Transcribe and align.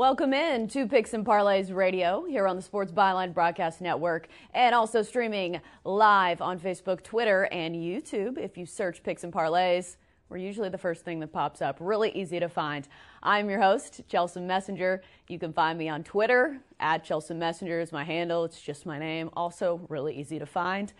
Welcome 0.00 0.32
in 0.32 0.66
to 0.68 0.86
Picks 0.86 1.12
and 1.12 1.26
Parlays 1.26 1.76
Radio 1.76 2.24
here 2.24 2.46
on 2.46 2.56
the 2.56 2.62
Sports 2.62 2.90
Byline 2.90 3.34
Broadcast 3.34 3.82
Network 3.82 4.28
and 4.54 4.74
also 4.74 5.02
streaming 5.02 5.60
live 5.84 6.40
on 6.40 6.58
Facebook, 6.58 7.02
Twitter, 7.02 7.50
and 7.52 7.74
YouTube. 7.74 8.38
If 8.38 8.56
you 8.56 8.64
search 8.64 9.02
Picks 9.02 9.24
and 9.24 9.30
Parlays, 9.30 9.98
we're 10.30 10.38
usually 10.38 10.70
the 10.70 10.78
first 10.78 11.04
thing 11.04 11.20
that 11.20 11.34
pops 11.34 11.60
up. 11.60 11.76
Really 11.80 12.10
easy 12.12 12.40
to 12.40 12.48
find. 12.48 12.88
I'm 13.22 13.50
your 13.50 13.60
host, 13.60 14.00
Chelsea 14.08 14.40
Messenger. 14.40 15.02
You 15.28 15.38
can 15.38 15.52
find 15.52 15.78
me 15.78 15.90
on 15.90 16.02
Twitter 16.02 16.56
at 16.80 17.04
Chelsea 17.04 17.34
Messenger 17.34 17.80
is 17.80 17.92
my 17.92 18.02
handle. 18.02 18.46
It's 18.46 18.62
just 18.62 18.86
my 18.86 18.98
name. 18.98 19.28
Also, 19.36 19.82
really 19.90 20.18
easy 20.18 20.38
to 20.38 20.46
find. 20.46 20.94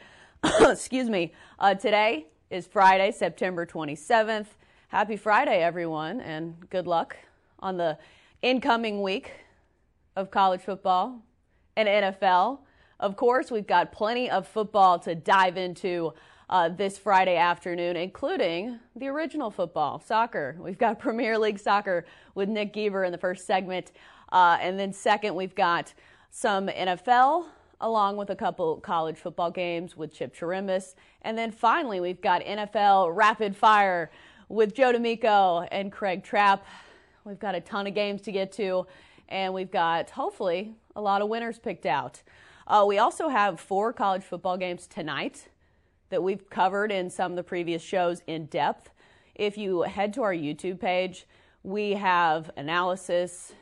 Excuse 0.60 1.08
me. 1.08 1.32
Uh, 1.58 1.74
today 1.74 2.26
is 2.50 2.66
Friday, 2.66 3.12
September 3.12 3.64
27th. 3.64 4.48
Happy 4.88 5.16
Friday, 5.16 5.62
everyone, 5.62 6.20
and 6.20 6.68
good 6.68 6.86
luck 6.86 7.16
on 7.60 7.78
the 7.78 7.96
incoming 8.42 9.02
week 9.02 9.32
of 10.16 10.30
college 10.30 10.62
football 10.62 11.22
and 11.76 11.88
NFL. 11.88 12.60
Of 12.98 13.16
course, 13.16 13.50
we've 13.50 13.66
got 13.66 13.92
plenty 13.92 14.30
of 14.30 14.46
football 14.46 14.98
to 15.00 15.14
dive 15.14 15.56
into 15.56 16.12
uh, 16.48 16.68
this 16.68 16.98
Friday 16.98 17.36
afternoon, 17.36 17.96
including 17.96 18.78
the 18.96 19.06
original 19.08 19.50
football, 19.50 20.00
soccer. 20.00 20.56
We've 20.58 20.78
got 20.78 20.98
Premier 21.00 21.38
League 21.38 21.58
soccer 21.58 22.04
with 22.34 22.48
Nick 22.48 22.72
Geber 22.72 23.04
in 23.04 23.12
the 23.12 23.18
first 23.18 23.46
segment. 23.46 23.92
Uh, 24.32 24.58
and 24.60 24.78
then, 24.78 24.92
second, 24.92 25.34
we've 25.34 25.54
got 25.54 25.94
some 26.30 26.68
NFL 26.68 27.46
along 27.80 28.16
with 28.16 28.30
a 28.30 28.36
couple 28.36 28.76
college 28.76 29.16
football 29.16 29.50
games 29.50 29.96
with 29.96 30.12
Chip 30.12 30.34
Chirimbus. 30.34 30.94
And 31.22 31.36
then 31.38 31.50
finally, 31.50 32.00
we've 32.00 32.20
got 32.20 32.42
NFL 32.42 33.14
rapid 33.14 33.56
fire 33.56 34.10
with 34.48 34.74
Joe 34.74 34.92
D'Amico 34.92 35.66
and 35.70 35.90
Craig 35.90 36.22
Trapp. 36.22 36.66
We've 37.24 37.38
got 37.38 37.54
a 37.54 37.60
ton 37.60 37.86
of 37.86 37.94
games 37.94 38.22
to 38.22 38.32
get 38.32 38.50
to, 38.52 38.86
and 39.28 39.52
we've 39.52 39.70
got 39.70 40.10
hopefully 40.10 40.74
a 40.96 41.00
lot 41.02 41.20
of 41.20 41.28
winners 41.28 41.58
picked 41.58 41.84
out. 41.84 42.22
Uh, 42.66 42.84
we 42.86 42.98
also 42.98 43.28
have 43.28 43.60
four 43.60 43.92
college 43.92 44.22
football 44.22 44.56
games 44.56 44.86
tonight 44.86 45.48
that 46.08 46.22
we've 46.22 46.48
covered 46.48 46.90
in 46.90 47.10
some 47.10 47.32
of 47.32 47.36
the 47.36 47.42
previous 47.42 47.82
shows 47.82 48.22
in 48.26 48.46
depth. 48.46 48.90
If 49.34 49.58
you 49.58 49.82
head 49.82 50.14
to 50.14 50.22
our 50.22 50.34
YouTube 50.34 50.80
page, 50.80 51.26
we 51.62 51.92
have 51.92 52.50
analysis 52.56 53.52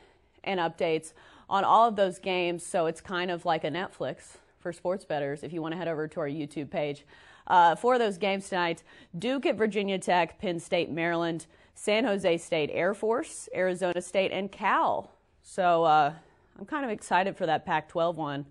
and 0.43 0.59
updates 0.59 1.11
on 1.49 1.65
all 1.65 1.87
of 1.87 1.97
those 1.97 2.17
games, 2.17 2.65
so 2.65 2.85
it's 2.85 3.01
kind 3.01 3.29
of 3.29 3.43
like 3.43 3.65
a 3.65 3.69
Netflix 3.69 4.37
for 4.59 4.71
sports 4.71 5.03
bettors 5.03 5.43
if 5.43 5.51
you 5.51 5.61
want 5.61 5.73
to 5.73 5.77
head 5.77 5.87
over 5.87 6.07
to 6.07 6.19
our 6.21 6.29
YouTube 6.29 6.69
page. 6.69 7.05
Uh, 7.47 7.75
for 7.75 7.97
those 7.97 8.17
games 8.17 8.47
tonight, 8.47 8.83
Duke 9.17 9.45
at 9.45 9.57
Virginia 9.57 9.97
Tech, 9.97 10.39
Penn 10.39 10.59
State, 10.59 10.89
Maryland, 10.91 11.45
San 11.81 12.03
Jose 12.03 12.37
State 12.39 12.69
Air 12.73 12.93
Force, 12.93 13.47
Arizona 13.55 14.01
State, 14.01 14.33
and 14.33 14.51
Cal. 14.51 15.13
So 15.41 15.85
uh, 15.85 16.11
I'm 16.59 16.65
kind 16.65 16.83
of 16.83 16.91
excited 16.91 17.37
for 17.37 17.45
that 17.45 17.65
Pac 17.65 17.87
12 17.87 18.17
one 18.17 18.45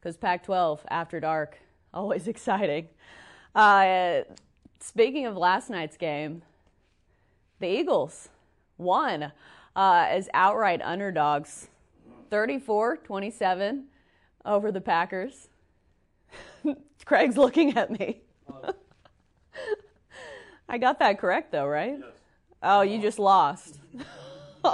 because 0.00 0.16
Pac 0.16 0.42
12 0.42 0.84
after 0.90 1.20
dark, 1.20 1.58
always 1.94 2.26
exciting. 2.26 2.88
Uh, 3.54 4.22
speaking 4.80 5.26
of 5.26 5.36
last 5.36 5.70
night's 5.70 5.96
game, 5.96 6.42
the 7.60 7.68
Eagles 7.68 8.30
won 8.78 9.30
uh, 9.76 10.06
as 10.08 10.28
outright 10.34 10.82
underdogs 10.82 11.68
34 12.30 12.96
27 12.96 13.84
over 14.44 14.72
the 14.72 14.80
Packers. 14.80 15.46
Craig's 17.04 17.36
looking 17.36 17.76
at 17.76 17.92
me. 17.92 18.22
I 20.68 20.78
got 20.78 20.98
that 20.98 21.20
correct, 21.20 21.52
though, 21.52 21.66
right? 21.66 21.98
Yes. 22.00 22.21
Oh, 22.62 22.82
you 22.82 23.00
just 23.00 23.18
lost. 23.18 23.80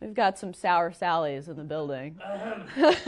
We've 0.00 0.12
got 0.12 0.38
some 0.38 0.52
sour 0.52 0.90
Sallies 0.90 1.48
in 1.48 1.56
the 1.56 1.64
building. 1.64 2.20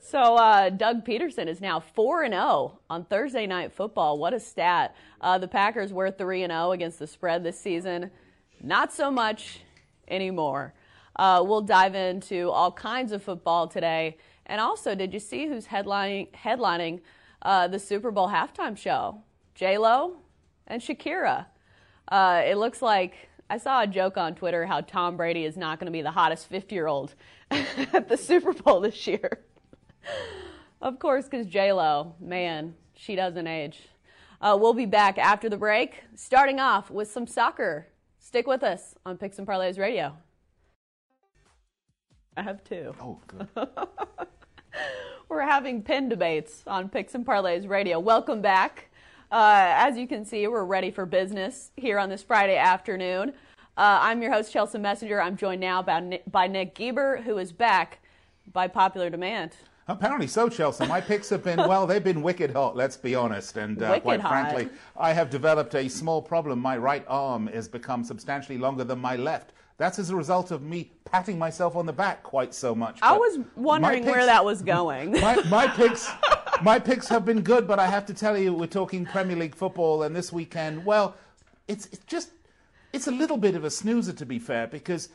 so 0.00 0.36
uh, 0.36 0.70
Doug 0.70 1.04
Pederson 1.04 1.46
is 1.46 1.60
now 1.60 1.78
four 1.78 2.24
and 2.24 2.34
zero 2.34 2.44
oh 2.44 2.78
on 2.90 3.04
Thursday 3.04 3.46
night 3.46 3.72
football. 3.72 4.18
What 4.18 4.34
a 4.34 4.40
stat! 4.40 4.96
Uh, 5.20 5.38
the 5.38 5.46
Packers 5.46 5.92
were 5.92 6.10
three 6.10 6.42
and 6.42 6.50
zero 6.50 6.64
oh 6.64 6.72
against 6.72 6.98
the 6.98 7.06
spread 7.06 7.44
this 7.44 7.58
season. 7.58 8.10
Not 8.60 8.92
so 8.92 9.12
much 9.12 9.60
anymore. 10.08 10.74
Uh, 11.14 11.44
we'll 11.46 11.60
dive 11.60 11.94
into 11.94 12.50
all 12.50 12.72
kinds 12.72 13.12
of 13.12 13.22
football 13.22 13.68
today. 13.68 14.16
And 14.46 14.60
also, 14.60 14.96
did 14.96 15.14
you 15.14 15.20
see 15.20 15.46
who's 15.46 15.68
headlining 15.68 16.32
headlining 16.32 17.00
uh, 17.42 17.68
the 17.68 17.78
Super 17.78 18.10
Bowl 18.10 18.28
halftime 18.28 18.76
show? 18.76 19.22
J 19.54 19.78
Lo 19.78 20.16
and 20.66 20.80
Shakira. 20.80 21.46
Uh, 22.08 22.42
it 22.44 22.56
looks 22.56 22.82
like 22.82 23.28
I 23.48 23.58
saw 23.58 23.82
a 23.82 23.86
joke 23.86 24.16
on 24.16 24.34
Twitter 24.34 24.66
how 24.66 24.80
Tom 24.80 25.16
Brady 25.16 25.44
is 25.44 25.56
not 25.56 25.78
going 25.78 25.86
to 25.86 25.92
be 25.92 26.02
the 26.02 26.10
hottest 26.10 26.48
50 26.48 26.74
year 26.74 26.86
old 26.86 27.14
at 27.50 28.08
the 28.08 28.16
Super 28.16 28.52
Bowl 28.52 28.80
this 28.80 29.06
year. 29.06 29.40
of 30.80 30.98
course, 30.98 31.26
because 31.26 31.46
J 31.46 31.72
Lo, 31.72 32.14
man, 32.20 32.74
she 32.94 33.14
doesn't 33.14 33.46
age. 33.46 33.80
Uh, 34.40 34.56
we'll 34.60 34.74
be 34.74 34.86
back 34.86 35.18
after 35.18 35.48
the 35.48 35.56
break, 35.56 36.02
starting 36.16 36.58
off 36.58 36.90
with 36.90 37.10
some 37.10 37.26
soccer. 37.26 37.86
Stick 38.18 38.46
with 38.46 38.62
us 38.62 38.94
on 39.04 39.16
Picks 39.16 39.38
and 39.38 39.46
Parlays 39.46 39.78
Radio. 39.78 40.16
I 42.36 42.42
have 42.42 42.64
two. 42.64 42.94
Oh, 43.00 43.20
good. 43.26 43.48
We're 45.28 45.42
having 45.42 45.82
pin 45.82 46.08
debates 46.08 46.62
on 46.66 46.88
Picks 46.88 47.14
and 47.14 47.26
Parlays 47.26 47.68
Radio. 47.68 48.00
Welcome 48.00 48.40
back. 48.40 48.90
Uh, 49.32 49.72
as 49.78 49.96
you 49.96 50.06
can 50.06 50.26
see, 50.26 50.46
we're 50.46 50.62
ready 50.62 50.90
for 50.90 51.06
business 51.06 51.70
here 51.76 51.98
on 51.98 52.10
this 52.10 52.22
Friday 52.22 52.58
afternoon. 52.58 53.30
Uh, 53.78 53.98
I'm 54.02 54.20
your 54.20 54.30
host, 54.30 54.52
Chelsea 54.52 54.76
Messenger. 54.76 55.22
I'm 55.22 55.38
joined 55.38 55.62
now 55.62 55.82
by 55.82 56.00
Nick, 56.00 56.30
by 56.30 56.46
Nick 56.46 56.74
Geber, 56.74 57.22
who 57.22 57.38
is 57.38 57.50
back 57.50 58.00
by 58.52 58.68
popular 58.68 59.08
demand. 59.08 59.52
Apparently 59.88 60.26
so, 60.26 60.50
Chelsea. 60.50 60.86
My 60.86 61.00
picks 61.00 61.30
have 61.30 61.42
been, 61.42 61.56
well, 61.60 61.86
they've 61.86 62.04
been 62.04 62.20
wicked 62.20 62.50
hot, 62.50 62.76
let's 62.76 62.98
be 62.98 63.14
honest. 63.14 63.56
And 63.56 63.82
uh, 63.82 64.00
quite 64.00 64.20
hot. 64.20 64.30
frankly, 64.30 64.68
I 64.98 65.14
have 65.14 65.30
developed 65.30 65.74
a 65.74 65.88
small 65.88 66.20
problem. 66.20 66.58
My 66.58 66.76
right 66.76 67.04
arm 67.08 67.46
has 67.46 67.68
become 67.68 68.04
substantially 68.04 68.58
longer 68.58 68.84
than 68.84 68.98
my 68.98 69.16
left. 69.16 69.54
That's 69.78 69.98
as 69.98 70.10
a 70.10 70.16
result 70.16 70.50
of 70.50 70.62
me 70.62 70.92
patting 71.06 71.38
myself 71.38 71.74
on 71.74 71.86
the 71.86 71.92
back 71.92 72.22
quite 72.22 72.52
so 72.52 72.74
much. 72.74 72.98
I 73.00 73.16
was 73.16 73.38
wondering 73.56 74.04
picks, 74.04 74.14
where 74.14 74.26
that 74.26 74.44
was 74.44 74.60
going. 74.60 75.12
My, 75.20 75.36
my 75.48 75.66
picks 75.66 76.08
my 76.62 76.78
picks 76.78 77.08
have 77.08 77.24
been 77.24 77.42
good, 77.42 77.66
but 77.66 77.78
I 77.78 77.88
have 77.88 78.06
to 78.06 78.14
tell 78.14 78.38
you, 78.38 78.52
we're 78.52 78.66
talking 78.66 79.04
Premier 79.04 79.36
League 79.36 79.54
football, 79.54 80.02
and 80.02 80.14
this 80.14 80.32
weekend, 80.32 80.84
well, 80.84 81.16
it's, 81.68 81.86
it's 81.86 82.04
just 82.04 82.30
it's 82.92 83.06
a 83.06 83.10
little 83.10 83.38
bit 83.38 83.54
of 83.54 83.64
a 83.64 83.70
snoozer 83.70 84.12
to 84.12 84.26
be 84.26 84.38
fair, 84.38 84.66
because 84.66 85.08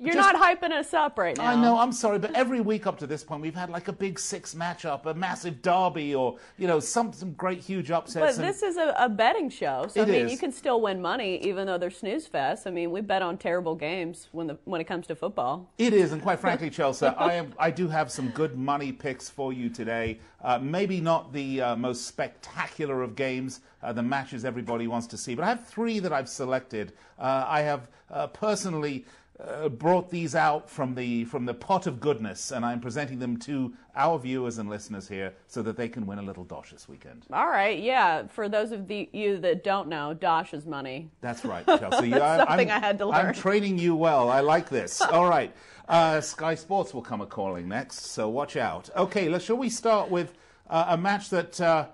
you're 0.00 0.14
Just, 0.14 0.32
not 0.32 0.42
hyping 0.60 0.72
us 0.72 0.92
up 0.92 1.16
right 1.18 1.36
now. 1.36 1.46
I 1.46 1.54
know, 1.54 1.78
I'm 1.78 1.92
sorry, 1.92 2.18
but 2.18 2.34
every 2.34 2.60
week 2.60 2.84
up 2.84 2.98
to 2.98 3.06
this 3.06 3.22
point, 3.22 3.42
we've 3.42 3.54
had 3.54 3.70
like 3.70 3.86
a 3.86 3.92
big 3.92 4.18
six 4.18 4.52
matchup, 4.52 5.06
a 5.06 5.14
massive 5.14 5.62
derby, 5.62 6.16
or, 6.16 6.36
you 6.58 6.66
know, 6.66 6.80
some, 6.80 7.12
some 7.12 7.32
great 7.34 7.60
huge 7.60 7.92
upsets. 7.92 8.36
But 8.36 8.44
this 8.44 8.64
is 8.64 8.76
a, 8.76 8.92
a, 8.98 9.08
betting 9.08 9.48
show, 9.48 9.86
so 9.88 10.02
I 10.02 10.06
mean, 10.06 10.26
is. 10.26 10.32
you 10.32 10.38
can 10.38 10.50
still 10.50 10.80
win 10.80 11.00
money 11.00 11.36
even 11.46 11.68
though 11.68 11.78
they're 11.78 11.92
snooze 11.92 12.26
fest. 12.26 12.66
I 12.66 12.70
mean, 12.70 12.90
we 12.90 13.02
bet 13.02 13.22
on 13.22 13.38
terrible 13.38 13.76
games 13.76 14.28
when, 14.32 14.48
the, 14.48 14.58
when 14.64 14.80
it 14.80 14.84
comes 14.84 15.06
to 15.06 15.14
football. 15.14 15.70
It 15.78 15.92
is, 15.92 16.10
and 16.10 16.20
quite 16.20 16.40
frankly, 16.40 16.70
Chelsea, 16.74 17.06
I, 17.06 17.34
am, 17.34 17.54
I 17.56 17.70
do 17.70 17.86
have 17.86 18.10
some 18.10 18.30
good 18.30 18.58
money 18.58 18.90
picks 18.90 19.30
for 19.30 19.52
you 19.52 19.68
today. 19.68 20.18
Uh, 20.42 20.58
maybe 20.58 21.00
not 21.00 21.32
the 21.32 21.60
uh, 21.60 21.76
most 21.76 22.06
spectacular 22.06 23.02
of 23.02 23.14
games, 23.14 23.60
uh, 23.84 23.92
the 23.92 24.02
matches 24.02 24.44
everybody 24.44 24.88
wants 24.88 25.06
to 25.06 25.16
see, 25.16 25.36
but 25.36 25.44
I 25.44 25.48
have 25.48 25.64
three 25.64 26.00
that 26.00 26.12
I've 26.12 26.28
selected. 26.28 26.94
Uh, 27.16 27.44
I 27.46 27.60
have 27.60 27.88
uh, 28.10 28.26
personally 28.26 29.04
uh, 29.40 29.68
brought 29.68 30.10
these 30.10 30.34
out 30.34 30.70
from 30.70 30.94
the 30.94 31.24
from 31.24 31.44
the 31.44 31.54
pot 31.54 31.86
of 31.86 31.98
goodness, 31.98 32.52
and 32.52 32.64
I'm 32.64 32.80
presenting 32.80 33.18
them 33.18 33.36
to 33.38 33.74
our 33.96 34.18
viewers 34.18 34.58
and 34.58 34.70
listeners 34.70 35.08
here 35.08 35.34
so 35.48 35.60
that 35.62 35.76
they 35.76 35.88
can 35.88 36.06
win 36.06 36.18
a 36.18 36.22
little 36.22 36.44
dosh 36.44 36.70
this 36.70 36.88
weekend. 36.88 37.26
All 37.32 37.48
right, 37.48 37.78
yeah. 37.78 38.26
For 38.28 38.48
those 38.48 38.70
of 38.70 38.86
the, 38.86 39.08
you 39.12 39.38
that 39.38 39.64
don't 39.64 39.88
know, 39.88 40.14
dosh 40.14 40.54
is 40.54 40.66
money. 40.66 41.10
That's 41.20 41.44
right, 41.44 41.66
Chelsea. 41.66 42.10
That's 42.10 42.42
I, 42.42 42.46
something 42.46 42.70
I'm, 42.70 42.82
I 42.82 42.86
had 42.86 42.98
to 42.98 43.06
learn. 43.06 43.26
I'm 43.26 43.34
training 43.34 43.78
you 43.78 43.96
well. 43.96 44.30
I 44.30 44.40
like 44.40 44.68
this. 44.68 45.00
All 45.00 45.28
right, 45.28 45.52
uh, 45.88 46.20
Sky 46.20 46.54
Sports 46.54 46.94
will 46.94 47.02
come 47.02 47.20
a 47.20 47.26
calling 47.26 47.68
next, 47.68 48.06
so 48.06 48.28
watch 48.28 48.56
out. 48.56 48.88
Okay, 48.96 49.28
let's, 49.28 49.44
shall 49.44 49.56
we 49.56 49.68
start 49.68 50.10
with 50.10 50.32
uh, 50.70 50.86
a 50.90 50.96
match 50.96 51.30
that 51.30 51.60
uh, 51.60 51.86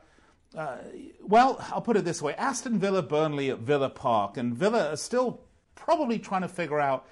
well, 1.23 1.65
I'll 1.73 1.81
put 1.81 1.97
it 1.97 2.05
this 2.05 2.21
way 2.21 2.35
Aston 2.35 2.79
Villa, 2.79 3.03
Burnley 3.03 3.51
at 3.51 3.61
Villa 3.61 3.89
Park, 3.89 4.37
and 4.37 4.55
Villa 4.55 4.91
are 4.91 4.97
still 4.97 5.41
probably 5.75 6.19
trying 6.19 6.43
to 6.43 6.49
figure 6.49 6.81
out 6.81 7.07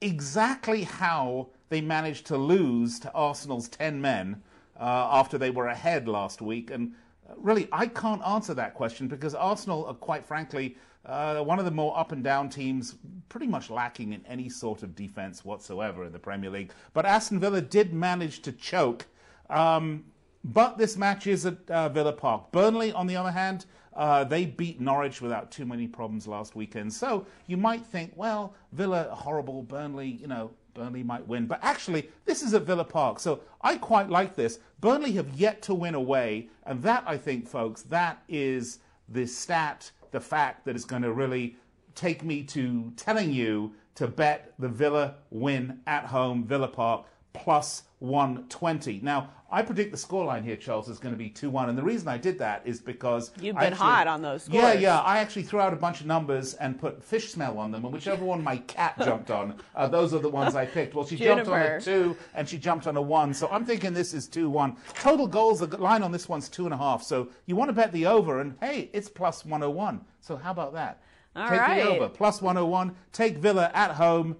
exactly 0.00 0.84
how 0.84 1.48
they 1.68 1.80
managed 1.80 2.26
to 2.26 2.36
lose 2.36 2.98
to 3.00 3.12
Arsenal's 3.12 3.68
10 3.68 4.00
men 4.00 4.42
uh, 4.78 5.08
after 5.10 5.38
they 5.38 5.50
were 5.50 5.68
ahead 5.68 6.08
last 6.08 6.40
week. 6.40 6.70
And 6.70 6.92
uh, 7.28 7.34
really, 7.36 7.68
I 7.72 7.86
can't 7.86 8.22
answer 8.26 8.54
that 8.54 8.74
question 8.74 9.08
because 9.08 9.34
Arsenal 9.34 9.86
are 9.86 9.94
quite 9.94 10.24
frankly 10.24 10.76
uh, 11.06 11.40
one 11.42 11.58
of 11.58 11.64
the 11.64 11.70
more 11.70 11.98
up 11.98 12.12
and 12.12 12.22
down 12.22 12.48
teams, 12.48 12.96
pretty 13.28 13.46
much 13.46 13.70
lacking 13.70 14.12
in 14.12 14.24
any 14.26 14.48
sort 14.48 14.82
of 14.82 14.94
defense 14.94 15.44
whatsoever 15.44 16.04
in 16.04 16.12
the 16.12 16.18
Premier 16.18 16.50
League. 16.50 16.72
But 16.92 17.06
Aston 17.06 17.40
Villa 17.40 17.60
did 17.62 17.94
manage 17.94 18.42
to 18.42 18.52
choke. 18.52 19.06
Um, 19.48 20.04
but 20.44 20.78
this 20.78 20.96
match 20.96 21.26
is 21.26 21.46
at 21.46 21.70
uh, 21.70 21.88
Villa 21.88 22.12
Park. 22.12 22.52
Burnley, 22.52 22.92
on 22.92 23.06
the 23.06 23.16
other 23.16 23.30
hand, 23.30 23.66
uh, 23.94 24.24
they 24.24 24.46
beat 24.46 24.80
Norwich 24.80 25.20
without 25.20 25.50
too 25.50 25.66
many 25.66 25.86
problems 25.86 26.26
last 26.26 26.54
weekend. 26.54 26.92
So 26.92 27.26
you 27.46 27.56
might 27.56 27.84
think, 27.84 28.12
well, 28.16 28.54
Villa 28.72 29.08
horrible, 29.12 29.62
Burnley, 29.62 30.08
you 30.08 30.26
know, 30.26 30.50
Burnley 30.74 31.02
might 31.02 31.26
win. 31.26 31.46
But 31.46 31.60
actually, 31.62 32.08
this 32.24 32.42
is 32.42 32.54
at 32.54 32.62
Villa 32.62 32.84
Park, 32.84 33.18
so 33.18 33.40
I 33.60 33.76
quite 33.76 34.08
like 34.08 34.34
this. 34.34 34.60
Burnley 34.80 35.12
have 35.12 35.34
yet 35.34 35.62
to 35.62 35.74
win 35.74 35.94
away, 35.94 36.48
and 36.64 36.82
that, 36.82 37.04
I 37.06 37.16
think, 37.16 37.48
folks, 37.48 37.82
that 37.82 38.22
is 38.28 38.78
the 39.08 39.26
stat, 39.26 39.90
the 40.12 40.20
fact 40.20 40.64
that 40.64 40.76
is 40.76 40.84
going 40.84 41.02
to 41.02 41.12
really 41.12 41.56
take 41.94 42.24
me 42.24 42.42
to 42.44 42.92
telling 42.96 43.32
you 43.32 43.74
to 43.96 44.06
bet 44.06 44.54
the 44.58 44.68
Villa 44.68 45.16
win 45.30 45.80
at 45.86 46.06
home, 46.06 46.44
Villa 46.44 46.68
Park, 46.68 47.04
plus 47.32 47.84
120. 48.00 49.00
Now, 49.02 49.30
I 49.52 49.62
predict 49.62 49.90
the 49.90 49.96
scoreline 49.96 50.44
here, 50.44 50.56
Charles, 50.56 50.88
is 50.88 50.98
going 50.98 51.12
to 51.12 51.18
be 51.18 51.28
2 51.28 51.50
1. 51.50 51.68
And 51.68 51.76
the 51.76 51.82
reason 51.82 52.06
I 52.06 52.16
did 52.16 52.38
that 52.38 52.62
is 52.64 52.80
because. 52.80 53.32
You've 53.40 53.56
been 53.56 53.72
actually, 53.72 53.78
hot 53.78 54.06
on 54.06 54.22
those 54.22 54.44
scores. 54.44 54.62
Yeah, 54.62 54.72
yeah. 54.74 55.00
I 55.00 55.18
actually 55.18 55.42
threw 55.42 55.60
out 55.60 55.72
a 55.72 55.76
bunch 55.76 56.00
of 56.00 56.06
numbers 56.06 56.54
and 56.54 56.78
put 56.78 57.02
fish 57.02 57.32
smell 57.32 57.58
on 57.58 57.72
them. 57.72 57.84
And 57.84 57.92
whichever 57.92 58.24
one 58.24 58.44
my 58.44 58.58
cat 58.58 58.94
jumped 59.04 59.30
on, 59.30 59.56
uh, 59.74 59.88
those 59.88 60.14
are 60.14 60.20
the 60.20 60.28
ones 60.28 60.54
I 60.54 60.66
picked. 60.66 60.94
Well, 60.94 61.04
she 61.04 61.16
jumped 61.16 61.48
on 61.48 61.60
a 61.60 61.80
2 61.80 62.16
and 62.34 62.48
she 62.48 62.58
jumped 62.58 62.86
on 62.86 62.96
a 62.96 63.02
1. 63.02 63.34
So 63.34 63.48
I'm 63.48 63.64
thinking 63.64 63.92
this 63.92 64.14
is 64.14 64.28
2 64.28 64.48
1. 64.48 64.76
Total 64.94 65.26
goals, 65.26 65.60
the 65.60 65.76
line 65.78 66.02
on 66.02 66.12
this 66.12 66.28
one's 66.28 66.48
2.5. 66.48 67.02
So 67.02 67.28
you 67.46 67.56
want 67.56 67.70
to 67.70 67.74
bet 67.74 67.92
the 67.92 68.06
over, 68.06 68.40
and 68.40 68.54
hey, 68.60 68.88
it's 68.92 69.08
plus 69.08 69.44
101. 69.44 70.00
So 70.20 70.36
how 70.36 70.52
about 70.52 70.72
that? 70.74 71.02
All 71.34 71.48
Take 71.48 71.60
right. 71.60 71.84
the 71.84 71.90
over. 71.90 72.08
Plus 72.08 72.40
101. 72.40 72.94
Take 73.12 73.38
Villa 73.38 73.70
at 73.74 73.92
home. 73.92 74.36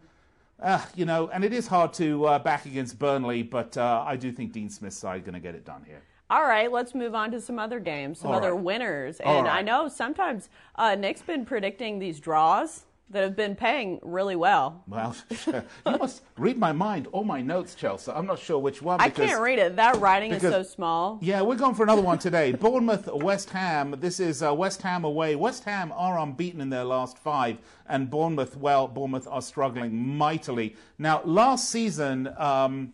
Uh, 0.60 0.84
you 0.94 1.06
know, 1.06 1.28
and 1.32 1.42
it 1.44 1.52
is 1.52 1.66
hard 1.66 1.92
to 1.94 2.26
uh, 2.26 2.38
back 2.38 2.66
against 2.66 2.98
Burnley, 2.98 3.42
but 3.42 3.76
uh, 3.76 4.04
I 4.06 4.16
do 4.16 4.30
think 4.30 4.52
Dean 4.52 4.68
Smith's 4.68 4.96
side 4.98 5.24
going 5.24 5.34
to 5.34 5.40
get 5.40 5.54
it 5.54 5.64
done 5.64 5.84
here. 5.86 6.02
All 6.28 6.46
right, 6.46 6.70
let's 6.70 6.94
move 6.94 7.14
on 7.14 7.32
to 7.32 7.40
some 7.40 7.58
other 7.58 7.80
games, 7.80 8.20
some 8.20 8.30
All 8.30 8.36
other 8.36 8.54
right. 8.54 8.62
winners. 8.62 9.18
And 9.20 9.48
I 9.48 9.62
know 9.62 9.88
sometimes 9.88 10.48
uh, 10.76 10.94
Nick's 10.94 11.22
been 11.22 11.44
predicting 11.44 11.98
these 11.98 12.20
draws 12.20 12.84
that 13.10 13.24
have 13.24 13.34
been 13.34 13.56
paying 13.56 13.98
really 14.02 14.36
well. 14.36 14.84
Well, 14.86 15.16
you 15.46 15.62
must 15.84 16.22
read 16.38 16.58
my 16.58 16.72
mind 16.72 17.08
or 17.10 17.24
my 17.24 17.40
notes, 17.40 17.74
Chelsea. 17.74 18.12
I'm 18.12 18.26
not 18.26 18.38
sure 18.38 18.58
which 18.58 18.80
one. 18.80 19.00
I 19.00 19.10
can't 19.10 19.40
read 19.40 19.58
it. 19.58 19.76
That 19.76 19.96
writing 19.96 20.32
is 20.32 20.42
so 20.42 20.62
small. 20.62 21.18
Yeah, 21.20 21.42
we're 21.42 21.56
going 21.56 21.74
for 21.74 21.82
another 21.82 22.02
one 22.02 22.18
today. 22.18 22.52
Bournemouth, 22.60 23.08
West 23.12 23.50
Ham. 23.50 23.96
This 23.98 24.20
is 24.20 24.42
uh, 24.42 24.54
West 24.54 24.82
Ham 24.82 25.04
away. 25.04 25.34
West 25.34 25.64
Ham 25.64 25.92
are 25.94 26.18
unbeaten 26.18 26.60
in 26.60 26.70
their 26.70 26.84
last 26.84 27.18
five, 27.18 27.58
and 27.88 28.08
Bournemouth, 28.08 28.56
well, 28.56 28.86
Bournemouth 28.86 29.26
are 29.28 29.42
struggling 29.42 30.16
mightily. 30.16 30.76
Now, 30.98 31.22
last 31.24 31.68
season, 31.68 32.32
um, 32.38 32.92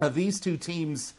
uh, 0.00 0.08
these 0.08 0.40
two 0.40 0.56
teams 0.56 1.14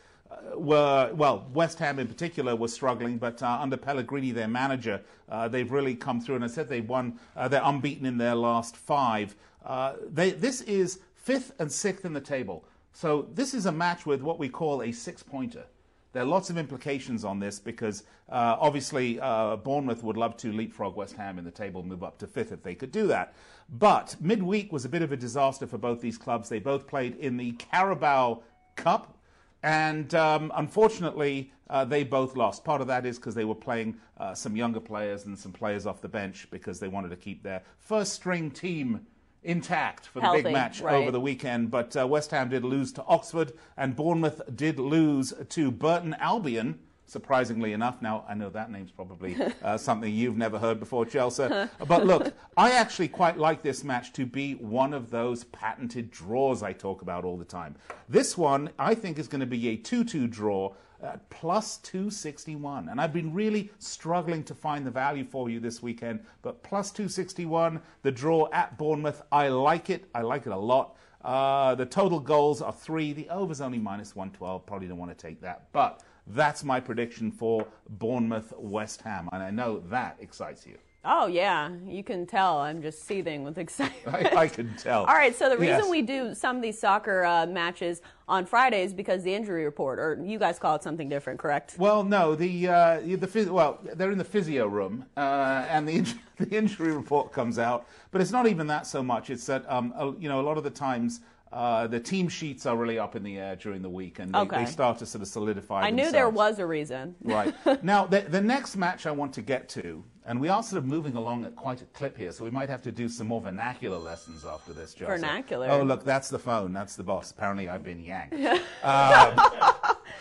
were, 0.56 1.12
well, 1.13 1.47
West 1.53 1.80
Ham 1.80 2.00
in 2.00 2.07
particular 2.07 2.56
was 2.56 2.74
struggling, 2.74 3.18
but 3.18 3.41
uh, 3.41 3.59
under 3.62 3.77
Pellegrini, 3.77 4.31
their 4.31 4.47
manager, 4.47 5.01
uh, 5.30 5.47
they've 5.47 5.71
really 5.71 5.95
come 5.95 6.21
through. 6.21 6.36
And 6.36 6.44
I 6.44 6.47
said 6.47 6.69
they've 6.69 6.88
won, 6.88 7.19
uh, 7.36 7.47
they're 7.47 7.62
unbeaten 7.63 8.06
in 8.06 8.18
their 8.18 8.36
last 8.36 8.75
five. 8.75 9.36
Uh, 9.65 9.94
they, 10.12 10.31
this 10.31 10.62
is 10.62 11.00
fifth 11.15 11.53
and 11.59 11.71
sixth 11.71 12.06
in 12.06 12.13
the 12.13 12.21
table. 12.21 12.65
So 12.94 13.27
this 13.33 13.53
is 13.53 13.65
a 13.65 13.71
match 13.71 14.06
with 14.06 14.21
what 14.21 14.39
we 14.39 14.50
call 14.50 14.81
a 14.81 14.91
six 14.91 15.24
pointer. 15.24 15.65
There 16.12 16.24
are 16.24 16.25
lots 16.25 16.50
of 16.50 16.57
implications 16.57 17.24
on 17.24 17.39
this 17.39 17.59
because 17.59 18.03
uh, 18.30 18.57
obviously 18.59 19.19
uh, 19.19 19.57
Bournemouth 19.57 20.03
would 20.03 20.18
love 20.18 20.36
to 20.38 20.51
leapfrog 20.51 20.95
West 20.95 21.15
Ham 21.15 21.38
in 21.38 21.45
the 21.45 21.51
table, 21.51 21.83
move 21.83 22.03
up 22.03 22.18
to 22.19 22.27
fifth 22.27 22.51
if 22.51 22.63
they 22.63 22.74
could 22.74 22.91
do 22.91 23.06
that. 23.07 23.36
But 23.69 24.15
midweek 24.19 24.74
was 24.74 24.86
a 24.86 24.89
bit 24.89 25.03
of 25.03 25.12
a 25.12 25.18
disaster 25.18 25.68
for 25.68 25.77
both 25.77 26.01
these 26.01 26.18
clubs. 26.18 26.50
They 26.50 26.57
both 26.57 26.88
played 26.88 27.15
in 27.18 27.38
the 27.38 27.51
Carabao 27.51 28.41
Cup, 28.75 29.19
and 29.64 30.14
um, 30.16 30.52
unfortunately, 30.56 31.52
uh, 31.70 31.86
they 31.86 32.04
both 32.04 32.36
lost. 32.36 32.64
Part 32.64 32.82
of 32.82 32.88
that 32.88 33.06
is 33.06 33.18
because 33.18 33.36
they 33.36 33.46
were 33.46 33.56
playing 33.56 33.98
uh, 34.18 34.34
some 34.34 34.56
younger 34.56 34.80
players 34.80 35.26
and 35.26 35.38
some 35.38 35.52
players 35.52 35.86
off 35.86 36.02
the 36.02 36.10
bench 36.10 36.48
because 36.52 36.80
they 36.80 36.88
wanted 36.88 37.10
to 37.10 37.16
keep 37.16 37.44
their 37.44 37.62
first 37.78 38.14
string 38.14 38.50
team 38.50 39.06
intact 39.44 40.08
for 40.08 40.20
the 40.20 40.26
Healthy, 40.26 40.44
big 40.44 40.54
match 40.54 40.82
right. 40.82 40.96
over 40.96 41.12
the 41.12 41.20
weekend. 41.20 41.72
But 41.72 41.96
uh, 41.96 42.08
West 42.08 42.32
Ham 42.32 42.50
did 42.50 42.64
lose 42.64 42.92
to 42.94 43.04
Oxford, 43.06 43.54
and 43.78 43.96
Bournemouth 43.96 44.42
did 44.56 44.80
lose 44.80 45.34
to 45.50 45.72
Burton 45.72 46.16
Albion. 46.20 46.80
Surprisingly 47.10 47.74
enough, 47.74 48.04
now 48.04 48.24
I 48.30 48.36
know 48.36 48.52
that 48.52 48.70
name's 48.70 48.92
probably 48.92 49.36
uh, 49.64 49.78
something 49.78 50.14
you've 50.14 50.38
never 50.38 50.60
heard 50.60 50.80
before, 50.80 51.08
Chelsea. 51.08 51.48
but 51.88 52.06
look, 52.06 52.34
I 52.56 52.74
actually 52.74 53.08
quite 53.08 53.36
like 53.36 53.64
this 53.64 53.84
match 53.84 54.14
to 54.14 54.28
be 54.28 54.54
one 54.54 54.94
of 54.94 55.10
those 55.10 55.46
patented 55.46 56.12
draws 56.12 56.62
I 56.62 56.72
talk 56.72 57.02
about 57.02 57.26
all 57.26 57.36
the 57.36 57.46
time. 57.46 57.76
This 58.08 58.38
one, 58.38 58.70
I 58.78 58.94
think, 58.94 59.18
is 59.18 59.28
going 59.28 59.42
to 59.42 59.48
be 59.48 59.70
a 59.70 59.76
2 59.76 60.04
2 60.04 60.28
draw 60.28 60.76
at 61.02 61.28
plus 61.32 61.78
261. 61.78 62.90
And 62.90 63.02
I've 63.02 63.14
been 63.14 63.34
really 63.34 63.72
struggling 63.80 64.44
to 64.44 64.54
find 64.54 64.86
the 64.86 64.92
value 64.92 65.24
for 65.24 65.50
you 65.50 65.60
this 65.60 65.82
weekend. 65.82 66.20
But 66.44 66.62
plus 66.62 66.92
261, 66.92 67.82
the 68.04 68.12
draw 68.12 68.50
at 68.52 68.78
Bournemouth, 68.78 69.24
I 69.32 69.48
like 69.48 69.90
it. 69.90 70.06
I 70.14 70.22
like 70.22 70.46
it 70.46 70.52
a 70.52 70.58
lot. 70.58 70.96
Uh, 71.24 71.74
the 71.76 71.86
total 71.86 72.20
goals 72.20 72.62
are 72.62 72.72
three. 72.72 73.14
The 73.14 73.30
over's 73.30 73.62
only 73.62 73.80
minus 73.80 74.16
112. 74.16 74.66
Probably 74.66 74.88
don't 74.88 74.98
want 74.98 75.18
to 75.18 75.28
take 75.28 75.42
that. 75.42 75.72
But 75.72 76.04
that's 76.27 76.63
my 76.63 76.80
prediction 76.80 77.31
for 77.31 77.66
Bournemouth 77.89 78.54
West 78.57 79.01
Ham. 79.01 79.30
And 79.31 79.42
I 79.44 79.50
know 79.51 79.80
that 79.89 80.18
excites 80.19 80.66
you. 80.68 80.77
Oh, 81.06 81.27
yeah. 81.27 81.71
You 81.88 82.04
can 82.04 82.25
tell 82.25 82.57
I'm 82.60 82.81
just 82.81 83.06
seething 83.06 83.44
with 83.45 83.57
excitement. 83.66 84.33
I, 84.33 84.42
I 84.42 84.48
can 84.50 84.75
tell. 84.77 85.00
All 85.06 85.13
right, 85.16 85.33
so 85.33 85.50
the 85.50 85.57
reason 85.57 85.80
Yes. 85.80 85.89
we 85.89 86.01
do 86.01 86.36
some 86.36 86.57
of 86.57 86.62
these 86.62 86.77
soccer 86.77 87.24
uh, 87.24 87.45
matches 87.45 88.01
on 88.27 88.45
Fridays 88.45 88.94
because 88.94 89.24
the 89.24 89.33
injury 89.33 89.63
report, 89.63 89.98
or 89.98 90.19
you 90.21 90.38
guys 90.38 90.60
call 90.60 90.75
it 90.75 90.83
something 90.83 91.07
different, 91.07 91.39
correct? 91.39 91.75
Well, 91.80 92.04
no, 92.04 92.36
the 92.36 92.68
uh, 92.68 93.00
the 93.00 93.27
phys- 93.27 93.48
well, 93.48 93.80
they're 93.95 94.12
in 94.12 94.18
the 94.18 94.25
physio 94.25 94.68
room, 94.68 95.06
uh, 95.15 95.65
and 95.69 95.88
the 95.88 96.00
inj- 96.01 96.18
the 96.38 96.50
injury 96.56 96.92
report 96.92 97.31
comes 97.31 97.57
out. 97.57 97.88
But 98.12 98.19
it's 98.19 98.31
not 98.31 98.45
even 98.45 98.68
that 98.68 98.86
so 98.86 99.01
much. 99.01 99.29
It's 99.29 99.46
that 99.46 99.63
um, 99.72 99.94
you 100.20 100.27
know 100.27 100.41
a 100.41 100.44
lot 100.44 100.58
of 100.58 100.63
the 100.65 100.70
times. 100.70 101.22
Uh, 101.51 101.88
the 101.88 102.00
team 102.00 102.27
sheets 102.29 102.65
are 102.65 102.77
really 102.77 103.00
up 103.00 103.15
in 103.15 103.24
the 103.24 103.38
air 103.38 103.56
during 103.56 103.82
the 103.82 103.89
week, 103.89 104.20
and 104.20 104.34
they, 104.34 104.39
Okay. 104.39 104.65
they 104.65 104.70
start 104.70 105.00
to 105.00 105.06
sort 105.06 105.22
of 105.24 105.27
solidify. 105.27 105.82
I 105.82 105.89
knew 105.89 106.12
there 106.12 106.29
was 106.29 106.60
a 106.60 106.65
reason. 106.65 107.15
Right. 107.24 107.53
now, 107.84 108.06
the, 108.06 108.22
the 108.22 108.41
next 108.41 108.75
match 108.75 109.08
I 109.08 109.12
want 109.12 109.34
to 109.34 109.41
get 109.41 109.68
to, 109.70 110.03
and 110.25 110.39
we 110.39 110.48
are 110.48 110.62
sort 110.62 110.77
of 110.77 110.86
moving 110.86 111.15
along 111.15 111.46
at 111.46 111.56
quite 111.56 111.82
a 111.82 111.86
clip 111.86 112.15
here, 112.15 112.32
so 112.32 112.44
we 112.44 112.51
might 112.51 112.70
have 112.70 112.84
to 112.84 112.91
do 112.91 113.10
some 113.10 113.25
more 113.27 113.41
vernacular 113.41 113.98
lessons 113.98 114.46
after 114.46 114.74
this, 114.74 114.94
Chelsea. 114.94 115.20
Vernacular? 115.22 115.70
Oh, 115.72 115.82
look, 115.82 116.03
that's 116.03 116.29
the 116.29 116.38
phone. 116.38 116.72
That's 116.72 116.96
the 116.96 117.03
boss. 117.03 117.32
Apparently, 117.32 117.68
I've 117.68 117.84
been 117.84 118.00
yanked. 118.00 118.36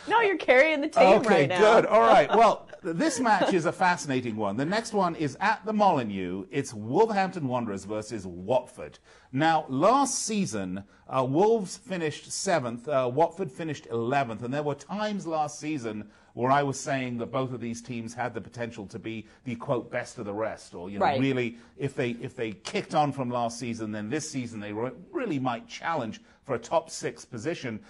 No, 0.08 0.20
you're 0.20 0.36
carrying 0.38 0.80
the 0.80 0.88
team 0.88 1.02
okay, 1.20 1.28
right 1.28 1.48
now. 1.48 1.56
Okay, 1.56 1.82
good. 1.82 1.86
All 1.86 2.00
right. 2.00 2.28
Well, 2.30 2.68
this 2.82 3.20
match 3.20 3.52
is 3.52 3.66
a 3.66 3.72
fascinating 3.72 4.36
one. 4.36 4.56
The 4.56 4.64
next 4.64 4.92
one 4.92 5.14
is 5.16 5.36
at 5.40 5.64
the 5.64 5.72
Molineux. 5.72 6.46
It's 6.50 6.72
Wolverhampton 6.72 7.46
Wanderers 7.48 7.84
versus 7.84 8.26
Watford. 8.26 8.98
Now, 9.32 9.66
last 9.68 10.20
season, 10.20 10.84
uh, 11.08 11.26
Wolves 11.28 11.76
finished 11.76 12.30
seventh, 12.30 12.88
uh, 12.88 13.10
Watford 13.12 13.50
finished 13.50 13.88
11th, 13.90 14.42
and 14.42 14.52
there 14.54 14.62
were 14.62 14.74
times 14.74 15.26
last 15.26 15.58
season 15.58 16.08
where 16.34 16.52
I 16.52 16.62
was 16.62 16.78
saying 16.78 17.18
that 17.18 17.32
both 17.32 17.52
of 17.52 17.60
these 17.60 17.82
teams 17.82 18.14
had 18.14 18.32
the 18.32 18.40
potential 18.40 18.86
to 18.86 18.98
be 18.98 19.26
the 19.44 19.56
quote 19.56 19.90
best 19.90 20.18
of 20.18 20.24
the 20.24 20.32
rest, 20.32 20.72
or 20.74 20.88
you 20.88 20.98
know, 21.00 21.04
Right. 21.06 21.20
really, 21.20 21.58
if 21.76 21.94
they 21.96 22.10
if 22.10 22.36
they 22.36 22.52
kicked 22.52 22.94
on 22.94 23.10
from 23.12 23.28
last 23.28 23.58
season, 23.58 23.90
then 23.90 24.08
this 24.08 24.30
season 24.30 24.60
they 24.60 24.72
re- 24.72 24.92
really 25.10 25.40
might 25.40 25.66
challenge 25.66 26.20
for 26.44 26.54
a 26.54 26.58
top 26.58 26.90
six 26.90 27.24
position. 27.24 27.80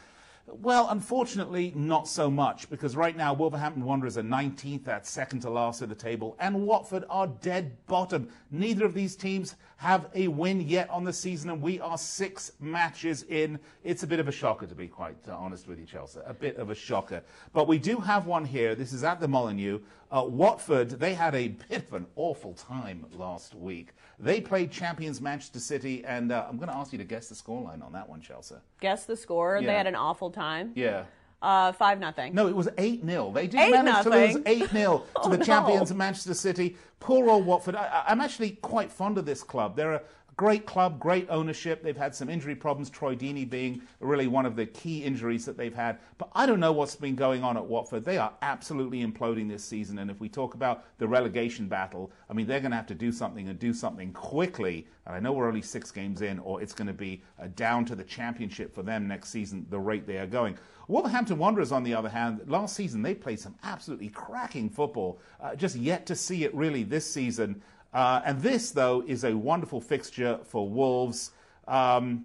Well, 0.50 0.88
unfortunately, 0.90 1.73
not 1.76 2.09
so 2.09 2.31
much 2.31 2.71
because 2.71 2.97
right 2.97 3.17
now 3.17 3.35
Wolverhampton 3.35 3.85
Wanderers 3.85 4.17
are 4.17 4.23
19th, 4.23 4.85
that's 4.85 5.11
second 5.11 5.40
to 5.40 5.50
last 5.50 5.83
in 5.83 5.90
the 5.90 5.95
table, 5.95 6.37
and 6.40 6.67
Watford 6.67 7.05
are 7.11 7.26
dead 7.26 7.76
bottom. 7.87 8.28
Neither 8.50 8.87
of 8.87 8.95
these 8.95 9.14
teams 9.14 9.57
have 9.76 10.09
a 10.14 10.28
win 10.28 10.61
yet 10.62 10.88
on 10.88 11.05
the 11.05 11.12
season, 11.12 11.50
and 11.50 11.61
we 11.61 11.81
are 11.81 11.99
six 11.99 12.52
matches 12.61 13.25
in. 13.25 13.59
It's 13.85 14.02
a 14.05 14.07
bit 14.07 14.21
of 14.21 14.28
a 14.28 14.33
shocker, 14.33 14.67
to 14.67 14.75
be 14.75 14.88
quite 14.88 15.17
honest 15.28 15.69
with 15.69 15.78
you, 15.78 15.85
Chelsea. 15.85 16.21
A 16.25 16.35
bit 16.35 16.57
of 16.57 16.71
a 16.71 16.75
shocker. 16.75 17.23
But 17.52 17.69
we 17.69 17.78
do 17.78 17.99
have 17.99 18.26
one 18.26 18.45
here. 18.45 18.75
This 18.75 18.93
is 18.93 19.05
at 19.05 19.21
the 19.21 19.28
Molineux. 19.28 19.81
Uh, 20.11 20.25
Watford, 20.27 20.91
they 20.91 21.12
had 21.15 21.35
a 21.35 21.49
bit 21.49 21.87
of 21.87 21.93
an 21.93 22.07
awful 22.17 22.55
time 22.55 23.05
last 23.12 23.55
week. 23.55 23.88
They 24.19 24.41
played 24.41 24.71
champions 24.71 25.21
Manchester 25.21 25.61
City, 25.61 26.05
and 26.05 26.33
uh, 26.33 26.47
I'm 26.49 26.57
going 26.57 26.71
to 26.71 26.77
ask 26.77 26.93
you 26.93 26.99
to 26.99 27.05
guess 27.05 27.29
the 27.29 27.35
scoreline 27.35 27.85
on 27.85 27.93
that 27.93 28.09
one, 28.09 28.21
Chelsea. 28.23 28.55
Guess 28.81 29.05
the 29.05 29.17
score. 29.17 29.61
They 29.61 29.67
had 29.75 29.87
an 29.87 29.95
awful 29.95 30.31
time. 30.31 30.73
Yeah. 30.75 31.05
Uh, 31.41 31.71
five 31.73 32.00
nothing. 32.00 32.35
No, 32.35 32.49
it 32.49 32.57
was 32.57 32.69
8 32.79 33.05
0. 33.05 33.31
They 33.33 33.47
did 33.47 33.61
8 33.61 33.71
manage 33.71 34.03
to 34.03 34.11
lose 34.11 34.37
8 34.45 34.71
0 34.71 34.99
to 35.15 35.21
Oh, 35.21 35.29
the 35.29 35.45
champions 35.45 35.91
of 35.93 35.97
Manchester 35.97 36.35
City. 36.35 36.77
Poor 36.99 37.31
old 37.31 37.47
Watford. 37.47 37.77
I, 37.77 38.05
I'm 38.09 38.21
actually 38.21 38.53
quite 38.53 38.91
fond 38.91 39.19
of 39.19 39.25
this 39.25 39.45
club. 39.45 39.77
They're 39.77 39.93
a 39.93 40.03
great 40.38 40.66
club, 40.66 41.00
great 41.00 41.26
ownership. 41.30 41.83
They've 41.83 41.97
had 41.97 42.14
some 42.14 42.30
injury 42.30 42.54
problems, 42.54 42.88
Troy 42.88 43.16
Deeney 43.16 43.49
being 43.49 43.83
really 43.99 44.28
one 44.28 44.47
of 44.47 44.54
the 44.54 44.66
key 44.66 45.02
injuries 45.02 45.45
that 45.45 45.59
they've 45.59 45.75
had. 45.75 45.99
But 46.16 46.30
I 46.33 46.47
don't 46.47 46.61
know 46.61 46.71
what's 46.71 46.95
been 46.95 47.16
going 47.16 47.42
on 47.42 47.57
at 47.57 47.66
Watford. 47.66 48.04
They 48.04 48.18
are 48.18 48.33
absolutely 48.40 49.04
imploding 49.04 49.49
this 49.49 49.64
season. 49.64 49.99
And 49.99 50.09
if 50.12 50.21
we 50.21 50.28
talk 50.28 50.54
about 50.54 50.85
the 50.99 51.09
relegation 51.09 51.66
battle, 51.66 52.12
I 52.30 52.35
mean, 52.35 52.47
they're 52.47 52.61
going 52.61 52.71
to 52.71 52.76
have 52.76 52.87
to 52.87 52.95
do 52.95 53.11
something 53.11 53.49
and 53.49 53.59
do 53.59 53.75
something 53.75 54.12
quickly. 54.12 54.87
And 55.07 55.16
I 55.16 55.18
know 55.18 55.33
we're 55.33 55.49
only 55.49 55.61
six 55.61 55.90
games 55.90 56.23
in, 56.23 56.38
or 56.38 56.62
it's 56.62 56.73
going 56.73 56.87
to 56.87 56.95
be 56.95 57.25
uh, 57.42 57.49
down 57.57 57.85
to 57.87 57.97
the 57.97 58.04
championship 58.04 58.73
for 58.73 58.85
them 58.85 59.09
next 59.09 59.30
season, 59.30 59.66
the 59.71 59.80
rate 59.80 60.07
they 60.07 60.18
are 60.18 60.26
going. 60.26 60.57
Wolverhampton 60.87 61.37
Wanderers, 61.37 61.73
on 61.73 61.83
the 61.83 61.95
other 61.95 62.09
hand, 62.09 62.40
last 62.47 62.76
season 62.76 63.02
they 63.02 63.14
played 63.14 63.40
some 63.40 63.57
absolutely 63.64 64.09
cracking 64.09 64.71
football. 64.71 65.21
Uh, 65.40 65.57
just 65.57 65.75
yet 65.75 66.07
to 66.07 66.14
see 66.14 66.45
it 66.45 66.54
really 66.54 66.85
this 66.85 67.04
season. 67.04 67.61
Uh, 67.92 68.21
and 68.25 68.40
this, 68.40 68.71
though, 68.71 69.02
is 69.07 69.25
a 69.25 69.35
wonderful 69.35 69.80
fixture 69.80 70.38
for 70.45 70.68
Wolves. 70.68 71.33
Um, 71.66 72.25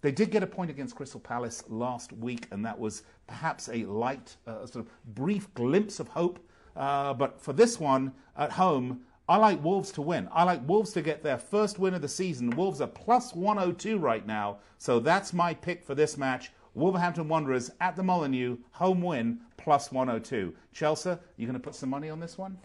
they 0.00 0.12
did 0.12 0.30
get 0.30 0.42
a 0.42 0.46
point 0.46 0.70
against 0.70 0.96
Crystal 0.96 1.20
Palace 1.20 1.62
last 1.68 2.12
week, 2.12 2.46
and 2.50 2.64
that 2.64 2.78
was 2.78 3.02
perhaps 3.26 3.68
a 3.68 3.84
light, 3.84 4.36
uh, 4.46 4.64
sort 4.66 4.86
of 4.86 5.14
brief 5.14 5.52
glimpse 5.54 6.00
of 6.00 6.08
hope. 6.08 6.38
Uh, 6.74 7.12
but 7.12 7.40
for 7.40 7.52
this 7.52 7.78
one 7.78 8.12
at 8.36 8.52
home, 8.52 9.02
I 9.28 9.36
like 9.36 9.62
Wolves 9.62 9.92
to 9.92 10.02
win. 10.02 10.28
I 10.32 10.44
like 10.44 10.66
Wolves 10.66 10.92
to 10.94 11.02
get 11.02 11.22
their 11.22 11.38
first 11.38 11.78
win 11.78 11.94
of 11.94 12.02
the 12.02 12.08
season. 12.08 12.50
Wolves 12.50 12.80
are 12.80 12.88
plus 12.88 13.34
102 13.34 13.98
right 13.98 14.26
now, 14.26 14.58
so 14.78 14.98
that's 14.98 15.32
my 15.32 15.52
pick 15.52 15.84
for 15.84 15.94
this 15.94 16.16
match. 16.16 16.50
Wolverhampton 16.74 17.28
Wanderers 17.28 17.70
at 17.80 17.96
the 17.96 18.02
Molineux, 18.02 18.56
home 18.72 19.02
win, 19.02 19.40
plus 19.56 19.92
102. 19.92 20.54
Chelsea, 20.72 21.10
you 21.36 21.46
going 21.46 21.52
to 21.54 21.60
put 21.60 21.74
some 21.74 21.90
money 21.90 22.08
on 22.08 22.20
this 22.20 22.38
one? 22.38 22.56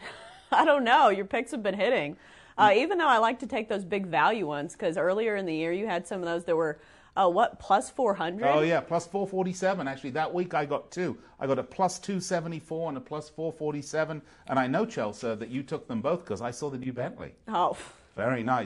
I 0.51 0.65
don't 0.65 0.83
know. 0.83 1.09
Your 1.09 1.25
picks 1.25 1.51
have 1.51 1.63
been 1.63 1.75
hitting. 1.75 2.17
Uh, 2.57 2.71
even 2.75 2.97
though 2.97 3.07
I 3.07 3.17
like 3.17 3.39
to 3.39 3.47
take 3.47 3.67
those 3.67 3.83
big 3.83 4.05
value 4.05 4.47
ones, 4.47 4.73
because 4.73 4.97
earlier 4.97 5.35
in 5.35 5.45
the 5.45 5.53
year 5.53 5.73
you 5.73 5.87
had 5.87 6.07
some 6.07 6.19
of 6.19 6.25
those 6.25 6.45
that 6.45 6.55
were, 6.55 6.79
uh, 7.17 7.27
what, 7.29 7.59
plus 7.59 7.89
400? 7.89 8.45
Oh 8.47 8.61
yeah, 8.61 8.79
plus 8.79 9.05
447. 9.07 9.87
Actually, 9.87 10.11
that 10.11 10.33
week 10.33 10.53
I 10.53 10.65
got 10.65 10.89
two. 10.89 11.17
I 11.39 11.47
got 11.47 11.59
a 11.59 11.63
plus 11.63 11.99
274 11.99 12.89
and 12.89 12.97
a 12.97 13.01
plus 13.01 13.29
447. 13.29 14.21
And 14.47 14.57
I 14.59 14.67
know 14.67 14.85
Chelsea 14.85 15.35
that 15.35 15.49
you 15.49 15.63
took 15.63 15.87
them 15.87 16.01
both 16.01 16.23
because 16.23 16.41
I 16.41 16.51
saw 16.51 16.69
the 16.69 16.77
new 16.77 16.93
Bentley. 16.93 17.35
Oh. 17.49 17.77
Very 18.15 18.43
nice. 18.55 18.63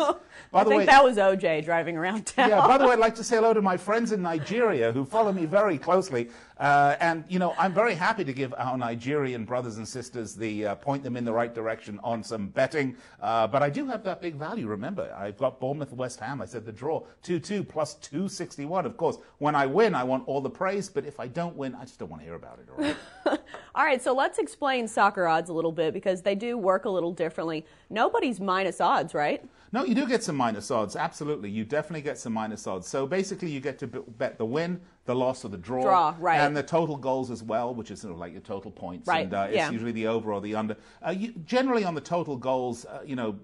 By 0.51 0.59
I 0.59 0.63
the 0.63 0.69
think 0.69 0.79
way, 0.81 0.85
that 0.85 1.03
was 1.03 1.17
OJ 1.17 1.65
driving 1.65 1.97
around 1.97 2.27
town. 2.27 2.49
yeah. 2.49 2.67
By 2.67 2.77
the 2.77 2.85
way, 2.85 2.93
I'd 2.93 2.99
like 3.07 3.15
to 3.15 3.23
say 3.23 3.37
hello 3.37 3.53
to 3.53 3.61
my 3.63 3.77
friends 3.77 4.11
in 4.11 4.21
Nigeria 4.21 4.91
who 4.91 5.03
follow 5.05 5.31
me 5.31 5.45
very 5.45 5.79
closely. 5.79 6.29
Uh, 6.59 6.95
and 6.99 7.23
you 7.29 7.39
know, 7.39 7.55
I'm 7.57 7.73
very 7.73 7.95
happy 7.95 8.23
to 8.25 8.33
give 8.33 8.53
our 8.57 8.77
Nigerian 8.77 9.45
brothers 9.45 9.77
and 9.77 9.87
sisters 9.87 10.35
the 10.35 10.67
uh, 10.67 10.75
point 10.75 11.03
them 11.03 11.15
in 11.15 11.23
the 11.23 11.31
right 11.31 11.53
direction 11.53 11.99
on 12.03 12.21
some 12.21 12.47
betting. 12.47 12.97
Uh, 13.21 13.47
but 13.47 13.63
I 13.63 13.69
do 13.69 13.85
have 13.87 14.03
that 14.03 14.21
big 14.21 14.35
value. 14.35 14.67
Remember, 14.67 15.13
I've 15.17 15.37
got 15.37 15.59
Bournemouth, 15.59 15.93
West 15.93 16.19
Ham. 16.19 16.41
I 16.41 16.45
said 16.45 16.65
the 16.65 16.71
draw 16.71 17.03
two-two 17.23 17.63
plus 17.63 17.95
261. 17.95 18.85
Of 18.85 18.97
course, 18.97 19.17
when 19.37 19.55
I 19.55 19.65
win, 19.65 19.95
I 19.95 20.03
want 20.03 20.27
all 20.27 20.41
the 20.41 20.49
praise. 20.49 20.89
But 20.89 21.05
if 21.05 21.19
I 21.19 21.27
don't 21.27 21.55
win, 21.55 21.75
I 21.75 21.83
just 21.83 21.99
don't 21.99 22.09
want 22.09 22.21
to 22.21 22.25
hear 22.25 22.35
about 22.35 22.59
it. 22.59 22.69
All 22.69 22.83
right? 22.83 23.39
All 23.75 23.85
right, 23.85 24.01
so 24.01 24.13
let's 24.13 24.39
explain 24.39 24.87
soccer 24.87 25.27
odds 25.27 25.49
a 25.49 25.53
little 25.53 25.71
bit 25.71 25.93
because 25.93 26.21
they 26.21 26.35
do 26.35 26.57
work 26.57 26.85
a 26.85 26.89
little 26.89 27.13
differently. 27.13 27.65
Nobody's 27.89 28.39
minus 28.39 28.81
odds, 28.81 29.13
right? 29.13 29.45
No, 29.71 29.83
you 29.83 29.93
do 29.93 30.07
get 30.07 30.23
some 30.23 30.35
minus 30.35 30.71
odds. 30.71 30.95
Absolutely, 30.95 31.49
you 31.49 31.63
definitely 31.63 32.01
get 32.01 32.17
some 32.17 32.33
minus 32.33 32.65
odds. 32.65 32.87
So 32.87 33.05
basically, 33.05 33.49
you 33.51 33.59
get 33.59 33.77
to 33.79 33.87
bet 33.87 34.37
the 34.37 34.45
win, 34.45 34.81
the 35.05 35.15
loss, 35.15 35.45
or 35.45 35.49
the 35.49 35.57
draw, 35.57 35.83
Draw, 35.83 36.15
right. 36.19 36.39
and 36.39 36.55
the 36.57 36.63
total 36.63 36.97
goals 36.97 37.29
as 37.29 37.43
well, 37.43 37.73
which 37.75 37.91
is 37.91 38.01
sort 38.01 38.13
of 38.13 38.19
like 38.19 38.31
your 38.31 38.41
total 38.41 38.71
points. 38.71 39.07
Right, 39.07 39.25
And 39.25 39.33
uh, 39.33 39.45
it's 39.47 39.55
yeah. 39.55 39.71
usually 39.71 39.91
the 39.91 40.07
over 40.07 40.33
or 40.33 40.41
the 40.41 40.55
under. 40.55 40.75
Uh, 41.05 41.11
you, 41.11 41.33
generally, 41.45 41.83
on 41.83 41.93
the 41.93 42.01
total 42.01 42.35
goals, 42.35 42.85
uh, 42.85 43.01
you 43.05 43.15
know. 43.15 43.37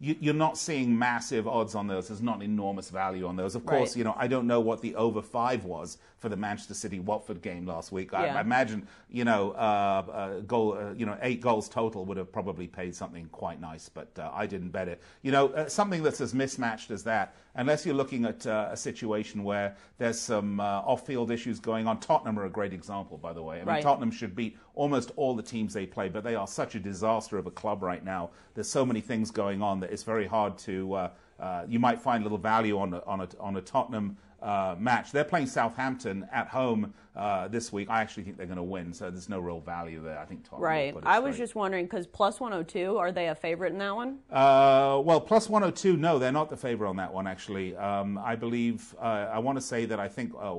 You, 0.00 0.16
you're 0.20 0.34
not 0.34 0.58
seeing 0.58 0.98
massive 0.98 1.46
odds 1.46 1.74
on 1.74 1.86
those. 1.86 2.08
There's 2.08 2.20
not 2.20 2.42
enormous 2.42 2.90
value 2.90 3.26
on 3.26 3.36
those. 3.36 3.54
Of 3.54 3.64
course, 3.64 3.90
Right. 3.90 3.96
you 3.96 4.04
know 4.04 4.14
I 4.18 4.26
don't 4.26 4.46
know 4.46 4.60
what 4.60 4.80
the 4.82 4.94
over 4.96 5.22
five 5.22 5.64
was 5.64 5.98
for 6.18 6.28
the 6.28 6.36
Manchester 6.36 6.74
City 6.74 7.00
Watford 7.00 7.40
game 7.42 7.66
last 7.66 7.92
week. 7.92 8.12
I, 8.12 8.26
Yeah. 8.26 8.36
I 8.36 8.40
imagine 8.40 8.86
you 9.08 9.24
know 9.24 9.52
uh, 9.52 10.04
uh, 10.12 10.40
goal, 10.40 10.74
uh, 10.76 10.92
you 10.92 11.06
know 11.06 11.16
eight 11.22 11.40
goals 11.40 11.68
total 11.68 12.04
would 12.06 12.16
have 12.16 12.32
probably 12.32 12.66
paid 12.66 12.94
something 12.94 13.28
quite 13.30 13.60
nice, 13.60 13.88
but 13.88 14.08
uh, 14.18 14.30
I 14.34 14.46
didn't 14.46 14.70
bet 14.70 14.88
it. 14.88 15.00
You 15.22 15.32
know 15.32 15.48
uh, 15.48 15.68
something 15.68 16.02
that's 16.02 16.20
as 16.20 16.34
mismatched 16.34 16.90
as 16.90 17.04
that, 17.04 17.34
unless 17.56 17.86
you're 17.86 17.94
looking 17.94 18.24
at 18.24 18.46
uh, 18.46 18.68
a 18.70 18.76
situation 18.76 19.44
where 19.44 19.76
there's 19.98 20.18
some 20.18 20.60
uh, 20.60 20.80
off-field 20.80 21.30
issues 21.30 21.60
going 21.60 21.86
on. 21.86 22.00
Tottenham 22.00 22.38
are 22.38 22.46
a 22.46 22.50
great 22.50 22.72
example, 22.72 23.16
by 23.18 23.32
the 23.32 23.42
way. 23.42 23.56
I 23.56 23.58
mean, 23.60 23.66
Right. 23.68 23.82
Tottenham 23.82 24.10
should 24.10 24.34
beat 24.34 24.56
almost 24.74 25.12
all 25.16 25.34
the 25.34 25.42
teams 25.42 25.72
they 25.74 25.86
play, 25.86 26.08
but 26.08 26.24
they 26.24 26.34
are 26.34 26.46
such 26.46 26.74
a 26.74 26.80
disaster 26.80 27.38
of 27.38 27.46
a 27.46 27.50
club 27.50 27.82
right 27.82 28.04
now. 28.04 28.30
There's 28.54 28.68
so 28.68 28.84
many 28.84 29.00
things 29.00 29.30
going 29.30 29.62
on 29.62 29.80
that 29.80 29.92
it's 29.92 30.02
very 30.02 30.26
hard 30.26 30.58
to. 30.58 30.94
Uh, 30.94 31.10
uh, 31.40 31.64
you 31.68 31.78
might 31.78 32.00
find 32.00 32.22
a 32.22 32.24
little 32.24 32.38
value 32.38 32.78
on 32.78 32.94
a, 32.94 33.02
on 33.04 33.20
a, 33.20 33.28
on 33.40 33.56
a 33.56 33.60
Tottenham 33.60 34.16
uh, 34.44 34.76
match. 34.78 35.10
They're 35.10 35.24
playing 35.24 35.46
Southampton 35.46 36.28
at 36.30 36.48
home 36.48 36.92
uh, 37.16 37.48
this 37.48 37.72
week. 37.72 37.88
I 37.88 38.00
actually 38.02 38.24
think 38.24 38.36
they're 38.36 38.46
going 38.46 38.58
to 38.58 38.62
win, 38.62 38.92
so 38.92 39.10
there's 39.10 39.28
no 39.28 39.40
real 39.40 39.60
value 39.60 40.02
there. 40.02 40.18
I 40.18 40.26
think 40.26 40.44
Tottenham. 40.44 40.62
Right. 40.62 40.94
I 41.02 41.18
was 41.18 41.34
straight. 41.34 41.44
just 41.44 41.54
wondering 41.54 41.86
because 41.86 42.06
plus 42.06 42.40
102, 42.40 42.98
are 42.98 43.10
they 43.10 43.28
a 43.28 43.34
favorite 43.34 43.72
in 43.72 43.78
that 43.78 43.96
one? 43.96 44.18
Uh, 44.30 45.00
well, 45.02 45.20
plus 45.20 45.48
102, 45.48 45.96
no, 45.96 46.18
they're 46.18 46.30
not 46.30 46.50
the 46.50 46.56
favorite 46.56 46.88
on 46.88 46.96
that 46.96 47.12
one, 47.12 47.26
actually. 47.26 47.74
Um, 47.76 48.18
I 48.18 48.36
believe, 48.36 48.94
uh, 49.00 49.30
I 49.32 49.38
want 49.38 49.56
to 49.56 49.62
say 49.62 49.86
that 49.86 49.98
I 49.98 50.08
think 50.08 50.32
uh, 50.38 50.54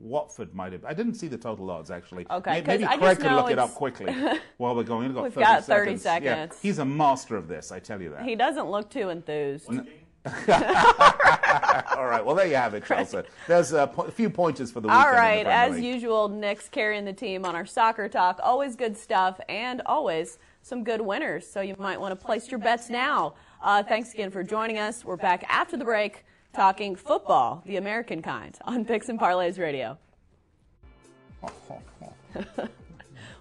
Watford 0.00 0.54
might 0.54 0.72
have. 0.72 0.84
I 0.84 0.94
didn't 0.94 1.14
see 1.14 1.28
the 1.28 1.38
total 1.38 1.70
odds, 1.70 1.90
actually. 1.90 2.26
Okay, 2.30 2.62
Maybe 2.64 2.86
I 2.86 2.96
Craig 2.96 3.20
know 3.22 3.36
look 3.36 3.50
it 3.50 3.58
up 3.58 3.74
quickly 3.74 4.14
while 4.58 4.76
we're 4.76 4.84
going. 4.84 5.08
We've 5.08 5.14
got 5.14 5.24
We've 5.24 5.34
30 5.34 5.44
got 5.44 5.64
30 5.64 5.96
seconds. 5.96 6.24
Yeah, 6.24 6.46
he's 6.62 6.78
a 6.78 6.84
master 6.84 7.36
of 7.36 7.48
this, 7.48 7.72
I 7.72 7.80
tell 7.80 8.00
you 8.00 8.10
that. 8.10 8.22
He 8.22 8.36
doesn't 8.36 8.70
look 8.70 8.88
too 8.88 9.08
enthused. 9.08 9.68
All 10.26 12.06
right, 12.06 12.22
well, 12.24 12.34
there 12.34 12.46
you 12.46 12.54
have 12.54 12.74
it, 12.74 12.84
Chelsea. 12.84 13.22
There's 13.48 13.72
a, 13.72 13.86
po- 13.86 14.10
few 14.10 14.28
pointers 14.28 14.70
for 14.70 14.80
the 14.80 14.88
weekend. 14.88 15.06
All 15.06 15.12
right, 15.12 15.46
as 15.46 15.76
League. 15.76 15.84
usual, 15.84 16.28
Nick's 16.28 16.68
carrying 16.68 17.06
the 17.06 17.12
team 17.12 17.46
on 17.46 17.56
our 17.56 17.64
soccer 17.64 18.08
talk. 18.08 18.38
Always 18.42 18.76
good 18.76 18.96
stuff 18.96 19.40
and 19.48 19.80
always 19.86 20.38
some 20.62 20.84
good 20.84 21.00
winners. 21.00 21.46
So 21.46 21.62
you 21.62 21.74
might 21.78 21.98
want 21.98 22.18
to 22.18 22.26
place 22.26 22.50
your 22.50 22.60
bets 22.60 22.90
now. 22.90 23.34
Uh, 23.62 23.82
thanks 23.82 24.12
again 24.12 24.30
for 24.30 24.42
joining 24.42 24.78
us. 24.78 25.04
We're 25.04 25.16
back 25.16 25.44
after 25.48 25.78
the 25.78 25.84
break 25.84 26.24
talking 26.52 26.96
football, 26.96 27.62
the 27.64 27.76
American 27.76 28.20
kind, 28.20 28.58
on 28.64 28.84
Picks 28.84 29.08
and 29.08 29.18
Parlays 29.18 29.58
Radio. 29.58 29.96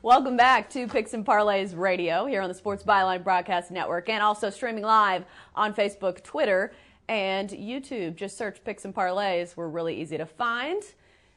Welcome 0.01 0.37
back 0.37 0.69
to 0.69 0.87
Picks 0.87 1.13
and 1.13 1.25
Parlays 1.25 1.77
Radio 1.77 2.25
here 2.25 2.41
on 2.41 2.47
the 2.47 2.53
Sports 2.53 2.83
Byline 2.83 3.21
Broadcast 3.21 3.69
Network 3.69 4.07
and 4.07 4.23
also 4.23 4.49
streaming 4.49 4.85
live 4.85 5.25
on 5.55 5.73
Facebook, 5.73 6.23
Twitter, 6.23 6.71
and 7.09 7.49
YouTube. 7.49 8.15
Just 8.15 8.37
search 8.37 8.63
Picks 8.63 8.85
and 8.85 8.95
Parlays. 8.95 9.57
We're 9.57 9.67
really 9.67 9.99
easy 9.99 10.17
to 10.17 10.25
find. 10.25 10.81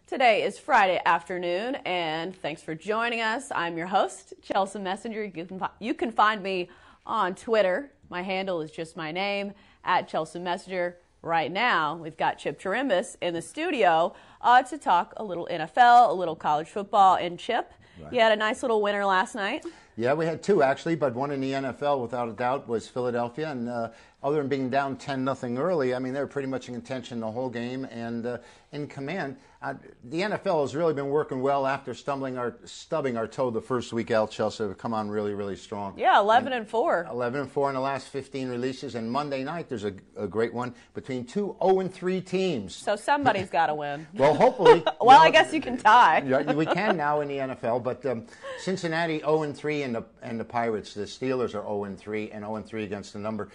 Today 0.07 0.45
is 0.45 0.61
Friday 0.61 1.03
afternoon, 1.05 1.75
and 1.85 2.37
thanks 2.37 2.63
for 2.63 2.77
joining 2.77 3.21
us. 3.21 3.51
I'm 3.53 3.77
your 3.77 3.89
host, 3.89 4.35
Chelsea 4.43 4.79
Messenger. 4.79 5.25
You 5.25 5.33
can, 5.33 5.69
you 5.81 5.93
can 5.93 6.13
find 6.13 6.41
me 6.41 6.71
on 7.05 7.35
Twitter. 7.35 7.91
My 8.11 8.23
handle 8.23 8.61
is 8.61 8.71
just 8.71 8.97
my 8.97 9.11
name, 9.11 9.55
at 9.85 10.07
Chelsea 10.07 10.39
Messenger. 10.39 10.99
Right 11.21 11.51
now, 11.51 11.97
we've 11.97 12.17
got 12.17 12.39
Chip 12.39 12.61
Chirimbus 12.61 13.17
in 13.21 13.35
the 13.35 13.43
studio 13.43 14.15
uh, 14.41 14.63
to 14.63 14.79
talk 14.79 15.15
a 15.17 15.25
little 15.25 15.49
NFL, 15.51 16.11
a 16.11 16.13
little 16.13 16.37
college 16.37 16.69
football, 16.69 17.17
and 17.17 17.41
Chip, 17.41 17.73
you 18.11 18.21
had 18.21 18.33
a 18.33 18.37
nice 18.37 18.63
little 18.63 18.83
winner 18.83 19.05
last 19.05 19.35
night. 19.35 19.65
Yeah, 19.97 20.15
we 20.15 20.25
had 20.25 20.43
two 20.43 20.63
actually, 20.63 20.95
but 20.95 21.15
one 21.15 21.31
in 21.31 21.41
the 21.41 21.53
NFL 21.53 22.01
without 22.01 22.29
a 22.29 22.33
doubt 22.33 22.67
was 22.67 22.89
Philadelphia. 22.89 23.51
And 23.51 23.69
uh, 23.69 23.91
other 24.23 24.37
than 24.37 24.49
being 24.49 24.71
down 24.71 24.97
10 24.97 25.25
nothing 25.25 25.59
early, 25.59 25.95
I 25.95 25.99
mean, 25.99 26.13
they 26.13 26.21
were 26.21 26.27
pretty 26.27 26.49
much 26.49 26.69
in 26.69 26.75
contention 26.75 27.21
the 27.21 27.31
whole 27.31 27.51
game 27.51 27.85
and 27.87 28.25
uh, 28.25 28.39
in 28.71 28.87
command. 28.87 29.37
Uh, 29.61 29.75
the 30.05 30.23
NFL 30.23 30.63
has 30.63 30.75
really 30.75 30.95
been 30.95 31.09
working 31.09 31.41
well 31.41 31.67
after 31.67 31.95
stumbling 31.95 32.37
our, 32.37 32.57
stubbing 32.65 33.17
our 33.17 33.29
toe 33.29 33.51
the 33.51 33.61
first 33.61 33.93
week 33.93 34.11
out. 34.11 34.31
Chelsea 34.31 34.65
have 34.65 34.77
come 34.79 34.93
on 34.93 35.09
really, 35.09 35.35
really 35.35 35.55
strong. 35.55 35.97
Yeah, 35.97 36.19
11 36.19 36.53
and 36.53 36.67
4. 36.67 37.07
11 37.11 37.41
and 37.43 37.51
4 37.51 37.69
in 37.71 37.75
the 37.75 37.81
last 37.81 38.09
15 38.09 38.49
releases. 38.49 38.95
And 38.95 39.11
Monday 39.11 39.45
night, 39.45 39.69
there's 39.69 39.85
a, 39.85 39.93
a 40.17 40.27
great 40.27 40.53
one 40.53 40.75
between 40.95 41.25
two 41.25 41.57
0 41.63 41.81
and 41.81 41.93
3 41.93 42.21
teams. 42.21 42.75
So 42.75 42.97
somebody's 42.97 43.51
got 43.51 43.67
to 43.67 43.75
win. 43.75 44.07
Well, 44.15 44.35
hopefully. 44.35 44.83
Well, 45.03 45.19
you 45.19 45.27
I 45.27 45.31
guess 45.31 45.53
you 45.53 45.61
can 45.61 45.77
tie. 45.77 46.23
yeah, 46.27 46.53
we 46.53 46.65
can 46.65 46.97
now 46.97 47.21
in 47.23 47.29
the 47.29 47.39
NFL, 47.39 47.83
but 47.83 48.07
um, 48.07 48.25
Cincinnati 48.61 49.19
0 49.19 49.43
and 49.43 49.57
3 49.57 49.83
and 49.83 49.95
the 49.97 50.05
and 50.23 50.39
the 50.39 50.45
Pirates, 50.45 50.95
the 50.95 51.03
Steelers 51.03 51.55
are 51.57 51.63
0 51.65 51.85
and 51.85 51.99
3 51.99 52.31
and 52.31 52.45
0 52.45 52.57
and 52.57 52.65
3 52.65 52.85
against 52.85 53.13
the 53.13 53.19
number. 53.19 53.49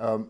Um, 0.00 0.28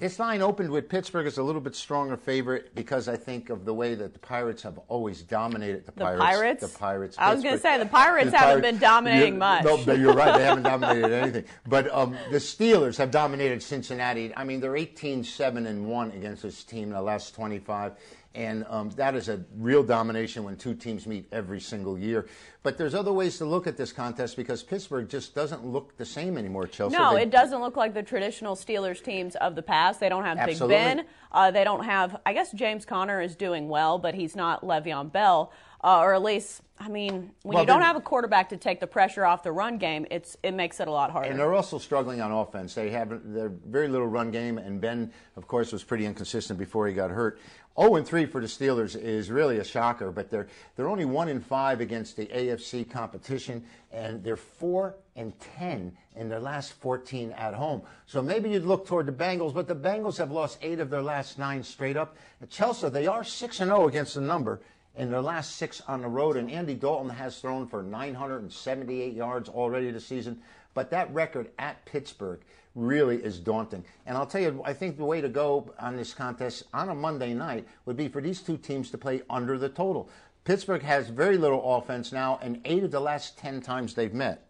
this 0.00 0.18
line 0.18 0.40
opened 0.40 0.70
with 0.70 0.88
Pittsburgh 0.88 1.26
as 1.26 1.36
a 1.36 1.42
little 1.42 1.60
bit 1.60 1.74
stronger 1.74 2.16
favorite 2.16 2.74
because 2.74 3.06
I 3.06 3.16
think 3.16 3.50
of 3.50 3.66
the 3.66 3.74
way 3.74 3.94
that 3.94 4.14
the 4.14 4.18
Pirates 4.18 4.62
have 4.62 4.78
always 4.88 5.20
dominated 5.20 5.84
the, 5.84 5.92
The 5.92 6.00
Pirates. 6.00 6.24
Pirates? 6.24 6.72
The 6.72 6.78
Pirates. 6.78 7.16
I 7.18 7.34
was 7.34 7.44
gonna 7.44 7.58
say, 7.58 7.78
the 7.78 7.84
Pirates 7.84 8.32
haven't 8.32 8.62
been 8.62 8.78
dominating 8.78 9.36
much. 9.36 9.62
No, 9.62 9.76
but 9.84 9.98
you're 9.98 10.14
right. 10.14 10.38
They 10.38 10.44
haven't 10.44 10.62
dominated 10.72 11.12
anything. 11.12 11.44
But 11.66 11.92
um, 11.94 12.16
the 12.30 12.38
Steelers 12.38 12.96
have 12.96 13.10
dominated 13.10 13.62
Cincinnati. 13.62 14.34
I 14.34 14.44
mean, 14.44 14.60
they're 14.60 14.76
18 14.76 15.22
7 15.22 15.66
and 15.66 15.86
1 15.86 16.10
against 16.12 16.44
this 16.44 16.64
team 16.64 16.84
in 16.84 16.94
the 16.94 17.02
last 17.02 17.34
25. 17.34 17.92
And 18.32 18.64
um, 18.68 18.90
that 18.90 19.16
is 19.16 19.28
a 19.28 19.42
real 19.56 19.82
domination 19.82 20.44
when 20.44 20.56
two 20.56 20.74
teams 20.74 21.04
meet 21.04 21.26
every 21.32 21.58
single 21.58 21.98
year. 21.98 22.26
But 22.62 22.78
there's 22.78 22.94
other 22.94 23.12
ways 23.12 23.38
to 23.38 23.44
look 23.44 23.66
at 23.66 23.76
this 23.76 23.92
contest 23.92 24.36
because 24.36 24.62
Pittsburgh 24.62 25.08
just 25.08 25.34
doesn't 25.34 25.66
look 25.66 25.96
the 25.96 26.04
same 26.04 26.38
anymore, 26.38 26.68
Chelsea. 26.68 26.96
No, 26.96 27.14
They- 27.14 27.22
it 27.22 27.30
doesn't 27.30 27.60
look 27.60 27.76
like 27.76 27.92
the 27.92 28.04
traditional 28.04 28.54
Steelers 28.54 29.02
teams 29.02 29.34
of 29.36 29.56
the 29.56 29.62
past. 29.62 29.98
They 29.98 30.08
don't 30.08 30.24
have 30.24 30.38
Absolutely. 30.38 30.76
Big 30.76 30.96
Ben. 30.96 31.06
Uh, 31.32 31.50
they 31.50 31.64
don't 31.64 31.84
have, 31.84 32.20
I 32.24 32.32
guess 32.32 32.52
James 32.52 32.84
Conner 32.84 33.20
is 33.20 33.34
doing 33.34 33.68
well, 33.68 33.98
but 33.98 34.14
he's 34.14 34.36
not 34.36 34.62
Le'Veon 34.62 35.10
Bell. 35.10 35.52
Uh, 35.82 36.00
or 36.00 36.12
at 36.12 36.22
least, 36.22 36.60
I 36.78 36.88
mean, 36.88 37.30
when 37.42 37.54
Well, 37.54 37.62
you 37.62 37.66
don't 37.66 37.80
have 37.80 37.96
a 37.96 38.02
quarterback 38.02 38.50
to 38.50 38.58
take 38.58 38.80
the 38.80 38.86
pressure 38.86 39.24
off 39.24 39.42
the 39.42 39.50
run 39.52 39.78
game, 39.78 40.06
it's 40.10 40.36
it 40.42 40.52
makes 40.52 40.78
it 40.78 40.88
a 40.88 40.90
lot 40.90 41.10
harder. 41.10 41.30
And 41.30 41.38
they're 41.38 41.54
also 41.54 41.78
struggling 41.78 42.20
on 42.20 42.30
offense. 42.32 42.74
They 42.74 42.90
have 42.90 43.18
they're 43.32 43.48
very 43.48 43.88
little 43.88 44.06
run 44.06 44.30
game, 44.30 44.58
and 44.58 44.78
Ben, 44.78 45.10
of 45.36 45.46
course, 45.46 45.72
was 45.72 45.82
pretty 45.82 46.04
inconsistent 46.04 46.58
before 46.58 46.86
he 46.86 46.92
got 46.92 47.10
hurt. 47.10 47.38
0 47.78 47.96
and 47.96 48.06
3 48.06 48.26
for 48.26 48.40
the 48.40 48.46
Steelers 48.46 48.96
is 48.96 49.30
really 49.30 49.58
a 49.58 49.64
shocker, 49.64 50.10
but 50.10 50.30
they're 50.30 50.48
they're 50.76 50.88
only 50.88 51.04
1 51.04 51.28
and 51.28 51.44
5 51.44 51.80
against 51.80 52.16
the 52.16 52.26
AFC 52.26 52.88
competition, 52.88 53.64
and 53.92 54.22
they're 54.24 54.36
4 54.36 54.94
and 55.16 55.38
10 55.58 55.96
in 56.16 56.28
their 56.28 56.40
last 56.40 56.72
14 56.74 57.32
at 57.32 57.54
home. 57.54 57.82
So 58.06 58.22
maybe 58.22 58.50
you'd 58.50 58.64
look 58.64 58.86
toward 58.86 59.06
the 59.06 59.12
Bengals, 59.12 59.54
but 59.54 59.68
the 59.68 59.74
Bengals 59.74 60.16
have 60.18 60.30
lost 60.30 60.58
8 60.62 60.80
of 60.80 60.90
their 60.90 61.02
last 61.02 61.38
9 61.38 61.62
straight 61.62 61.96
up. 61.96 62.16
At 62.42 62.50
Chelsea, 62.50 62.88
they 62.88 63.06
are 63.06 63.24
6 63.24 63.60
and 63.60 63.70
0 63.70 63.88
against 63.88 64.14
the 64.14 64.20
number 64.20 64.60
in 64.96 65.10
their 65.10 65.22
last 65.22 65.56
six 65.56 65.80
on 65.88 66.02
the 66.02 66.08
road, 66.08 66.36
and 66.36 66.50
Andy 66.50 66.74
Dalton 66.74 67.10
has 67.10 67.38
thrown 67.38 67.66
for 67.66 67.82
978 67.82 69.14
yards 69.14 69.48
already 69.48 69.90
this 69.90 70.06
season. 70.06 70.42
But 70.74 70.90
that 70.90 71.12
record 71.12 71.50
at 71.58 71.84
Pittsburgh 71.84 72.40
really 72.74 73.16
is 73.16 73.38
daunting. 73.38 73.84
And 74.06 74.16
I'll 74.16 74.26
tell 74.26 74.40
you, 74.40 74.62
I 74.64 74.72
think 74.72 74.96
the 74.96 75.04
way 75.04 75.20
to 75.20 75.28
go 75.28 75.72
on 75.78 75.96
this 75.96 76.14
contest 76.14 76.64
on 76.72 76.88
a 76.88 76.94
Monday 76.94 77.34
night 77.34 77.66
would 77.84 77.96
be 77.96 78.08
for 78.08 78.20
these 78.20 78.40
two 78.40 78.56
teams 78.56 78.90
to 78.90 78.98
play 78.98 79.22
under 79.28 79.58
the 79.58 79.68
total. 79.68 80.08
Pittsburgh 80.44 80.82
has 80.82 81.08
very 81.08 81.36
little 81.36 81.76
offense 81.76 82.12
now, 82.12 82.38
and 82.42 82.60
eight 82.64 82.84
of 82.84 82.90
the 82.90 83.00
last 83.00 83.38
10 83.38 83.60
times 83.60 83.94
they've 83.94 84.14
met 84.14 84.46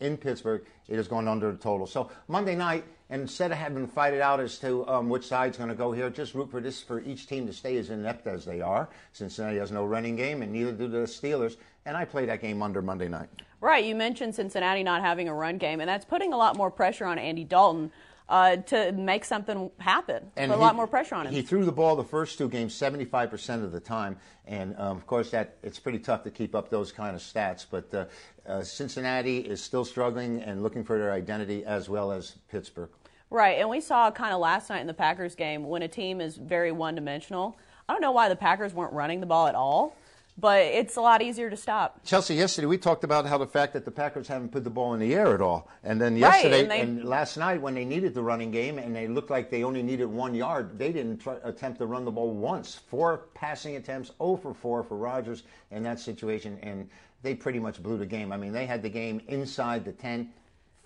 in 0.00 0.16
Pittsburgh, 0.16 0.64
it 0.88 0.96
has 0.96 1.08
gone 1.08 1.28
under 1.28 1.52
the 1.52 1.58
total. 1.58 1.86
So 1.86 2.10
Monday 2.26 2.56
night, 2.56 2.84
instead 3.10 3.52
of 3.52 3.58
having 3.58 3.86
to 3.86 3.92
fight 3.92 4.14
it 4.14 4.20
out 4.20 4.40
as 4.40 4.58
to 4.58 4.86
um, 4.88 5.08
which 5.08 5.26
side's 5.26 5.56
going 5.56 5.68
to 5.68 5.74
go 5.74 5.92
here, 5.92 6.10
just 6.10 6.34
root 6.34 6.50
for 6.50 6.60
this 6.60 6.82
for 6.82 7.00
each 7.02 7.26
team 7.26 7.46
to 7.46 7.52
stay 7.52 7.76
as 7.76 7.90
inept 7.90 8.26
as 8.26 8.44
they 8.44 8.60
are. 8.60 8.88
Cincinnati 9.12 9.58
has 9.58 9.70
no 9.70 9.84
running 9.84 10.16
game, 10.16 10.42
and 10.42 10.52
neither 10.52 10.72
do 10.72 10.88
the 10.88 10.98
Steelers. 11.00 11.56
And 11.84 11.96
I 11.96 12.04
play 12.04 12.24
that 12.26 12.40
game 12.40 12.62
under 12.62 12.82
Monday 12.82 13.08
night. 13.08 13.28
Right, 13.60 13.84
you 13.84 13.94
mentioned 13.94 14.34
Cincinnati 14.34 14.82
not 14.82 15.02
having 15.02 15.28
a 15.28 15.34
run 15.34 15.58
game, 15.58 15.80
and 15.80 15.88
that's 15.88 16.06
putting 16.06 16.32
a 16.32 16.36
lot 16.36 16.56
more 16.56 16.70
pressure 16.70 17.04
on 17.04 17.18
Andy 17.18 17.44
Dalton 17.44 17.92
uh, 18.30 18.56
to 18.56 18.92
make 18.92 19.24
something 19.24 19.70
happen. 19.78 20.30
Put 20.34 20.44
a 20.44 20.46
he- 20.46 20.54
lot 20.54 20.76
more 20.76 20.86
pressure 20.86 21.16
on 21.16 21.26
him. 21.26 21.34
He 21.34 21.42
threw 21.42 21.64
the 21.64 21.72
ball 21.72 21.96
the 21.96 22.04
first 22.04 22.38
two 22.38 22.48
games 22.48 22.74
75% 22.74 23.62
of 23.62 23.72
the 23.72 23.80
time, 23.80 24.16
and 24.46 24.74
um, 24.78 24.96
of 24.96 25.06
course 25.06 25.30
that 25.32 25.56
it's 25.62 25.78
pretty 25.78 25.98
tough 25.98 26.22
to 26.24 26.30
keep 26.30 26.54
up 26.54 26.70
those 26.70 26.90
kind 26.90 27.14
of 27.14 27.20
stats. 27.20 27.66
But 27.70 27.92
uh, 27.92 28.06
uh, 28.48 28.62
Cincinnati 28.62 29.38
is 29.38 29.62
still 29.62 29.84
struggling 29.84 30.40
and 30.40 30.62
looking 30.62 30.84
for 30.84 30.98
their 30.98 31.12
identity 31.12 31.64
as 31.64 31.90
well 31.90 32.12
as 32.12 32.36
Pittsburgh. 32.50 32.88
Right, 33.28 33.58
and 33.58 33.68
we 33.68 33.80
saw 33.80 34.10
kind 34.10 34.32
of 34.32 34.40
last 34.40 34.70
night 34.70 34.80
in 34.80 34.86
the 34.86 34.94
Packers 34.94 35.34
game 35.34 35.64
when 35.64 35.82
a 35.82 35.88
team 35.88 36.20
is 36.20 36.36
very 36.36 36.72
one 36.72 36.94
dimensional. 36.94 37.58
I 37.88 37.92
don't 37.92 38.02
know 38.02 38.12
why 38.12 38.28
the 38.28 38.36
Packers 38.36 38.72
weren't 38.72 38.92
running 38.92 39.20
the 39.20 39.26
ball 39.26 39.46
at 39.48 39.54
all, 39.54 39.96
but 40.40 40.62
it's 40.62 40.96
a 40.96 41.00
lot 41.00 41.22
easier 41.22 41.50
to 41.50 41.56
stop. 41.56 42.00
Chelsea, 42.04 42.34
yesterday 42.34 42.66
we 42.66 42.78
talked 42.78 43.04
about 43.04 43.26
how 43.26 43.36
the 43.38 43.46
fact 43.46 43.72
that 43.74 43.84
the 43.84 43.90
Packers 43.90 44.26
haven't 44.28 44.50
put 44.50 44.64
the 44.64 44.70
ball 44.70 44.94
in 44.94 45.00
the 45.00 45.14
air 45.14 45.34
at 45.34 45.40
all, 45.40 45.68
and 45.84 46.00
then 46.00 46.14
Right, 46.14 46.20
yesterday 46.20 46.60
and 46.62 46.70
they- 46.70 46.80
and 46.80 47.04
last 47.04 47.36
night 47.36 47.60
when 47.60 47.74
they 47.74 47.84
needed 47.84 48.14
the 48.14 48.22
running 48.22 48.50
game 48.50 48.78
and 48.78 48.94
they 48.96 49.06
looked 49.06 49.30
like 49.30 49.50
they 49.50 49.62
only 49.64 49.82
needed 49.82 50.06
one 50.06 50.34
yard, 50.34 50.78
they 50.78 50.92
didn't 50.92 51.18
try, 51.18 51.36
attempt 51.44 51.78
to 51.80 51.86
run 51.86 52.04
the 52.04 52.10
ball 52.10 52.30
once. 52.32 52.74
Four 52.74 53.26
passing 53.34 53.76
attempts, 53.76 54.10
0 54.18 54.36
for 54.36 54.54
4 54.54 54.82
for 54.82 54.96
Rodgers 54.96 55.42
in 55.70 55.82
that 55.82 56.00
situation, 56.00 56.58
and 56.62 56.88
they 57.22 57.34
pretty 57.34 57.58
much 57.58 57.82
blew 57.82 57.98
the 57.98 58.06
game. 58.06 58.32
I 58.32 58.36
mean, 58.38 58.52
they 58.52 58.66
had 58.66 58.82
the 58.82 58.88
game 58.88 59.20
inside 59.28 59.84
the 59.84 59.92
10, 59.92 60.32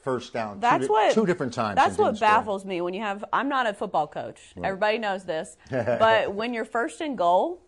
first 0.00 0.32
down. 0.34 0.56
two 0.56 0.60
That's 0.60 0.86
di- 0.86 0.92
what 0.92 1.12
two 1.14 1.24
different 1.24 1.54
times. 1.54 1.76
That's 1.76 1.96
what 1.96 2.06
didn't 2.08 2.16
score. 2.18 2.28
baffles 2.28 2.64
me 2.66 2.80
when 2.82 2.92
you 2.92 3.00
have. 3.00 3.24
I'm 3.32 3.48
not 3.48 3.66
a 3.66 3.72
football 3.72 4.06
coach. 4.06 4.38
Everybody 4.62 4.98
knows 4.98 5.24
this, 5.24 5.56
but 5.70 6.34
when 6.34 6.52
you're 6.52 6.66
first 6.66 7.00
and 7.00 7.16
goal 7.16 7.62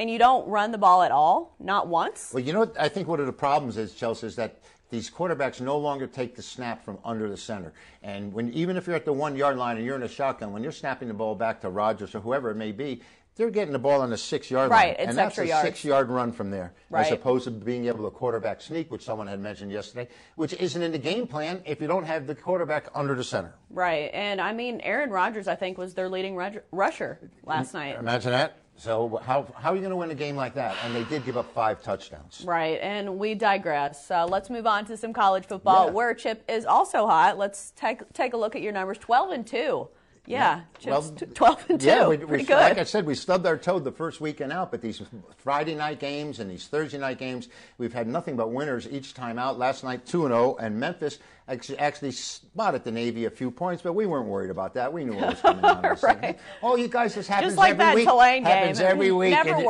and 0.00 0.08
you 0.10 0.18
don't 0.18 0.48
run 0.48 0.72
the 0.72 0.78
ball 0.78 1.02
at 1.02 1.12
all, 1.12 1.54
not 1.60 1.86
once. 1.86 2.30
Well, 2.32 2.42
you 2.42 2.54
know 2.54 2.60
what? 2.60 2.74
I 2.80 2.88
think 2.88 3.06
one 3.06 3.20
of 3.20 3.26
the 3.26 3.32
problems 3.34 3.76
is, 3.76 3.92
Chelsea, 3.94 4.26
is 4.26 4.36
that 4.36 4.62
these 4.88 5.10
quarterbacks 5.10 5.60
no 5.60 5.76
longer 5.76 6.06
take 6.06 6.34
the 6.34 6.42
snap 6.42 6.82
from 6.82 6.96
under 7.04 7.28
the 7.28 7.36
center. 7.36 7.74
And 8.02 8.32
when 8.32 8.50
even 8.54 8.78
if 8.78 8.86
you're 8.86 8.96
at 8.96 9.04
the 9.04 9.12
one 9.12 9.36
yard 9.36 9.58
line 9.58 9.76
and 9.76 9.84
you're 9.84 9.96
in 9.96 10.02
a 10.02 10.08
shotgun, 10.08 10.52
when 10.52 10.62
you're 10.62 10.72
snapping 10.72 11.06
the 11.08 11.14
ball 11.14 11.34
back 11.34 11.60
to 11.60 11.68
Rodgers 11.68 12.14
or 12.14 12.20
whoever 12.20 12.50
it 12.50 12.54
may 12.56 12.72
be, 12.72 13.02
they're 13.36 13.50
getting 13.50 13.72
the 13.72 13.78
ball 13.78 14.00
on 14.00 14.08
the 14.10 14.16
six 14.16 14.50
yard 14.50 14.70
Right, 14.70 14.88
line. 14.88 14.96
it's 14.98 15.08
and 15.10 15.18
that's 15.18 15.36
a 15.38 15.46
yards. 15.46 15.66
six 15.68 15.84
yard 15.84 16.08
run 16.08 16.32
from 16.32 16.50
there. 16.50 16.72
Right. 16.88 17.06
As 17.06 17.12
opposed 17.12 17.44
to 17.44 17.50
being 17.50 17.84
able 17.86 18.04
to 18.04 18.10
quarterback 18.10 18.62
sneak, 18.62 18.90
which 18.90 19.04
someone 19.04 19.26
had 19.26 19.38
mentioned 19.38 19.70
yesterday, 19.70 20.08
which 20.34 20.54
isn't 20.54 20.82
in 20.82 20.92
the 20.92 20.98
game 20.98 21.26
plan 21.26 21.62
if 21.66 21.80
you 21.80 21.86
don't 21.86 22.04
have 22.04 22.26
the 22.26 22.34
quarterback 22.34 22.88
under 22.94 23.14
the 23.14 23.24
center. 23.24 23.54
Right, 23.68 24.10
and 24.14 24.40
I 24.40 24.54
mean 24.54 24.80
Aaron 24.80 25.10
Rodgers, 25.10 25.46
I 25.46 25.56
think, 25.56 25.76
was 25.76 25.92
their 25.92 26.08
leading 26.08 26.36
rusher 26.72 27.18
last 27.44 27.74
night. 27.74 27.96
Imagine 27.98 28.32
that. 28.32 28.56
So 28.80 29.20
how, 29.22 29.46
how 29.56 29.72
are 29.72 29.74
you 29.74 29.80
going 29.82 29.90
to 29.90 29.96
win 29.96 30.10
a 30.10 30.14
game 30.14 30.36
like 30.36 30.54
that? 30.54 30.74
And 30.84 30.94
they 30.94 31.04
did 31.04 31.26
give 31.26 31.36
up 31.36 31.52
five 31.52 31.82
touchdowns. 31.82 32.42
Right, 32.46 32.78
and 32.80 33.18
we 33.18 33.34
digress. 33.34 34.10
Uh, 34.10 34.26
let's 34.26 34.48
move 34.48 34.66
on 34.66 34.86
to 34.86 34.96
some 34.96 35.12
college 35.12 35.44
football, 35.46 35.86
Yeah. 35.86 35.92
where 35.92 36.14
Chip 36.14 36.42
is 36.48 36.64
also 36.64 37.06
hot. 37.06 37.36
Let's 37.36 37.72
take 37.76 38.10
take 38.14 38.32
a 38.32 38.38
look 38.38 38.56
at 38.56 38.62
your 38.62 38.72
numbers: 38.72 38.96
twelve 38.98 39.30
and 39.32 39.46
two. 39.46 39.88
Yeah, 40.26 40.60
Well, 40.86 41.02
t- 41.02 41.26
twelve 41.26 41.64
and 41.68 41.80
two. 41.80 41.86
Yeah, 41.88 42.06
we, 42.06 42.16
Pretty 42.16 42.42
we, 42.44 42.46
good. 42.46 42.54
like 42.54 42.78
I 42.78 42.84
said, 42.84 43.04
we 43.04 43.14
stubbed 43.16 43.46
our 43.46 43.56
toe 43.58 43.80
the 43.80 43.90
first 43.90 44.20
weekend 44.20 44.52
out, 44.52 44.70
but 44.70 44.80
these 44.80 45.02
Friday 45.38 45.74
night 45.74 45.98
games 45.98 46.38
and 46.38 46.48
these 46.50 46.68
Thursday 46.68 46.98
night 46.98 47.18
games, 47.18 47.48
we've 47.78 47.92
had 47.92 48.06
nothing 48.06 48.36
but 48.36 48.52
winners 48.52 48.86
each 48.88 49.12
time 49.14 49.38
out. 49.38 49.58
Last 49.58 49.82
night, 49.82 50.06
2 50.06 50.26
and 50.26 50.32
0, 50.32 50.56
and 50.60 50.78
Memphis 50.78 51.18
actually, 51.50 51.78
actually 51.78 52.12
spotted 52.12 52.84
the 52.84 52.90
Navy 52.92 53.24
a 53.24 53.30
few 53.30 53.50
points, 53.50 53.82
but 53.82 53.92
we 53.92 54.06
weren't 54.06 54.26
worried 54.28 54.50
about 54.50 54.74
that. 54.74 54.92
We 54.92 55.04
knew 55.04 55.14
what 55.16 55.30
was 55.30 55.40
coming 55.42 55.64
second. 55.96 56.22
Right. 56.22 56.38
Oh, 56.62 56.76
you 56.76 56.88
guys, 56.88 57.14
this 57.14 57.26
happens 57.26 57.56
like 57.56 57.70
every 57.72 57.78
that 57.84 57.94
week. 57.96 58.08
Tulane 58.08 58.44
happens 58.44 58.78
game. 58.78 58.88
every 58.88 59.12
week. 59.20 59.30
Never 59.30 59.50
And 59.50 59.58
it- 59.60 59.64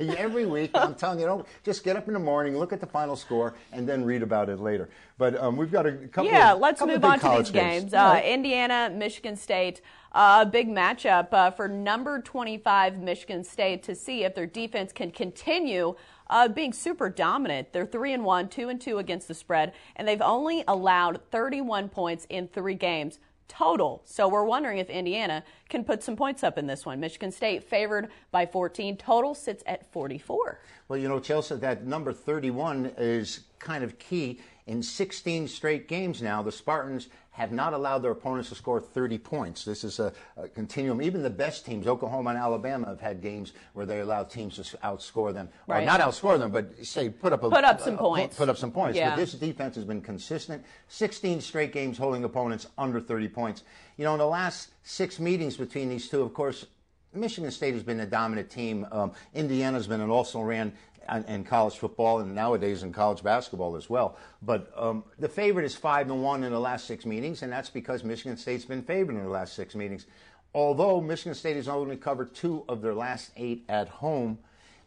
every 0.18 0.46
week. 0.46 0.70
I'm 0.74 0.94
telling 0.94 1.20
you, 1.20 1.26
don't 1.26 1.46
just 1.64 1.84
get 1.84 1.96
up 1.96 2.08
in 2.08 2.14
the 2.14 2.20
morning, 2.20 2.58
look 2.58 2.72
at 2.72 2.80
the 2.80 2.86
final 2.86 3.16
score, 3.16 3.54
and 3.72 3.88
then 3.88 4.04
read 4.04 4.22
about 4.22 4.48
it 4.48 4.58
later. 4.60 4.88
But 5.18 5.40
um, 5.40 5.56
we've 5.56 5.70
got 5.72 5.86
a 5.86 5.92
couple. 5.92 6.30
Yeah, 6.30 6.52
of, 6.54 6.60
let's 6.60 6.78
couple 6.80 6.94
move 6.94 7.04
on 7.04 7.18
to 7.18 7.22
these 7.22 7.22
college 7.22 7.52
games. 7.52 7.94
Uh, 7.94 7.98
right. 8.14 8.24
Indiana, 8.24 8.90
Michigan 8.92 9.36
State, 9.36 9.80
a 10.12 10.46
big 10.46 10.68
matchup 10.68 11.32
uh, 11.32 11.50
for 11.50 11.68
number 11.68 12.20
25 12.20 12.98
Michigan 12.98 13.44
State 13.44 13.82
to 13.84 13.94
see 13.94 14.24
if 14.24 14.34
their 14.34 14.46
defense 14.46 14.92
can 14.92 15.10
continue 15.10 15.94
uh, 16.28 16.48
being 16.48 16.72
super 16.72 17.08
dominant. 17.08 17.72
They're 17.72 17.86
three 17.86 18.12
and 18.12 18.24
one, 18.24 18.48
two 18.48 18.68
and 18.68 18.80
two 18.80 18.98
against 18.98 19.28
the 19.28 19.34
spread, 19.34 19.72
and 19.96 20.06
they've 20.06 20.22
only 20.22 20.64
allowed 20.66 21.20
31 21.30 21.88
points 21.88 22.26
in 22.28 22.48
three 22.48 22.74
games 22.74 23.18
total. 23.50 24.00
So 24.04 24.28
we're 24.28 24.44
wondering 24.44 24.78
if 24.78 24.88
Indiana 24.88 25.42
can 25.68 25.82
put 25.82 26.04
some 26.04 26.14
points 26.14 26.44
up 26.44 26.56
in 26.56 26.68
this 26.68 26.86
one. 26.86 27.00
Michigan 27.00 27.32
State 27.32 27.64
favored 27.64 28.08
by 28.30 28.46
14. 28.46 28.96
Total 28.96 29.34
sits 29.34 29.64
at 29.66 29.90
44. 29.92 30.60
Well, 30.88 30.98
you 30.98 31.08
know, 31.08 31.18
Chelsea, 31.18 31.56
that 31.56 31.84
number 31.84 32.12
31 32.12 32.92
is 32.96 33.40
kind 33.58 33.82
of 33.82 33.98
key. 33.98 34.38
In 34.66 34.82
16 34.82 35.48
straight 35.48 35.88
games 35.88 36.22
now, 36.22 36.42
the 36.42 36.52
Spartans 36.52 37.08
have 37.30 37.52
not 37.52 37.72
allowed 37.72 37.98
their 37.98 38.10
opponents 38.10 38.48
to 38.50 38.54
score 38.54 38.80
30 38.80 39.18
points. 39.18 39.64
This 39.64 39.84
is 39.84 39.98
a, 39.98 40.12
a 40.36 40.48
continuum. 40.48 41.00
Even 41.00 41.22
the 41.22 41.30
best 41.30 41.64
teams, 41.64 41.86
Oklahoma 41.86 42.30
and 42.30 42.38
Alabama, 42.38 42.88
have 42.88 43.00
had 43.00 43.22
games 43.22 43.52
where 43.72 43.86
they 43.86 44.00
allow 44.00 44.24
teams 44.24 44.56
to 44.56 44.62
outscore 44.78 45.32
them. 45.32 45.48
Or 45.66 45.80
not 45.80 46.00
outscore 46.00 46.38
them, 46.38 46.50
but 46.50 46.84
say 46.84 47.08
put 47.08 47.32
up 47.32 47.42
a, 47.42 47.50
Put 47.50 47.64
up 47.64 47.80
some 47.80 47.94
uh, 47.94 47.98
points. 47.98 48.36
Put 48.36 48.48
up 48.48 48.58
some 48.58 48.72
points. 48.72 48.98
Yeah. 48.98 49.10
But 49.10 49.16
this 49.16 49.32
defense 49.32 49.76
has 49.76 49.84
been 49.84 50.02
consistent. 50.02 50.64
16 50.88 51.40
straight 51.40 51.72
games 51.72 51.96
holding 51.96 52.24
opponents 52.24 52.66
under 52.76 53.00
30 53.00 53.28
points. 53.28 53.62
You 53.96 54.04
know, 54.04 54.12
in 54.12 54.18
the 54.18 54.26
last 54.26 54.70
six 54.82 55.18
meetings 55.18 55.56
between 55.56 55.88
these 55.88 56.08
two, 56.08 56.22
of 56.22 56.34
course, 56.34 56.66
Michigan 57.12 57.50
State 57.50 57.74
has 57.74 57.82
been 57.82 57.98
the 57.98 58.06
dominant 58.06 58.50
team. 58.50 58.86
Um, 58.92 59.12
Indiana's 59.34 59.86
been 59.86 60.00
and 60.00 60.12
also 60.12 60.40
ran 60.40 60.72
in, 61.12 61.24
in 61.24 61.44
college 61.44 61.78
football 61.78 62.20
and 62.20 62.34
nowadays 62.34 62.82
in 62.82 62.92
college 62.92 63.22
basketball 63.22 63.76
as 63.76 63.88
well. 63.88 64.16
But 64.42 64.72
um, 64.76 65.04
the 65.18 65.28
favorite 65.28 65.64
is 65.64 65.74
five 65.74 66.10
and 66.10 66.22
one 66.22 66.44
in 66.44 66.52
the 66.52 66.60
last 66.60 66.86
six 66.86 67.06
meetings, 67.06 67.42
and 67.42 67.52
that's 67.52 67.70
because 67.70 68.04
Michigan 68.04 68.36
State's 68.36 68.64
been 68.64 68.82
favored 68.82 69.14
in 69.14 69.22
the 69.22 69.30
last 69.30 69.54
six 69.54 69.74
meetings. 69.74 70.06
Although 70.54 71.00
Michigan 71.00 71.34
State 71.34 71.56
has 71.56 71.68
only 71.68 71.96
covered 71.96 72.34
two 72.34 72.64
of 72.68 72.82
their 72.82 72.94
last 72.94 73.30
eight 73.36 73.64
at 73.68 73.88
home. 73.88 74.38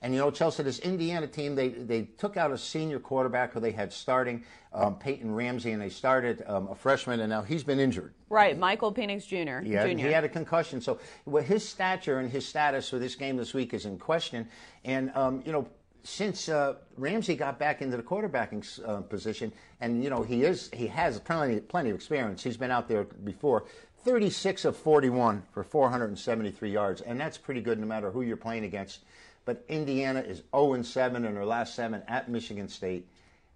And 0.02 0.14
you 0.14 0.20
know, 0.20 0.32
Chelsea, 0.32 0.64
this 0.64 0.80
Indiana 0.80 1.28
team, 1.28 1.56
they, 1.56 1.70
they 1.70 2.02
took 2.02 2.36
out 2.36 2.52
a 2.52 2.58
senior 2.58 3.00
quarterback 3.00 3.54
who 3.54 3.62
they 3.62 3.72
had 3.72 3.94
starting, 3.94 4.44
um, 4.74 4.96
Peyton 4.96 5.34
Ramsey, 5.34 5.72
and 5.72 5.82
they 5.82 5.88
started 5.88 6.44
um, 6.46 6.68
a 6.68 6.76
freshman, 6.76 7.22
and 7.22 7.30
now 7.30 7.42
he's 7.42 7.64
been 7.64 7.80
injured. 7.80 8.14
Right, 8.28 8.58
Michael 8.58 8.94
Penix 8.94 9.26
Jr. 9.26 9.66
Yeah, 9.66 9.88
Jr. 9.88 9.98
he 10.00 10.12
had 10.12 10.26
a 10.26 10.30
concussion. 10.30 10.82
So 10.82 11.00
well, 11.26 11.42
his 11.42 11.66
stature 11.68 12.20
and 12.20 12.30
his 12.30 12.46
status 12.46 12.90
for 12.90 13.00
this 13.00 13.16
game 13.16 13.38
this 13.38 13.54
week 13.54 13.74
is 13.74 13.86
in 13.86 13.98
question. 13.98 14.50
And, 14.84 15.10
um, 15.16 15.42
you 15.46 15.54
know, 15.54 15.70
since 16.04 16.50
uh, 16.50 16.76
Ramsey 16.98 17.36
got 17.36 17.58
back 17.58 17.82
into 17.82 17.98
the 17.98 18.04
quarterbacking 18.04 18.88
uh, 18.88 19.02
position, 19.02 19.52
and, 19.80 20.04
you 20.04 20.10
know, 20.10 20.22
he 20.22 20.44
is 20.44 20.70
he 20.74 20.88
has 20.88 21.20
plenty, 21.20 21.60
plenty 21.62 21.90
of 21.90 21.96
experience. 21.96 22.44
He's 22.44 22.58
been 22.58 22.72
out 22.72 22.88
there 22.88 23.06
before. 23.06 23.66
36 24.04 24.66
of 24.66 24.76
41 24.76 25.44
for 25.52 25.64
473 25.64 26.70
yards, 26.70 27.02
and 27.02 27.18
that's 27.18 27.38
pretty 27.38 27.62
good 27.62 27.80
no 27.80 27.86
matter 27.86 28.12
who 28.12 28.22
you're 28.22 28.36
playing 28.36 28.66
against. 28.66 29.00
But 29.46 29.64
Indiana 29.70 30.20
is 30.20 30.44
0 30.54 30.74
and 30.74 30.86
7 30.86 31.24
in 31.24 31.34
their 31.34 31.46
last 31.46 31.76
seven 31.76 32.04
at 32.08 32.30
Michigan 32.30 32.68
State, 32.68 33.08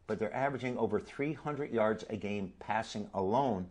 but 0.05 0.19
they're 0.19 0.33
averaging 0.33 0.77
over 0.77 0.99
300 0.99 1.71
yards 1.71 2.05
a 2.09 2.15
game 2.15 2.53
passing 2.59 3.09
alone. 3.13 3.67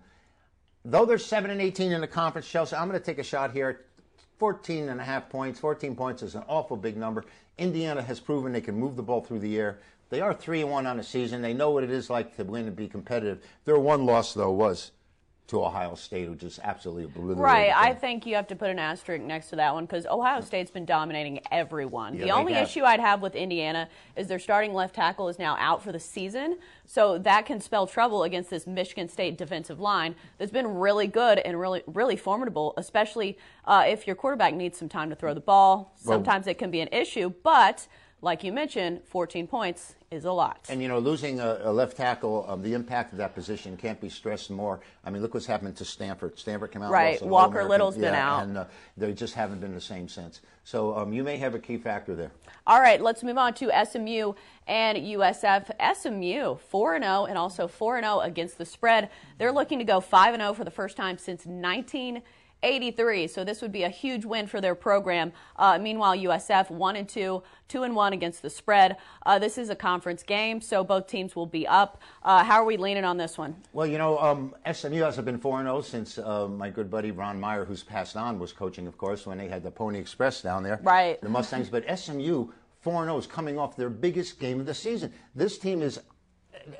Though 0.84 1.06
they're 1.06 1.18
7 1.18 1.50
and 1.50 1.60
18 1.60 1.92
in 1.92 2.00
the 2.02 2.06
conference, 2.06 2.46
Chelsea, 2.46 2.76
I'm 2.76 2.88
going 2.88 3.00
to 3.00 3.04
take 3.04 3.18
a 3.18 3.24
shot 3.24 3.52
here. 3.52 3.86
14 4.38 4.90
and 4.90 5.00
a 5.00 5.04
half 5.04 5.30
points. 5.30 5.58
14 5.58 5.96
points 5.96 6.22
is 6.22 6.34
an 6.34 6.44
awful 6.46 6.76
big 6.76 6.96
number. 6.96 7.24
Indiana 7.58 8.02
has 8.02 8.20
proven 8.20 8.52
they 8.52 8.60
can 8.60 8.78
move 8.78 8.96
the 8.96 9.02
ball 9.02 9.22
through 9.22 9.38
the 9.38 9.58
air. 9.58 9.78
They 10.10 10.20
are 10.20 10.34
3 10.34 10.62
and 10.62 10.70
1 10.70 10.86
on 10.86 10.98
the 10.98 11.02
season. 11.02 11.42
They 11.42 11.54
know 11.54 11.70
what 11.70 11.84
it 11.84 11.90
is 11.90 12.10
like 12.10 12.36
to 12.36 12.44
win 12.44 12.66
and 12.66 12.76
be 12.76 12.88
competitive. 12.88 13.42
Their 13.64 13.78
one 13.78 14.06
loss, 14.06 14.34
though, 14.34 14.52
was 14.52 14.92
to 15.48 15.64
Ohio 15.64 15.94
State, 15.94 16.26
who 16.26 16.34
just 16.34 16.58
absolutely 16.64 17.04
obliterated 17.04 17.38
Right. 17.38 17.68
them. 17.68 17.78
I 17.78 17.94
think 17.94 18.26
you 18.26 18.34
have 18.34 18.48
to 18.48 18.56
put 18.56 18.68
an 18.68 18.78
asterisk 18.80 19.22
next 19.24 19.48
to 19.50 19.56
that 19.56 19.72
one 19.72 19.84
because 19.86 20.04
Ohio 20.06 20.40
State's 20.40 20.70
been 20.72 20.84
dominating 20.84 21.40
everyone. 21.52 22.14
Yeah, 22.14 22.24
the 22.24 22.30
only 22.32 22.52
have. 22.54 22.64
issue 22.68 22.82
I'd 22.82 22.98
have 23.00 23.22
with 23.22 23.36
Indiana 23.36 23.88
is 24.16 24.26
their 24.26 24.38
starting 24.40 24.74
left 24.74 24.94
tackle 24.96 25.28
is 25.28 25.38
now 25.38 25.56
out 25.58 25.82
for 25.82 25.92
the 25.92 26.00
season. 26.00 26.58
So 26.84 27.18
that 27.18 27.46
can 27.46 27.60
spell 27.60 27.86
trouble 27.86 28.24
against 28.24 28.50
this 28.50 28.66
Michigan 28.66 29.08
State 29.08 29.38
defensive 29.38 29.78
line 29.78 30.16
that's 30.38 30.52
been 30.52 30.66
really 30.78 31.06
good 31.06 31.38
and 31.40 31.58
really, 31.60 31.82
really 31.86 32.16
formidable, 32.16 32.74
especially 32.76 33.38
uh, 33.66 33.84
if 33.86 34.06
your 34.06 34.16
quarterback 34.16 34.54
needs 34.54 34.78
some 34.78 34.88
time 34.88 35.10
to 35.10 35.16
throw 35.16 35.32
the 35.34 35.40
ball. 35.40 35.92
Well- 36.04 36.16
Sometimes 36.16 36.46
it 36.46 36.54
can 36.58 36.70
be 36.70 36.80
an 36.80 36.88
issue, 36.90 37.32
but 37.42 37.86
like 38.22 38.42
you 38.42 38.52
mentioned, 38.52 39.02
14 39.04 39.46
points 39.46 39.94
is 40.10 40.24
a 40.24 40.32
lot. 40.32 40.64
And 40.68 40.80
you 40.80 40.88
know, 40.88 40.98
losing 40.98 41.40
a, 41.40 41.60
a 41.64 41.72
left 41.72 41.96
tackle, 41.96 42.44
um, 42.48 42.62
the 42.62 42.74
impact 42.74 43.12
of 43.12 43.18
that 43.18 43.34
position 43.34 43.76
can't 43.76 44.00
be 44.00 44.08
stressed 44.08 44.50
more. 44.50 44.80
I 45.04 45.10
mean, 45.10 45.22
look 45.22 45.34
what's 45.34 45.46
happened 45.46 45.76
to 45.76 45.84
Stanford. 45.84 46.38
Stanford 46.38 46.70
came 46.72 46.82
out, 46.82 46.92
Right. 46.92 47.20
Walker. 47.22 47.64
Little's 47.68 47.94
been 47.96 48.14
Yeah, 48.14 48.36
out. 48.36 48.42
and 48.44 48.58
uh, 48.58 48.64
they 48.96 49.12
just 49.12 49.34
haven't 49.34 49.60
been 49.60 49.74
the 49.74 49.80
same 49.80 50.08
since. 50.08 50.40
So 50.64 50.96
um, 50.96 51.12
you 51.12 51.22
may 51.24 51.36
have 51.38 51.54
a 51.54 51.58
key 51.58 51.76
factor 51.76 52.14
there. 52.14 52.30
All 52.66 52.80
right, 52.80 53.00
let's 53.00 53.22
move 53.22 53.38
on 53.38 53.54
to 53.54 53.70
SMU 53.84 54.32
and 54.66 54.98
USF. 54.98 55.70
SMU 55.96 56.56
4 56.68 57.00
0 57.00 57.24
and 57.26 57.38
also 57.38 57.68
4 57.68 58.00
0 58.00 58.20
against 58.20 58.58
the 58.58 58.64
spread. 58.64 59.10
They're 59.38 59.52
looking 59.52 59.78
to 59.78 59.84
go 59.84 60.00
5 60.00 60.36
0 60.36 60.54
for 60.54 60.64
the 60.64 60.70
first 60.70 60.96
time 60.96 61.18
since 61.18 61.46
1983. 62.62 63.26
So 63.28 63.44
this 63.44 63.62
would 63.62 63.72
be 63.72 63.82
a 63.84 63.88
huge 63.88 64.24
win 64.24 64.46
for 64.46 64.60
their 64.60 64.74
program. 64.74 65.32
Uh, 65.56 65.78
meanwhile, 65.78 66.16
USF 66.16 66.70
1 66.70 66.96
and 66.96 67.08
2, 67.08 67.42
2 67.68 67.82
and 67.82 67.94
1 67.94 68.12
against 68.12 68.42
the 68.42 68.50
spread. 68.50 68.96
Uh, 69.24 69.38
this 69.38 69.58
is 69.58 69.70
a 69.70 69.76
conference 69.76 70.22
game, 70.22 70.60
so 70.60 70.82
both 70.82 71.06
teams 71.06 71.36
will 71.36 71.46
be 71.46 71.66
up. 71.66 72.00
Uh, 72.22 72.42
how 72.42 72.56
are 72.56 72.64
we 72.64 72.76
leaning 72.76 73.04
on 73.04 73.16
this 73.16 73.38
one? 73.38 73.54
Well, 73.72 73.86
you 73.86 73.98
know, 73.98 74.18
um, 74.18 74.54
SMU 74.70 75.02
has 75.02 75.16
been 75.18 75.38
4 75.38 75.62
0 75.62 75.80
since 75.82 76.18
uh, 76.18 76.48
my 76.48 76.70
good 76.70 76.90
buddy 76.90 77.10
Ron 77.10 77.38
Meyer, 77.38 77.64
who's 77.64 77.82
passed 77.82 78.16
on, 78.16 78.38
was 78.38 78.52
coaching, 78.52 78.86
of 78.86 78.96
course, 78.96 79.26
when 79.26 79.38
they 79.38 79.48
had 79.48 79.62
the 79.62 79.70
Pony 79.70 79.98
Express 79.98 80.42
down 80.42 80.62
there. 80.62 80.80
Right. 80.82 81.20
The 81.20 81.28
Mustangs. 81.28 81.68
but 81.68 81.84
SMU 81.98 82.48
4 82.80 83.04
0 83.04 83.18
is 83.18 83.26
coming 83.26 83.58
off 83.58 83.76
their 83.76 83.90
biggest 83.90 84.40
game 84.40 84.60
of 84.60 84.66
the 84.66 84.74
season. 84.74 85.12
This 85.34 85.58
team 85.58 85.82
is 85.82 86.00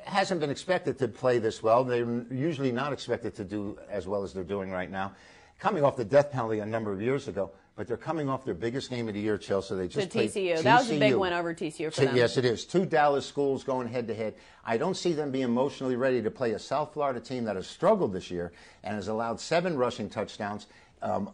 hasn't 0.05 0.41
been 0.41 0.51
expected 0.51 0.99
to 0.99 1.07
play 1.07 1.39
this 1.39 1.63
well. 1.63 1.85
They're 1.85 2.25
usually 2.31 2.73
not 2.73 2.93
expected 2.93 3.35
to 3.37 3.45
do 3.45 3.79
as 3.91 4.07
well 4.07 4.23
as 4.23 4.33
they're 4.33 4.43
doing 4.43 4.71
right 4.71 4.91
now. 4.91 5.13
Coming 5.59 5.85
off 5.85 5.97
the 5.97 6.05
death 6.05 6.31
penalty 6.31 6.59
a 6.59 6.67
number 6.67 6.93
of 6.93 7.01
years 7.01 7.29
ago, 7.29 7.51
but 7.77 7.87
they're 7.87 7.97
coming 7.97 8.29
off 8.29 8.45
their 8.45 8.55
biggest 8.55 8.91
game 8.91 9.09
of 9.09 9.15
the 9.15 9.21
year, 9.21 9.39
Chelsea. 9.39 9.75
They 9.75 9.89
just 9.89 10.11
To 10.11 10.13
played 10.13 10.31
TCU. 10.31 10.63
That 10.63 10.81
was 10.81 10.91
a 10.91 10.99
big 10.99 11.15
win 11.15 11.33
over 11.33 11.55
TCU 11.55 11.93
for 11.93 12.03
them. 12.03 12.15
Yes, 12.15 12.37
it 12.37 12.45
is. 12.45 12.67
Two 12.67 12.85
Dallas 12.85 13.25
schools 13.25 13.65
going 13.65 13.89
head 13.89 14.07
to 14.09 14.15
head. 14.15 14.35
I 14.65 14.77
don't 14.77 14.97
see 14.97 15.15
them 15.15 15.31
being 15.31 15.45
emotionally 15.45 15.97
ready 15.97 16.21
to 16.21 16.31
play 16.31 16.53
a 16.53 16.59
South 16.59 16.93
Florida 16.93 17.21
team 17.21 17.45
that 17.45 17.57
has 17.57 17.67
struggled 17.67 18.13
this 18.13 18.31
year 18.31 18.53
and 18.85 18.97
has 18.97 19.09
allowed 19.09 19.41
seven 19.41 19.79
rushing 19.79 20.11
touchdowns. 20.11 20.67
Um, 21.01 21.31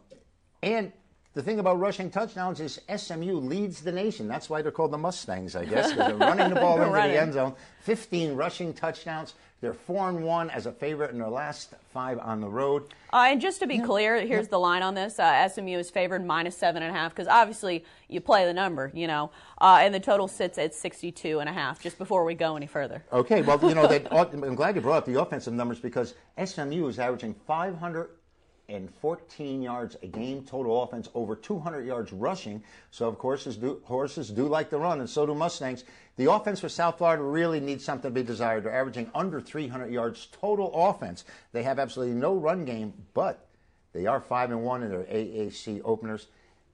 and 0.63 0.93
the 1.35 1.43
thing 1.43 1.59
about 1.59 1.79
rushing 1.81 2.11
touchdowns 2.11 2.61
is 2.61 2.81
SMU 2.95 3.37
leads 3.39 3.81
the 3.81 3.93
nation. 3.93 4.29
That's 4.29 4.51
why 4.51 4.61
they're 4.61 4.71
called 4.71 4.91
the 4.91 4.99
Mustangs, 4.99 5.57
I 5.57 5.65
guess, 5.65 5.91
because 5.93 6.09
they're 6.09 6.17
running 6.29 6.51
the 6.51 6.57
ball 6.57 6.79
into 6.81 6.91
running. 6.93 7.13
the 7.13 7.21
end 7.21 7.33
zone. 7.33 7.55
15 7.81 8.35
rushing 8.35 8.75
touchdowns. 8.75 9.35
They're 9.63 9.73
4 9.73 10.09
and 10.09 10.25
1 10.25 10.51
as 10.51 10.67
a 10.67 10.73
favorite 10.73 11.13
in 11.13 11.19
their 11.21 11.29
last 11.29 11.75
five 11.93 12.19
on 12.19 12.41
the 12.41 12.49
road. 12.49 12.83
Uh, 13.13 13.27
and 13.29 13.41
just 13.41 13.61
to 13.61 13.67
be 13.67 13.79
clear, 13.79 14.21
here's 14.27 14.49
the 14.49 14.59
line 14.59 14.83
on 14.83 14.95
this: 14.95 15.21
uh, 15.21 15.49
SMU 15.49 15.79
is 15.79 15.89
favored 15.89 16.25
minus 16.27 16.57
seven 16.57 16.83
and 16.83 16.95
a 16.95 16.99
half 16.99 17.15
because 17.15 17.29
obviously 17.29 17.85
you 18.09 18.21
play 18.21 18.45
the 18.45 18.53
number, 18.53 18.91
you 18.93 19.07
know, 19.07 19.31
uh, 19.61 19.79
and 19.81 19.95
the 19.95 20.01
total 20.01 20.27
sits 20.27 20.59
at 20.59 20.75
62 20.75 21.39
and 21.39 21.49
a 21.49 21.53
half. 21.53 21.81
Just 21.81 21.97
before 21.97 22.25
we 22.25 22.35
go 22.35 22.57
any 22.57 22.67
further, 22.67 23.05
Okay, 23.13 23.41
well, 23.43 23.59
you 23.63 23.77
know, 23.77 23.87
that, 23.87 24.13
I'm 24.13 24.55
glad 24.57 24.75
you 24.75 24.81
brought 24.81 24.99
up 24.99 25.07
the 25.07 25.21
offensive 25.21 25.55
numbers 25.55 25.79
because 25.79 26.15
SMU 26.45 26.89
is 26.89 26.99
averaging 26.99 27.35
514 28.69 29.63
yards 29.63 29.97
a 30.03 30.07
game 30.07 30.45
total 30.45 30.83
offense, 30.83 31.09
over 31.15 31.37
200 31.37 31.87
yards 31.87 32.13
rushing. 32.13 32.63
So, 32.91 33.09
of 33.09 33.19
course, 33.19 33.45
do, 33.45 33.83
horses 33.85 34.31
do 34.31 34.47
like 34.47 34.71
to 34.71 34.79
run, 34.79 35.01
and 35.01 35.09
so 35.09 35.27
do 35.27 35.35
Mustangs. 35.35 35.85
The 36.17 36.31
offense 36.31 36.61
for 36.61 36.69
South 36.69 36.99
Florida 36.99 37.23
really 37.23 37.61
needs 37.61 37.85
something 37.85 38.11
to 38.11 38.15
be 38.15 38.23
desired. 38.23 38.65
They're 38.65 38.75
averaging 38.75 39.11
under 39.15 39.41
300 39.41 39.91
yards 39.91 40.29
total 40.33 40.71
offense. 40.75 41.25
They 41.53 41.63
have 41.63 41.79
absolutely 41.79 42.15
no 42.15 42.35
run 42.35 42.65
game, 42.65 42.95
but 43.15 43.47
they 43.93 44.07
are 44.07 44.21
5 44.21 44.51
and 44.51 44.63
1 44.63 44.83
in 44.83 44.91
their 44.91 45.05
AAC 45.05 45.83
openers. 45.85 46.29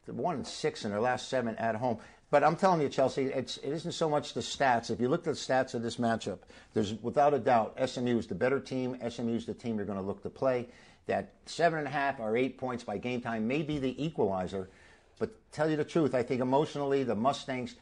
They're 0.07 0.14
1 0.14 0.35
and 0.37 0.46
6 0.46 0.85
in 0.85 0.90
their 0.90 1.01
last 1.01 1.29
seven 1.29 1.57
at 1.57 1.77
home. 1.77 1.98
But 2.31 2.44
I'm 2.44 2.57
telling 2.57 2.83
you, 2.83 2.90
Chelsea, 2.90 3.24
it's, 3.24 3.57
it 3.59 3.70
isn't 3.70 3.92
so 3.92 4.09
much 4.09 4.35
the 4.35 4.40
stats. 4.40 4.90
If 4.90 5.01
you 5.01 5.09
look 5.09 5.20
at 5.20 5.35
the 5.35 5.40
stats 5.40 5.74
of 5.74 5.83
this 5.83 5.96
matchup, 5.96 6.40
there's 6.74 6.94
without 6.94 7.33
a 7.33 7.38
doubt 7.38 7.79
SMU 7.88 8.18
is 8.18 8.27
the 8.27 8.35
better 8.35 8.61
team. 8.61 8.98
SMU 9.09 9.35
is 9.35 9.46
the 9.46 9.55
team 9.55 9.77
you're 9.77 9.87
going 9.87 9.98
to 9.98 10.05
look 10.05 10.22
to 10.22 10.31
play. 10.31 10.68
That 11.09 11.33
seven 11.47 11.79
and 11.81 11.88
a 11.88 11.90
half 11.90 12.21
or 12.21 12.37
eight 12.37 12.59
points 12.59 12.85
by 12.85 12.99
game 12.99 13.21
time 13.21 13.49
may 13.49 13.62
be 13.62 13.79
the 13.79 14.03
equalizer. 14.03 14.68
But 15.18 15.31
tell 15.53 15.68
you 15.68 15.77
the 15.77 15.85
truth, 15.85 16.14
I 16.14 16.23
think 16.23 16.40
emotionally 16.40 17.03
the 17.03 17.16
Mustangs 17.16 17.75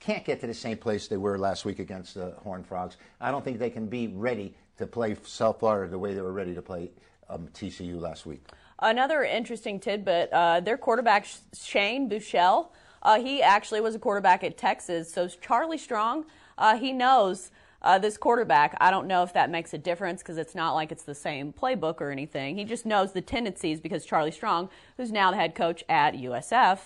can't 0.00 0.24
get 0.24 0.40
to 0.40 0.46
the 0.46 0.54
same 0.54 0.76
place 0.76 1.06
they 1.06 1.16
were 1.16 1.38
last 1.38 1.64
week 1.64 1.78
against 1.78 2.14
the 2.14 2.32
Horned 2.42 2.66
Frogs. 2.66 2.96
I 3.20 3.30
don't 3.30 3.44
think 3.44 3.58
they 3.58 3.70
can 3.70 3.86
be 3.86 4.08
ready 4.08 4.54
to 4.78 4.86
play 4.86 5.16
South 5.24 5.60
Florida 5.60 5.88
the 5.88 5.98
way 5.98 6.14
they 6.14 6.20
were 6.20 6.32
ready 6.32 6.54
to 6.54 6.62
play 6.62 6.90
um, 7.30 7.48
TCU 7.54 7.98
last 8.00 8.26
week. 8.26 8.44
another 8.80 9.22
interesting 9.22 9.78
tidbit: 9.78 10.32
uh, 10.32 10.58
their 10.60 10.76
quarterback 10.76 11.26
Shane 11.54 12.10
Buechele, 12.10 12.68
uh, 13.02 13.20
he 13.20 13.40
actually 13.40 13.80
was 13.80 13.94
a 13.94 14.00
quarterback 14.00 14.42
at 14.42 14.58
Texas. 14.58 15.12
So 15.12 15.28
Charlie 15.28 15.78
Strong, 15.78 16.26
uh, 16.58 16.76
he 16.76 16.92
knows. 16.92 17.50
Uh, 17.84 17.98
this 17.98 18.16
quarterback, 18.16 18.74
I 18.80 18.90
don't 18.90 19.06
know 19.06 19.22
if 19.24 19.34
that 19.34 19.50
makes 19.50 19.74
a 19.74 19.78
difference 19.78 20.22
because 20.22 20.38
it's 20.38 20.54
not 20.54 20.72
like 20.72 20.90
it's 20.90 21.02
the 21.04 21.14
same 21.14 21.52
playbook 21.52 22.00
or 22.00 22.10
anything. 22.10 22.56
He 22.56 22.64
just 22.64 22.86
knows 22.86 23.12
the 23.12 23.20
tendencies 23.20 23.78
because 23.78 24.06
Charlie 24.06 24.30
Strong, 24.30 24.70
who's 24.96 25.12
now 25.12 25.30
the 25.30 25.36
head 25.36 25.54
coach 25.54 25.84
at 25.86 26.14
USF, 26.14 26.78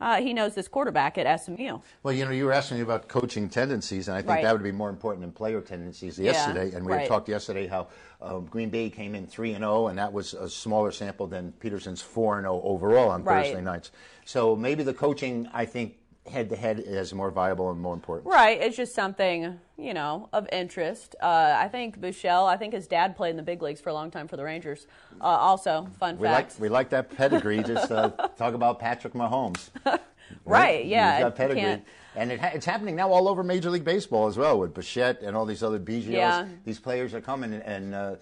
uh, 0.00 0.20
he 0.20 0.32
knows 0.32 0.54
this 0.54 0.68
quarterback 0.68 1.18
at 1.18 1.40
SMU. 1.40 1.78
Well, 2.04 2.14
you 2.14 2.24
know, 2.24 2.30
you 2.30 2.44
were 2.44 2.52
asking 2.52 2.76
me 2.76 2.82
about 2.84 3.08
coaching 3.08 3.48
tendencies, 3.48 4.06
and 4.06 4.16
I 4.16 4.20
think 4.20 4.28
Right. 4.30 4.42
that 4.44 4.52
would 4.52 4.62
be 4.62 4.70
more 4.72 4.90
important 4.90 5.22
than 5.22 5.32
player 5.32 5.60
tendencies 5.60 6.20
Yeah, 6.20 6.30
yesterday. 6.32 6.76
and 6.76 6.86
we 6.86 6.92
right. 6.92 7.08
talked 7.08 7.28
yesterday 7.28 7.66
how 7.66 7.88
um, 8.22 8.46
Green 8.46 8.70
Bay 8.70 8.90
came 8.90 9.16
in 9.16 9.26
3 9.26 9.54
and 9.54 9.62
0, 9.62 9.88
and 9.88 9.98
that 9.98 10.12
was 10.12 10.34
a 10.34 10.48
smaller 10.48 10.92
sample 10.92 11.26
than 11.26 11.52
Pederson's 11.58 12.00
4 12.00 12.38
and 12.38 12.44
0 12.44 12.60
overall 12.62 13.10
on 13.10 13.24
Right. 13.24 13.46
Thursday 13.46 13.60
nights. 13.60 13.90
So 14.24 14.54
maybe 14.54 14.84
the 14.84 14.94
coaching, 14.94 15.48
I 15.52 15.64
think, 15.64 15.96
head 16.30 16.48
to 16.50 16.56
head 16.56 16.80
is 16.80 17.12
more 17.12 17.30
viable 17.30 17.70
and 17.70 17.80
more 17.80 17.94
important. 17.94 18.32
Right. 18.32 18.60
It's 18.60 18.76
just 18.76 18.94
something, 18.94 19.58
you 19.76 19.92
know, 19.94 20.28
of 20.32 20.48
interest. 20.52 21.14
Uh, 21.22 21.54
I 21.58 21.68
think 21.68 22.00
Buechele, 22.00 22.46
I 22.48 22.56
think 22.56 22.72
his 22.72 22.86
dad 22.86 23.14
played 23.16 23.30
in 23.30 23.36
the 23.36 23.42
big 23.42 23.60
leagues 23.62 23.80
for 23.80 23.90
a 23.90 23.94
long 23.94 24.10
time 24.10 24.26
for 24.26 24.36
the 24.36 24.44
Rangers. 24.44 24.86
Uh, 25.20 25.24
also, 25.24 25.86
fun 26.00 26.16
We 26.18 26.26
fact. 26.26 26.52
like 26.52 26.60
we 26.60 26.68
like 26.68 26.88
that 26.90 27.14
pedigree. 27.14 27.62
Just 27.62 27.90
uh, 27.92 28.08
talk 28.38 28.54
about 28.54 28.78
Patrick 28.78 29.14
Mahomes. 29.14 29.70
Right, 30.46 30.86
yeah, 30.86 31.16
He's 31.16 31.24
got 31.24 31.36
pedigree. 31.36 31.60
can't- 31.60 31.84
And 32.16 32.32
it 32.32 32.40
ha- 32.40 32.50
it's 32.54 32.64
happening 32.64 32.96
now 32.96 33.10
all 33.12 33.28
over 33.28 33.42
Major 33.44 33.68
League 33.70 33.84
Baseball 33.84 34.26
as 34.26 34.38
well 34.38 34.58
with 34.58 34.72
Bichette 34.72 35.20
and 35.20 35.36
all 35.36 35.44
these 35.44 35.62
other 35.62 35.78
Biggios. 35.78 36.12
Yeah. 36.12 36.46
These 36.64 36.80
players 36.80 37.12
are 37.12 37.20
coming 37.20 37.52
and, 37.52 37.62
and 37.62 37.94
uh, 37.94 38.16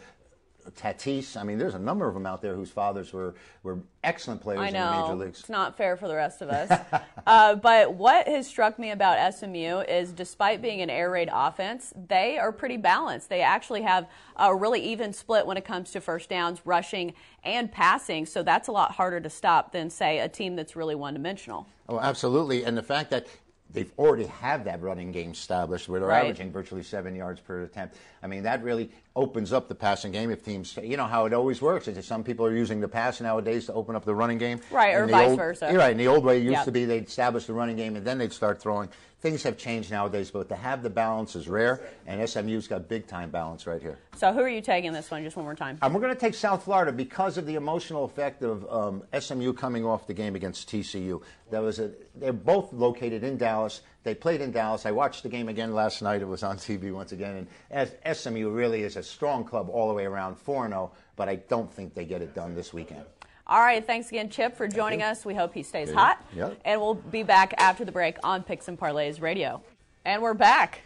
Tatis. 0.70 1.36
I 1.36 1.42
mean, 1.42 1.58
there's 1.58 1.74
a 1.74 1.78
number 1.78 2.06
of 2.08 2.14
them 2.14 2.26
out 2.26 2.40
there 2.40 2.54
whose 2.54 2.70
fathers 2.70 3.12
were, 3.12 3.34
were 3.62 3.80
excellent 4.04 4.40
players 4.40 4.60
I 4.60 4.66
in 4.68 4.72
the 4.74 4.78
major 4.78 5.08
know 5.08 5.14
leagues. 5.14 5.40
it's 5.40 5.48
not 5.48 5.76
fair 5.76 5.96
for 5.96 6.08
the 6.08 6.14
rest 6.14 6.42
of 6.42 6.48
us. 6.48 6.80
uh, 7.26 7.56
but 7.56 7.94
what 7.94 8.26
has 8.28 8.46
struck 8.46 8.78
me 8.78 8.90
about 8.90 9.34
SMU 9.34 9.80
is, 9.80 10.12
despite 10.12 10.62
being 10.62 10.80
an 10.80 10.90
air 10.90 11.10
raid 11.10 11.30
offense, 11.32 11.92
they 12.08 12.38
are 12.38 12.52
pretty 12.52 12.76
balanced. 12.76 13.28
They 13.28 13.42
actually 13.42 13.82
have 13.82 14.08
a 14.36 14.54
really 14.54 14.80
even 14.80 15.12
split 15.12 15.46
when 15.46 15.56
it 15.56 15.64
comes 15.64 15.90
to 15.92 16.00
first 16.00 16.28
downs, 16.28 16.60
rushing, 16.64 17.14
and 17.44 17.70
passing. 17.70 18.26
So 18.26 18.42
that's 18.42 18.68
a 18.68 18.72
lot 18.72 18.92
harder 18.92 19.20
to 19.20 19.30
stop 19.30 19.72
than, 19.72 19.90
say, 19.90 20.20
a 20.20 20.28
team 20.28 20.56
that's 20.56 20.76
really 20.76 20.94
one-dimensional. 20.94 21.66
Oh, 21.88 21.98
absolutely. 22.00 22.64
And 22.64 22.76
the 22.76 22.82
fact 22.82 23.10
that 23.10 23.26
they've 23.72 23.90
already 23.98 24.26
have 24.26 24.64
that 24.64 24.80
running 24.82 25.12
game 25.12 25.30
established 25.32 25.88
where 25.88 26.00
they're 26.00 26.08
Right. 26.08 26.24
averaging 26.24 26.52
virtually 26.52 26.82
seven 26.82 27.14
yards 27.14 27.40
per 27.40 27.62
attempt. 27.62 27.96
I 28.22 28.26
mean, 28.26 28.42
that 28.42 28.62
really, 28.62 28.90
opens 29.14 29.52
up 29.52 29.68
the 29.68 29.74
passing 29.74 30.10
game 30.12 30.30
if 30.30 30.42
teams, 30.44 30.78
you 30.82 30.96
know 30.96 31.04
how 31.06 31.26
it 31.26 31.32
always 31.34 31.60
works. 31.60 31.86
Is 31.88 31.96
that 31.96 32.04
some 32.04 32.24
people 32.24 32.46
are 32.46 32.54
using 32.54 32.80
the 32.80 32.88
pass 32.88 33.20
nowadays 33.20 33.66
to 33.66 33.72
open 33.74 33.94
up 33.94 34.04
the 34.04 34.14
running 34.14 34.38
game. 34.38 34.60
Right, 34.70 34.94
or 34.94 35.06
vice 35.06 35.30
old- 35.30 35.38
versa. 35.38 35.68
You're 35.70 35.80
right. 35.80 35.92
In 35.92 35.98
the 35.98 36.08
old 36.08 36.24
way, 36.24 36.38
it 36.38 36.42
used 36.44 36.52
Yep. 36.52 36.64
to 36.64 36.72
be 36.72 36.84
they'd 36.86 37.06
establish 37.08 37.46
the 37.46 37.52
running 37.52 37.76
game 37.76 37.96
and 37.96 38.06
then 38.06 38.18
they'd 38.18 38.32
start 38.32 38.60
throwing. 38.60 38.88
Things 39.22 39.44
have 39.44 39.56
changed 39.56 39.92
nowadays, 39.92 40.32
but 40.32 40.48
to 40.48 40.56
have 40.56 40.82
the 40.82 40.90
balance 40.90 41.36
is 41.36 41.46
rare, 41.46 41.80
and 42.08 42.28
SMU's 42.28 42.66
got 42.66 42.88
big 42.88 43.06
time 43.06 43.30
balance 43.30 43.68
right 43.68 43.80
here. 43.80 44.00
So 44.16 44.32
who 44.32 44.40
are 44.40 44.48
you 44.48 44.60
taking 44.60 44.92
this 44.92 45.12
one? 45.12 45.22
Just 45.22 45.36
one 45.36 45.44
more 45.44 45.54
time. 45.54 45.78
And 45.80 45.94
we're 45.94 46.00
going 46.00 46.12
to 46.12 46.18
take 46.18 46.34
South 46.34 46.64
Florida 46.64 46.90
because 46.90 47.38
of 47.38 47.46
the 47.46 47.54
emotional 47.54 48.04
effect 48.04 48.42
of 48.42 48.68
um, 48.68 49.04
SMU 49.16 49.52
coming 49.52 49.84
off 49.84 50.08
the 50.08 50.12
game 50.12 50.34
against 50.34 50.68
TCU. 50.68 51.22
That 51.52 51.62
was 51.62 51.78
a, 51.78 51.92
they're 52.16 52.32
both 52.32 52.72
located 52.72 53.22
in 53.22 53.36
Dallas. 53.36 53.82
They 54.02 54.16
played 54.16 54.40
in 54.40 54.50
Dallas. 54.50 54.86
I 54.86 54.90
watched 54.90 55.22
the 55.22 55.28
game 55.28 55.48
again 55.48 55.72
last 55.72 56.02
night. 56.02 56.20
It 56.20 56.26
was 56.26 56.42
on 56.42 56.56
TV 56.56 56.92
once 56.92 57.12
again. 57.12 57.46
And 57.70 57.92
as 58.02 58.18
SMU 58.18 58.50
really 58.50 58.82
is 58.82 58.96
a 58.96 59.04
strong 59.04 59.44
club 59.44 59.68
all 59.70 59.86
the 59.86 59.94
way 59.94 60.04
around, 60.04 60.36
4 60.36 60.66
0, 60.66 60.90
but 61.14 61.28
I 61.28 61.36
don't 61.36 61.72
think 61.72 61.94
they 61.94 62.04
get 62.04 62.22
it 62.22 62.34
done 62.34 62.56
this 62.56 62.74
weekend. 62.74 63.04
All 63.52 63.60
right, 63.60 63.86
thanks 63.86 64.08
again, 64.08 64.30
Chip, 64.30 64.56
for 64.56 64.66
joining 64.66 65.02
us. 65.02 65.26
We 65.26 65.34
hope 65.34 65.52
he 65.52 65.62
stays 65.62 65.92
hot. 65.92 66.24
Yep. 66.34 66.58
And 66.64 66.80
we'll 66.80 66.94
be 66.94 67.22
back 67.22 67.52
after 67.58 67.84
the 67.84 67.92
break 67.92 68.16
on 68.24 68.42
Picks 68.42 68.66
and 68.66 68.80
Parlays 68.80 69.20
Radio. 69.20 69.60
And 70.06 70.22
we're 70.22 70.32
back. 70.32 70.80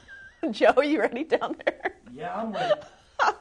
Joe, 0.50 0.82
you 0.82 0.98
ready 0.98 1.22
down 1.22 1.54
there? 1.64 1.94
Yeah, 2.12 2.34
I'm 2.34 2.50
ready. 2.52 2.74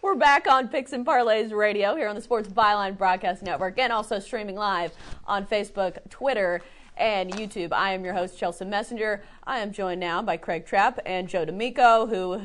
We're 0.00 0.14
back 0.14 0.46
on 0.46 0.68
Picks 0.68 0.94
and 0.94 1.04
Parlays 1.04 1.52
Radio 1.52 1.94
here 1.94 2.08
on 2.08 2.14
the 2.14 2.22
Sports 2.22 2.48
Byline 2.48 2.96
Broadcast 2.96 3.42
Network 3.42 3.78
and 3.78 3.92
also 3.92 4.18
streaming 4.18 4.56
live 4.56 4.92
on 5.26 5.46
Facebook, 5.46 5.98
Twitter, 6.08 6.62
and 6.96 7.30
YouTube. 7.30 7.74
I 7.74 7.92
am 7.92 8.02
your 8.02 8.14
host, 8.14 8.38
Chelsea 8.38 8.64
Messenger. 8.64 9.24
I 9.46 9.58
am 9.58 9.72
joined 9.72 10.00
now 10.00 10.22
by 10.22 10.38
Craig 10.38 10.64
Trapp 10.64 11.00
and 11.04 11.28
Joe 11.28 11.44
D'Amico, 11.44 12.06
who 12.06 12.40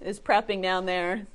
is 0.00 0.20
prepping 0.20 0.62
down 0.62 0.86
there. 0.86 1.26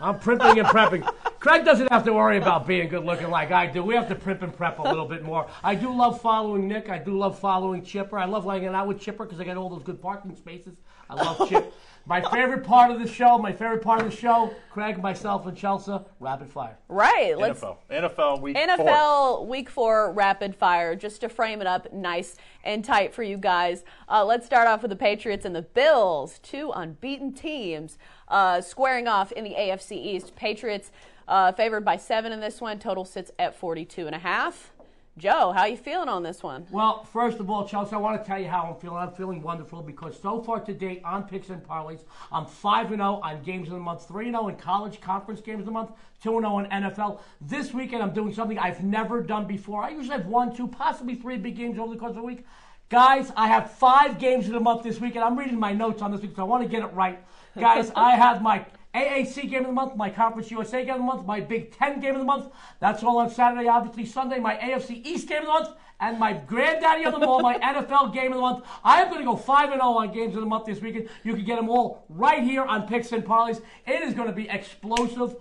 I'm 0.00 0.20
prepping 0.20 0.60
and 0.60 0.68
prepping. 0.68 1.12
Craig 1.40 1.64
doesn't 1.64 1.90
have 1.90 2.04
to 2.04 2.12
worry 2.12 2.36
about 2.36 2.66
being 2.66 2.90
good 2.90 3.02
looking 3.02 3.30
like 3.30 3.50
I 3.50 3.66
do. 3.66 3.82
We 3.82 3.94
have 3.94 4.08
to 4.08 4.14
primp 4.14 4.42
and 4.42 4.54
prep 4.54 4.78
a 4.78 4.82
little 4.82 5.06
bit 5.06 5.22
more. 5.22 5.48
I 5.64 5.74
do 5.74 5.90
love 5.90 6.20
following 6.20 6.68
Nick. 6.68 6.90
I 6.90 6.98
do 6.98 7.16
love 7.16 7.38
following 7.38 7.82
Chipper. 7.82 8.18
I 8.18 8.26
love 8.26 8.44
hanging 8.44 8.68
out 8.68 8.86
with 8.86 9.00
Chipper 9.00 9.24
because 9.24 9.40
I 9.40 9.44
got 9.44 9.56
all 9.56 9.70
those 9.70 9.82
good 9.82 10.02
parking 10.02 10.36
spaces. 10.36 10.76
I 11.08 11.14
love 11.14 11.48
Chip. 11.48 11.72
My 12.06 12.20
favorite 12.20 12.64
part 12.64 12.90
of 12.90 13.00
the 13.00 13.08
show, 13.08 13.38
my 13.38 13.52
favorite 13.52 13.82
part 13.82 14.00
of 14.00 14.10
the 14.10 14.16
show, 14.16 14.52
Craig, 14.70 15.02
myself, 15.02 15.46
and 15.46 15.56
Chelsea, 15.56 15.96
rapid 16.18 16.50
fire. 16.50 16.76
Right. 16.88 17.38
Let's 17.38 17.60
NFL. 17.60 17.76
NFL 17.90 18.40
week 18.40 18.56
four. 18.56 18.66
NFL 18.68 19.46
Week 19.46 19.70
Four 19.70 20.12
rapid 20.12 20.54
fire, 20.54 20.94
just 20.94 21.20
to 21.22 21.28
frame 21.28 21.60
it 21.60 21.66
up 21.66 21.92
nice 21.92 22.36
and 22.64 22.84
tight 22.84 23.14
for 23.14 23.22
you 23.22 23.36
guys. 23.36 23.84
Uh, 24.08 24.24
let's 24.24 24.44
start 24.44 24.68
off 24.68 24.82
with 24.82 24.90
the 24.90 24.96
Patriots 24.96 25.44
and 25.44 25.54
the 25.54 25.62
Bills, 25.62 26.38
two 26.40 26.70
unbeaten 26.74 27.32
teams, 27.32 27.96
uh, 28.28 28.60
squaring 28.60 29.08
off 29.08 29.32
in 29.32 29.44
the 29.44 29.54
AFC 29.54 29.92
East. 29.92 30.36
Patriots 30.36 30.90
uh, 31.30 31.52
favored 31.52 31.84
by 31.84 31.96
seven 31.96 32.32
in 32.32 32.40
this 32.40 32.60
one. 32.60 32.78
Total 32.78 33.04
sits 33.04 33.30
at 33.38 33.54
42 33.54 34.06
and 34.06 34.14
a 34.14 34.18
half. 34.18 34.72
Joe, 35.16 35.52
how 35.52 35.62
are 35.62 35.68
you 35.68 35.76
feeling 35.76 36.08
on 36.08 36.22
this 36.22 36.42
one? 36.42 36.66
Well, 36.70 37.04
first 37.04 37.40
of 37.40 37.50
all, 37.50 37.66
Chelsea, 37.66 37.94
I 37.94 37.98
want 37.98 38.22
to 38.22 38.26
tell 38.26 38.38
you 38.38 38.48
how 38.48 38.62
I'm 38.62 38.80
feeling. 38.80 38.96
I'm 38.96 39.12
feeling 39.12 39.42
wonderful 39.42 39.82
because 39.82 40.18
so 40.18 40.40
far 40.40 40.60
to 40.60 40.72
date 40.72 41.02
on 41.04 41.24
picks 41.24 41.50
and 41.50 41.62
parlays, 41.62 42.00
I'm 42.32 42.46
5 42.46 42.88
0 42.88 43.02
on 43.22 43.42
games 43.42 43.68
of 43.68 43.74
the 43.74 43.80
month, 43.80 44.06
3 44.08 44.30
0 44.30 44.48
in 44.48 44.56
college 44.56 45.00
conference 45.00 45.40
games 45.40 45.60
of 45.60 45.66
the 45.66 45.72
month, 45.72 45.90
2 46.22 46.30
0 46.30 46.58
in 46.60 46.66
NFL. 46.66 47.20
This 47.40 47.74
weekend, 47.74 48.02
I'm 48.02 48.14
doing 48.14 48.32
something 48.32 48.58
I've 48.58 48.82
never 48.82 49.22
done 49.22 49.46
before. 49.46 49.82
I 49.82 49.90
usually 49.90 50.16
have 50.16 50.26
one, 50.26 50.54
two, 50.54 50.68
possibly 50.68 51.16
three 51.16 51.36
big 51.36 51.56
games 51.56 51.78
over 51.78 51.92
the 51.92 52.00
course 52.00 52.12
of 52.12 52.18
a 52.18 52.22
week. 52.22 52.46
Guys, 52.88 53.30
I 53.36 53.48
have 53.48 53.70
five 53.72 54.18
games 54.18 54.46
of 54.46 54.52
the 54.52 54.60
month 54.60 54.84
this 54.84 55.00
weekend. 55.00 55.24
I'm 55.24 55.38
reading 55.38 55.60
my 55.60 55.72
notes 55.72 56.02
on 56.02 56.12
this 56.12 56.22
week, 56.22 56.32
so 56.34 56.42
I 56.42 56.44
want 56.46 56.62
to 56.62 56.68
get 56.68 56.82
it 56.82 56.92
right. 56.94 57.18
Guys, 57.58 57.92
I 57.96 58.16
have 58.16 58.42
my 58.42 58.64
AAC 58.94 59.48
game 59.48 59.60
of 59.60 59.66
the 59.66 59.72
month, 59.72 59.96
my 59.96 60.10
Conference 60.10 60.50
USA 60.50 60.84
game 60.84 60.94
of 60.94 61.00
the 61.00 61.06
month, 61.06 61.26
my 61.26 61.40
Big 61.40 61.76
Ten 61.76 62.00
game 62.00 62.14
of 62.14 62.20
the 62.20 62.24
month. 62.24 62.52
That's 62.80 63.02
all 63.02 63.18
on 63.18 63.30
Saturday, 63.30 63.68
obviously 63.68 64.04
Sunday, 64.04 64.38
my 64.38 64.56
AFC 64.56 65.04
East 65.06 65.28
game 65.28 65.42
of 65.42 65.46
the 65.46 65.52
month, 65.52 65.68
and 66.00 66.18
my 66.18 66.32
granddaddy 66.32 67.04
of 67.04 67.12
them 67.12 67.22
all, 67.22 67.40
my 67.40 67.56
NFL 67.58 68.12
game 68.12 68.32
of 68.32 68.36
the 68.36 68.40
month. 68.40 68.64
I 68.82 69.02
am 69.02 69.08
going 69.08 69.20
to 69.20 69.26
go 69.26 69.36
5 69.36 69.70
0 69.70 69.80
on 69.80 70.12
games 70.12 70.34
of 70.34 70.40
the 70.40 70.46
month 70.46 70.66
this 70.66 70.80
weekend. 70.80 71.08
You 71.22 71.34
can 71.34 71.44
get 71.44 71.56
them 71.56 71.68
all 71.68 72.04
right 72.08 72.42
here 72.42 72.64
on 72.64 72.88
Picks 72.88 73.12
and 73.12 73.24
Parlays. 73.24 73.62
It 73.86 74.02
is 74.02 74.14
going 74.14 74.28
to 74.28 74.34
be 74.34 74.48
explosive. 74.48 75.36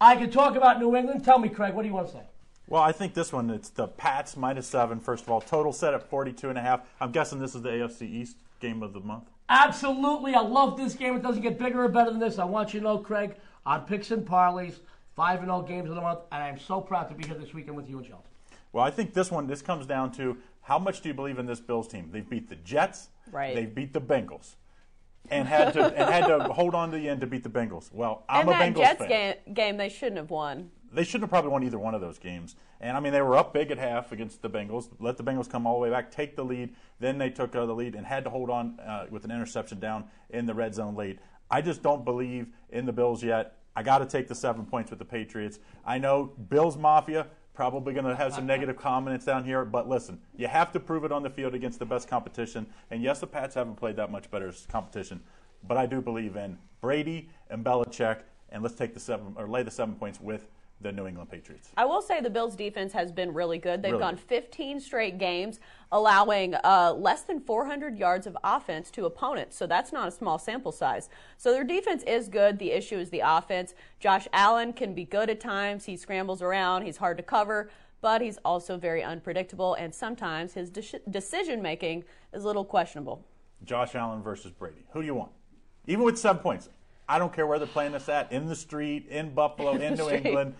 I 0.00 0.16
can 0.16 0.30
talk 0.30 0.56
about 0.56 0.80
New 0.80 0.96
England. 0.96 1.24
Tell 1.24 1.38
me, 1.38 1.48
Craig, 1.48 1.74
what 1.74 1.82
do 1.82 1.88
you 1.88 1.94
want 1.94 2.08
to 2.08 2.12
say? 2.14 2.22
Well, 2.66 2.82
I 2.82 2.92
think 2.92 3.12
this 3.12 3.32
one, 3.32 3.50
it's 3.50 3.68
the 3.68 3.86
Pats 3.86 4.36
minus 4.36 4.66
seven, 4.66 4.98
first 4.98 5.24
of 5.24 5.30
all. 5.30 5.42
Total 5.42 5.72
set 5.72 5.92
at 5.92 6.08
42 6.08 6.48
and 6.48 6.58
a 6.58 6.62
half. 6.62 6.80
I'm 7.00 7.12
guessing 7.12 7.38
this 7.38 7.54
is 7.54 7.60
the 7.60 7.68
AFC 7.68 8.02
East 8.02 8.38
game 8.60 8.82
of 8.82 8.94
the 8.94 9.00
month. 9.00 9.28
Absolutely. 9.48 10.34
I 10.34 10.40
love 10.40 10.76
this 10.76 10.94
game. 10.94 11.16
It 11.16 11.22
doesn't 11.22 11.42
get 11.42 11.58
bigger 11.58 11.84
or 11.84 11.88
better 11.88 12.10
than 12.10 12.20
this. 12.20 12.38
I 12.38 12.44
want 12.44 12.72
you 12.72 12.80
to 12.80 12.84
know, 12.84 12.98
Craig, 12.98 13.34
on 13.66 13.82
Picks 13.82 14.10
and 14.10 14.26
Parlays, 14.26 14.76
5 15.16 15.40
and 15.40 15.48
0 15.48 15.62
games 15.62 15.90
of 15.90 15.96
the 15.96 16.02
month, 16.02 16.20
and 16.32 16.42
I'm 16.42 16.58
so 16.58 16.80
proud 16.80 17.08
to 17.10 17.14
be 17.14 17.26
here 17.26 17.36
this 17.36 17.54
weekend 17.54 17.76
with 17.76 17.88
you 17.88 17.98
and 17.98 18.06
Chelsea. 18.06 18.24
Well, 18.72 18.84
I 18.84 18.90
think 18.90 19.14
this 19.14 19.30
one, 19.30 19.46
this 19.46 19.62
comes 19.62 19.86
down 19.86 20.12
to 20.12 20.36
how 20.62 20.78
much 20.78 21.00
do 21.00 21.08
you 21.08 21.14
believe 21.14 21.38
in 21.38 21.46
this 21.46 21.60
Bills 21.60 21.86
team? 21.86 22.08
They've 22.10 22.28
beat 22.28 22.48
the 22.48 22.56
Jets. 22.56 23.10
Right. 23.30 23.54
They've 23.54 23.72
beat 23.72 23.92
the 23.92 24.00
Bengals. 24.00 24.56
And 25.30 25.48
had 25.48 25.72
to 25.72 25.84
and 25.84 26.10
had 26.10 26.26
to 26.26 26.44
hold 26.52 26.74
on 26.74 26.90
to 26.90 26.98
the 26.98 27.08
end 27.08 27.22
to 27.22 27.26
beat 27.26 27.44
the 27.44 27.48
Bengals. 27.48 27.90
Well, 27.92 28.24
I'm 28.28 28.46
and 28.46 28.48
a 28.48 28.52
that 28.52 28.74
Bengals 28.74 28.78
Jets 28.78 28.98
fan. 28.98 29.08
game, 29.08 29.54
game 29.54 29.76
they 29.78 29.88
shouldn't 29.88 30.18
have 30.18 30.30
won. 30.30 30.70
They 30.94 31.04
shouldn't 31.04 31.22
have 31.24 31.30
probably 31.30 31.50
won 31.50 31.64
either 31.64 31.78
one 31.78 31.94
of 31.94 32.00
those 32.00 32.18
games. 32.18 32.56
And 32.80 32.96
I 32.96 33.00
mean, 33.00 33.12
they 33.12 33.22
were 33.22 33.36
up 33.36 33.52
big 33.52 33.70
at 33.70 33.78
half 33.78 34.12
against 34.12 34.42
the 34.42 34.50
Bengals, 34.50 34.88
let 34.98 35.16
the 35.16 35.24
Bengals 35.24 35.48
come 35.48 35.66
all 35.66 35.74
the 35.74 35.80
way 35.80 35.90
back, 35.90 36.10
take 36.10 36.36
the 36.36 36.44
lead. 36.44 36.74
Then 37.00 37.18
they 37.18 37.30
took 37.30 37.54
uh, 37.54 37.66
the 37.66 37.74
lead 37.74 37.94
and 37.94 38.06
had 38.06 38.24
to 38.24 38.30
hold 38.30 38.50
on 38.50 38.78
uh, 38.80 39.06
with 39.10 39.24
an 39.24 39.30
interception 39.30 39.80
down 39.80 40.04
in 40.30 40.46
the 40.46 40.54
red 40.54 40.74
zone 40.74 40.94
late. 40.94 41.18
I 41.50 41.60
just 41.60 41.82
don't 41.82 42.04
believe 42.04 42.48
in 42.70 42.86
the 42.86 42.92
Bills 42.92 43.22
yet. 43.22 43.56
I 43.76 43.82
got 43.82 43.98
to 43.98 44.06
take 44.06 44.28
the 44.28 44.34
seven 44.34 44.66
points 44.66 44.90
with 44.90 44.98
the 44.98 45.04
Patriots. 45.04 45.58
I 45.84 45.98
know 45.98 46.32
Bills 46.48 46.76
Mafia 46.76 47.26
probably 47.54 47.92
going 47.92 48.04
to 48.04 48.16
have 48.16 48.34
some 48.34 48.46
negative 48.46 48.76
comments 48.76 49.24
down 49.24 49.44
here, 49.44 49.64
but 49.64 49.88
listen, 49.88 50.20
you 50.36 50.48
have 50.48 50.72
to 50.72 50.80
prove 50.80 51.04
it 51.04 51.12
on 51.12 51.22
the 51.22 51.30
field 51.30 51.54
against 51.54 51.78
the 51.78 51.86
best 51.86 52.08
competition. 52.08 52.66
And 52.90 53.02
yes, 53.02 53.20
the 53.20 53.26
Pats 53.26 53.54
haven't 53.54 53.76
played 53.76 53.96
that 53.96 54.10
much 54.10 54.30
better 54.30 54.52
competition, 54.68 55.22
but 55.66 55.76
I 55.76 55.86
do 55.86 56.00
believe 56.00 56.36
in 56.36 56.58
Brady 56.80 57.30
and 57.48 57.64
Belichick. 57.64 58.20
And 58.50 58.62
let's 58.62 58.74
take 58.74 58.94
the 58.94 59.00
seven 59.00 59.34
or 59.36 59.48
lay 59.48 59.62
the 59.62 59.70
seven 59.70 59.94
points 59.94 60.20
with 60.20 60.46
the 60.84 60.92
New 60.92 61.06
England 61.06 61.30
Patriots. 61.30 61.70
I 61.76 61.86
will 61.86 62.02
say 62.02 62.20
the 62.20 62.30
Bills' 62.30 62.54
defense 62.54 62.92
has 62.92 63.10
been 63.10 63.32
really 63.32 63.58
good. 63.58 63.82
They've 63.82 63.92
Really 63.92 64.02
gone 64.04 64.14
good. 64.16 64.24
15 64.24 64.80
straight 64.80 65.18
games, 65.18 65.58
allowing 65.90 66.54
uh, 66.56 66.92
less 66.96 67.22
than 67.22 67.40
400 67.40 67.98
yards 67.98 68.26
of 68.26 68.36
offense 68.44 68.90
to 68.92 69.06
opponents. 69.06 69.56
So 69.56 69.66
that's 69.66 69.92
not 69.92 70.08
a 70.08 70.10
small 70.10 70.38
sample 70.38 70.72
size. 70.72 71.08
So 71.38 71.52
their 71.52 71.64
defense 71.64 72.02
is 72.04 72.28
good. 72.28 72.58
The 72.58 72.70
issue 72.70 72.98
is 72.98 73.08
the 73.10 73.22
offense. 73.24 73.74
Josh 73.98 74.28
Allen 74.32 74.74
can 74.74 74.94
be 74.94 75.04
good 75.04 75.30
at 75.30 75.40
times. 75.40 75.86
He 75.86 75.96
scrambles 75.96 76.42
around. 76.42 76.82
He's 76.82 76.98
hard 76.98 77.16
to 77.16 77.22
cover, 77.22 77.70
but 78.02 78.20
he's 78.20 78.36
also 78.44 78.76
very 78.76 79.02
unpredictable, 79.02 79.72
and 79.74 79.94
sometimes 79.94 80.52
his 80.52 80.68
de- 80.68 81.00
decision 81.10 81.62
making 81.62 82.04
is 82.34 82.44
a 82.44 82.46
little 82.46 82.64
questionable. 82.64 83.24
Josh 83.64 83.94
Allen 83.94 84.22
versus 84.22 84.52
Brady. 84.52 84.84
Who 84.92 85.00
do 85.00 85.06
you 85.06 85.14
want? 85.14 85.30
Even 85.86 86.04
with 86.04 86.18
seven 86.18 86.42
points. 86.42 86.68
I 87.06 87.18
don't 87.18 87.32
care 87.34 87.46
where 87.46 87.58
they're 87.58 87.68
playing 87.68 87.92
this 87.92 88.08
at, 88.08 88.32
in 88.32 88.46
the 88.46 88.56
street, 88.56 89.08
in 89.08 89.34
Buffalo, 89.34 89.72
in 89.76 89.94
New 89.94 90.04
street. 90.04 90.24
England. 90.26 90.54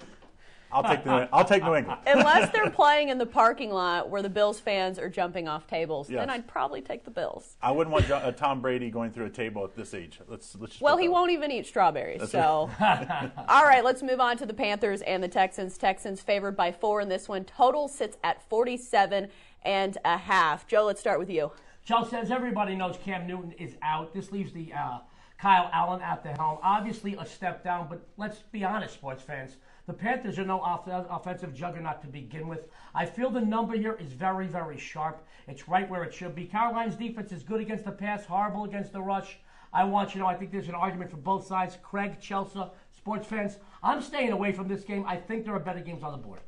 I'll 0.75 0.83
take 0.83 1.07
New, 1.07 1.29
I'll 1.33 1.45
take 1.45 1.63
New 1.63 1.75
England. 1.75 2.01
Unless 2.07 2.51
they're 2.53 2.71
playing 2.71 3.11
in 3.11 3.19
the 3.19 3.27
parking 3.27 3.71
lot 3.71 4.11
where 4.11 4.23
the 4.23 4.29
Bills 4.29 4.59
fans 4.59 4.99
are 4.99 5.09
jumping 5.09 5.47
off 5.47 5.67
tables, 5.67 6.09
then 6.09 6.29
I'd 6.29 6.49
probably 6.49 6.83
take 6.83 7.05
the 7.05 7.11
Bills. 7.11 7.57
I 7.63 7.71
wouldn't 7.71 7.93
want 7.93 8.07
Jo- 8.07 8.17
uh, 8.17 8.33
Tom 8.33 8.61
Brady 8.61 8.91
going 8.91 9.13
through 9.13 9.27
a 9.27 9.31
table 9.31 9.65
at 9.65 9.77
this 9.77 9.95
age. 9.95 10.21
Let's 10.29 10.57
let's. 10.59 10.81
Well, 10.81 10.97
he 10.97 11.09
won't 11.09 11.31
even 11.31 11.53
eat 11.53 11.67
strawberries. 11.67 12.29
so, 12.31 12.71
all 12.81 13.65
right, 13.65 13.85
let's 13.85 14.03
move 14.03 14.21
on 14.21 14.37
to 14.39 14.47
the 14.47 14.55
Panthers 14.55 15.03
and 15.03 15.23
the 15.23 15.29
Texans. 15.29 15.79
Texans 15.79 16.21
favored 16.21 16.57
by 16.57 16.73
four 16.73 17.01
in 17.01 17.09
this 17.09 17.29
one. 17.29 17.45
Total 17.45 17.87
sits 17.87 18.17
at 18.25 18.43
47 18.49 19.29
and 19.63 19.99
a 20.05 20.17
half. 20.17 20.67
Joe, 20.67 20.85
let's 20.85 21.01
start 21.01 21.19
with 21.19 21.31
you. 21.31 21.53
Joe 21.85 22.05
says 22.05 22.31
everybody 22.31 22.75
knows, 22.75 22.97
Cam 23.05 23.27
Newton 23.27 23.53
is 23.53 23.77
out. 23.83 24.15
This 24.15 24.33
leaves 24.33 24.53
the 24.53 24.73
uh, 24.73 24.99
Kyle 25.39 25.69
Allen 25.73 26.01
at 26.01 26.23
the 26.23 26.33
helm. 26.33 26.59
Obviously, 26.63 27.15
a 27.19 27.27
step 27.27 27.63
down, 27.63 27.87
but 27.89 28.07
let's 28.17 28.39
be 28.53 28.65
honest, 28.65 28.95
sports 28.95 29.23
fans. 29.23 29.57
The 29.87 29.93
Panthers 29.93 30.39
are 30.39 30.45
no 30.45 30.61
off- 30.61 30.87
offensive 30.89 31.53
juggernaut 31.55 32.01
to 32.03 32.07
begin 32.09 32.49
with. 32.49 32.69
I 32.95 33.05
feel 33.05 33.29
the 33.31 33.41
number 33.41 33.77
here 33.77 33.95
is 34.01 34.13
very, 34.13 34.47
very 34.47 34.79
sharp. 34.79 35.23
It's 35.47 35.69
right 35.69 35.89
where 35.91 36.05
it 36.05 36.15
should 36.15 36.35
be. 36.35 36.47
Carolina's 36.47 36.97
defense 36.97 37.33
is 37.33 37.43
good 37.43 37.61
against 37.61 37.85
the 37.85 37.93
pass, 37.93 38.25
horrible 38.25 38.65
against 38.65 38.93
the 38.93 39.03
rush. 39.03 39.39
I 39.75 39.85
want 39.85 40.11
you 40.11 40.13
to 40.15 40.19
know, 40.21 40.27
I 40.27 40.37
think 40.37 40.53
there's 40.53 40.69
an 40.69 40.75
argument 40.75 41.11
for 41.11 41.19
both 41.19 41.47
sides. 41.47 41.77
Craig, 41.83 42.19
Chelsea, 42.21 42.61
sports 42.97 43.27
fans, 43.27 43.59
I'm 43.83 44.01
staying 44.01 44.33
away 44.33 44.53
from 44.53 44.69
this 44.69 44.85
game. 44.85 45.05
I 45.07 45.17
think 45.17 45.45
there 45.45 45.55
are 45.55 45.59
better 45.61 45.81
games 45.81 46.03
on 46.03 46.13
the 46.13 46.19
board. 46.19 46.41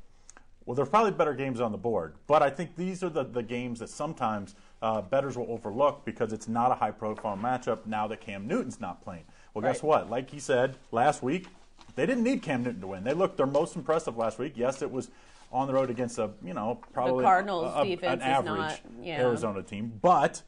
Well, 0.64 0.74
there's 0.74 0.88
probably 0.88 1.10
better 1.12 1.34
games 1.34 1.60
on 1.60 1.70
the 1.72 1.78
board, 1.78 2.14
but 2.26 2.42
I 2.42 2.50
think 2.50 2.74
these 2.74 3.02
are 3.04 3.08
the, 3.10 3.24
the 3.24 3.42
games 3.42 3.78
that 3.80 3.88
sometimes 3.90 4.54
uh, 4.82 5.02
bettors 5.02 5.36
will 5.36 5.50
overlook 5.50 6.04
because 6.04 6.32
it's 6.32 6.48
not 6.48 6.72
a 6.72 6.74
high 6.74 6.90
profile 6.90 7.36
matchup 7.36 7.84
now 7.86 8.06
that 8.08 8.20
Cam 8.20 8.48
Newton's 8.48 8.80
not 8.80 9.02
playing. 9.02 9.24
Well, 9.54 9.62
guess 9.62 9.76
Right. 9.82 9.84
what? 9.84 10.10
Like 10.10 10.30
he 10.30 10.40
said 10.40 10.76
last 10.90 11.22
week, 11.22 11.48
they 11.96 12.06
didn't 12.06 12.22
need 12.22 12.42
Cam 12.42 12.62
Newton 12.62 12.80
to 12.82 12.86
win. 12.86 13.02
They 13.04 13.14
looked 13.14 13.36
their 13.38 13.46
most 13.46 13.74
impressive 13.74 14.16
last 14.16 14.38
week. 14.38 14.52
Yes, 14.56 14.82
it 14.82 14.90
was 14.90 15.10
on 15.50 15.66
the 15.66 15.74
road 15.74 15.90
against 15.90 16.18
a, 16.18 16.30
you 16.44 16.54
know, 16.54 16.80
probably 16.92 17.24
Cardinals 17.24 17.72
a- 17.74 17.80
a- 17.80 17.84
defense 17.84 18.22
an 18.22 18.28
is 18.30 18.36
average 18.36 18.58
not- 18.58 18.80
yeah. 19.02 19.20
Arizona 19.20 19.62
team, 19.62 19.98
but 20.00 20.42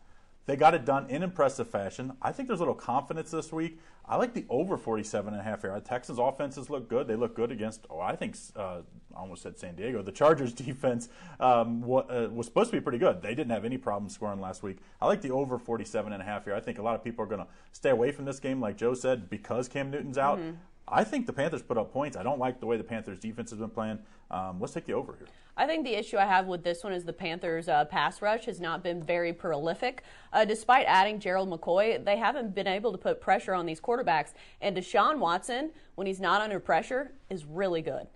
They 0.47 0.57
got 0.57 0.73
it 0.73 0.87
done 0.87 1.11
in 1.11 1.23
impressive 1.23 1.69
fashion. 1.69 2.15
I 2.23 2.33
think 2.33 2.49
there's 2.49 2.61
a 2.61 2.63
little 2.63 2.75
confidence 2.75 3.31
this 3.31 3.53
week. 3.53 3.79
I 4.07 4.17
like 4.17 4.33
the 4.33 4.47
over 4.49 4.79
47 4.79 5.35
and 5.35 5.39
a 5.43 5.45
half 5.45 5.61
here. 5.61 5.79
Texans 5.85 6.19
offenses 6.19 6.71
look 6.71 6.89
good. 6.89 7.07
They 7.07 7.17
look 7.17 7.37
good 7.37 7.53
against, 7.53 7.87
oh, 7.91 8.01
I 8.01 8.17
think, 8.17 8.35
uh, 8.57 8.79
I 9.15 9.19
almost 9.21 9.43
said 9.43 9.59
San 9.59 9.75
Diego. 9.77 10.01
The 10.03 10.11
Chargers 10.11 10.53
defense 10.67 11.11
um, 11.39 11.85
uh, 11.85 12.29
was 12.33 12.47
supposed 12.47 12.71
to 12.71 12.77
be 12.79 12.81
pretty 12.81 12.97
good. 12.97 13.21
They 13.21 13.35
didn't 13.35 13.51
have 13.51 13.67
any 13.67 13.77
problem 13.77 14.09
scoring 14.09 14.41
last 14.41 14.63
week. 14.63 14.79
I 15.03 15.07
like 15.07 15.21
the 15.21 15.33
over 15.33 15.59
47 15.59 16.15
and 16.15 16.23
a 16.23 16.25
half 16.25 16.45
here. 16.47 16.55
I 16.55 16.61
think 16.61 16.79
a 16.79 16.83
lot 16.83 16.95
of 16.95 17.05
people 17.05 17.23
are 17.27 17.29
going 17.29 17.43
to 17.43 17.49
stay 17.73 17.91
away 17.91 18.11
from 18.11 18.25
this 18.25 18.41
game, 18.41 18.59
like 18.59 18.79
Joe 18.79 18.95
said, 18.95 19.29
because 19.29 19.69
Cam 19.69 19.91
Newton's 19.91 20.17
out. 20.17 20.39
Mm-hmm. 20.39 20.57
I 20.91 21.05
think 21.05 21.27
the 21.27 21.33
Panthers 21.33 21.63
put 21.63 21.79
up 21.79 21.93
points. 21.93 22.17
I 22.17 22.23
don't 22.23 22.39
like 22.39 22.61
the 22.61 22.67
way 22.67 22.77
the 22.77 22.85
Panthers 22.85 23.19
defense 23.19 23.51
has 23.51 23.59
been 23.59 23.71
playing. 23.71 23.99
Um, 24.31 24.61
let's 24.61 24.73
take 24.73 24.87
the 24.87 24.93
over 24.93 25.15
here. 25.17 25.27
I 25.57 25.67
think 25.67 25.85
the 25.85 25.95
issue 25.95 26.19
I 26.19 26.27
have 26.27 26.47
with 26.47 26.63
this 26.63 26.85
one 26.85 26.93
is 26.93 27.05
the 27.05 27.13
Panthers' 27.13 27.69
uh, 27.69 27.85
pass 27.87 28.23
rush 28.23 28.45
has 28.45 28.61
not 28.61 28.83
been 28.83 29.03
very 29.03 29.33
prolific. 29.33 30.05
Uh, 30.33 30.45
despite 30.45 30.87
adding 30.87 31.19
Gerald 31.19 31.51
McCoy, 31.51 32.05
they 32.05 32.17
haven't 32.17 32.55
been 32.55 32.69
able 32.69 32.93
to 32.93 32.99
put 32.99 33.21
pressure 33.21 33.55
on 33.55 33.67
these 33.67 33.81
quarterbacks. 33.81 34.35
And 34.61 34.77
Deshaun 34.77 35.19
Watson, 35.19 35.71
when 35.97 36.07
he's 36.07 36.21
not 36.21 36.41
under 36.41 36.61
pressure, 36.61 37.13
is 37.29 37.45
really 37.45 37.83
good. 37.83 38.07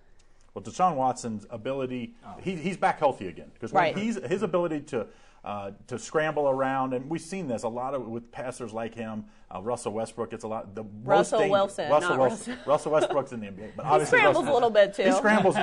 Well, 0.55 0.63
Deshaun 0.63 0.97
Watson's 0.97 1.47
ability, 1.51 2.15
he, 2.41 2.55
he's 2.55 2.77
back 2.77 2.99
healthy 2.99 3.29
again. 3.29 3.51
Because 3.55 3.73
right. 3.73 3.97
he's 3.97 4.17
his 4.17 4.43
ability 4.43 4.81
to 4.81 5.07
uh, 5.45 5.73
to 5.89 5.99
scramble 5.99 6.49
around. 6.49 6.95
And 6.95 7.09
we've 7.11 7.21
seen 7.21 7.49
this 7.49 7.63
a 7.63 7.69
lot 7.69 7.95
of 7.95 8.07
with 8.07 8.31
passers 8.31 8.73
like 8.73 8.95
him. 8.95 9.25
Uh, 9.55 9.61
Russell 9.61 9.93
Westbrook 9.93 10.31
gets 10.31 10.45
a 10.45 10.49
lot. 10.49 10.75
The 10.75 10.85
Russell 11.05 11.49
Wilson, 11.51 11.91
Russell 11.91 12.17
Wilson. 12.17 12.53
Russell. 12.53 12.71
Russell 12.73 12.93
Westbrook's 12.93 13.33
in 13.33 13.41
the 13.41 13.47
NBA, 13.49 13.73
but 13.77 14.01
he 14.01 14.07
scrambles 14.07 14.37
Russell, 14.37 14.53
a 14.53 14.55
little 14.55 14.71
bit 14.71 14.95
too. 14.95 15.03
He 15.03 15.13
scrambles. 15.13 15.57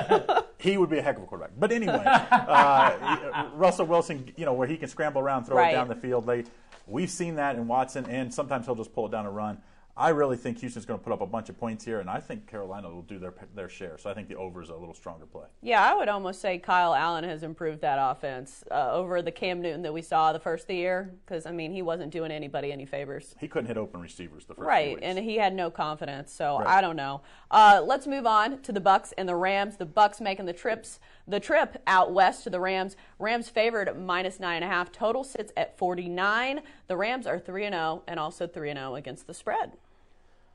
he 0.58 0.76
would 0.76 0.90
be 0.90 0.98
a 0.98 1.02
heck 1.02 1.16
of 1.16 1.22
a 1.22 1.26
quarterback. 1.26 1.52
But 1.58 1.72
anyway, 1.72 2.02
uh, 2.04 3.48
Russell 3.54 3.86
Wilson, 3.86 4.32
you 4.36 4.44
know, 4.44 4.52
where 4.52 4.68
he 4.68 4.76
can 4.76 4.88
scramble 4.88 5.20
around, 5.20 5.44
throw 5.44 5.56
right. 5.56 5.70
it 5.70 5.76
down 5.76 5.88
the 5.88 5.96
field 5.96 6.26
late. 6.26 6.48
We've 6.86 7.10
seen 7.10 7.36
that 7.36 7.56
in 7.56 7.66
Watson, 7.66 8.06
and 8.06 8.32
sometimes 8.32 8.66
he'll 8.66 8.74
just 8.74 8.92
pull 8.92 9.06
it 9.06 9.12
down 9.12 9.26
and 9.26 9.34
run. 9.34 9.58
I 10.00 10.08
really 10.08 10.38
think 10.38 10.58
Houston's 10.60 10.86
going 10.86 10.98
to 10.98 11.04
put 11.04 11.12
up 11.12 11.20
a 11.20 11.26
bunch 11.26 11.50
of 11.50 11.60
points 11.60 11.84
here, 11.84 12.00
and 12.00 12.08
I 12.08 12.20
think 12.20 12.46
Carolina 12.46 12.88
will 12.88 13.02
do 13.02 13.18
their 13.18 13.34
their 13.54 13.68
share. 13.68 13.98
So 13.98 14.08
I 14.08 14.14
think 14.14 14.28
the 14.28 14.36
over 14.36 14.62
is 14.62 14.70
a 14.70 14.74
little 14.74 14.94
stronger 14.94 15.26
play. 15.26 15.44
Yeah, 15.60 15.84
I 15.84 15.94
would 15.94 16.08
almost 16.08 16.40
say 16.40 16.56
Kyle 16.56 16.94
Allen 16.94 17.22
has 17.24 17.42
improved 17.42 17.82
that 17.82 17.98
offense 18.00 18.64
uh, 18.70 18.92
over 18.92 19.20
the 19.20 19.30
Cam 19.30 19.60
Newton 19.60 19.82
that 19.82 19.92
we 19.92 20.00
saw 20.00 20.32
the 20.32 20.40
first 20.40 20.64
of 20.64 20.68
the 20.68 20.76
year. 20.76 21.12
Because 21.26 21.44
I 21.44 21.52
mean, 21.52 21.70
he 21.70 21.82
wasn't 21.82 22.12
doing 22.12 22.30
anybody 22.30 22.72
any 22.72 22.86
favors. 22.86 23.34
He 23.38 23.46
couldn't 23.46 23.66
hit 23.66 23.76
open 23.76 24.00
receivers 24.00 24.46
the 24.46 24.54
first 24.54 24.66
right, 24.66 24.98
and 25.02 25.18
he 25.18 25.36
had 25.36 25.54
no 25.54 25.70
confidence. 25.70 26.32
So 26.32 26.60
right. 26.60 26.66
I 26.66 26.80
don't 26.80 26.96
know. 26.96 27.20
Uh, 27.50 27.82
let's 27.84 28.06
move 28.06 28.24
on 28.24 28.62
to 28.62 28.72
the 28.72 28.80
Bucks 28.80 29.12
and 29.18 29.28
the 29.28 29.36
Rams. 29.36 29.76
The 29.76 29.84
Bucks 29.84 30.18
making 30.18 30.46
the 30.46 30.54
trips 30.54 30.98
the 31.28 31.40
trip 31.40 31.76
out 31.86 32.10
west 32.10 32.44
to 32.44 32.50
the 32.50 32.58
Rams. 32.58 32.96
Rams 33.18 33.50
favored 33.50 33.94
minus 34.00 34.40
nine 34.40 34.62
and 34.62 34.64
a 34.64 34.68
half. 34.68 34.90
Total 34.90 35.22
sits 35.22 35.52
at 35.58 35.76
49. 35.76 36.62
The 36.86 36.96
Rams 36.96 37.26
are 37.26 37.38
three 37.38 37.66
and 37.66 37.74
zero, 37.74 37.82
oh 37.82 38.02
and 38.08 38.18
also 38.18 38.46
three 38.46 38.70
and 38.70 38.78
zero 38.78 38.92
oh 38.92 38.94
against 38.94 39.26
the 39.26 39.34
spread. 39.34 39.72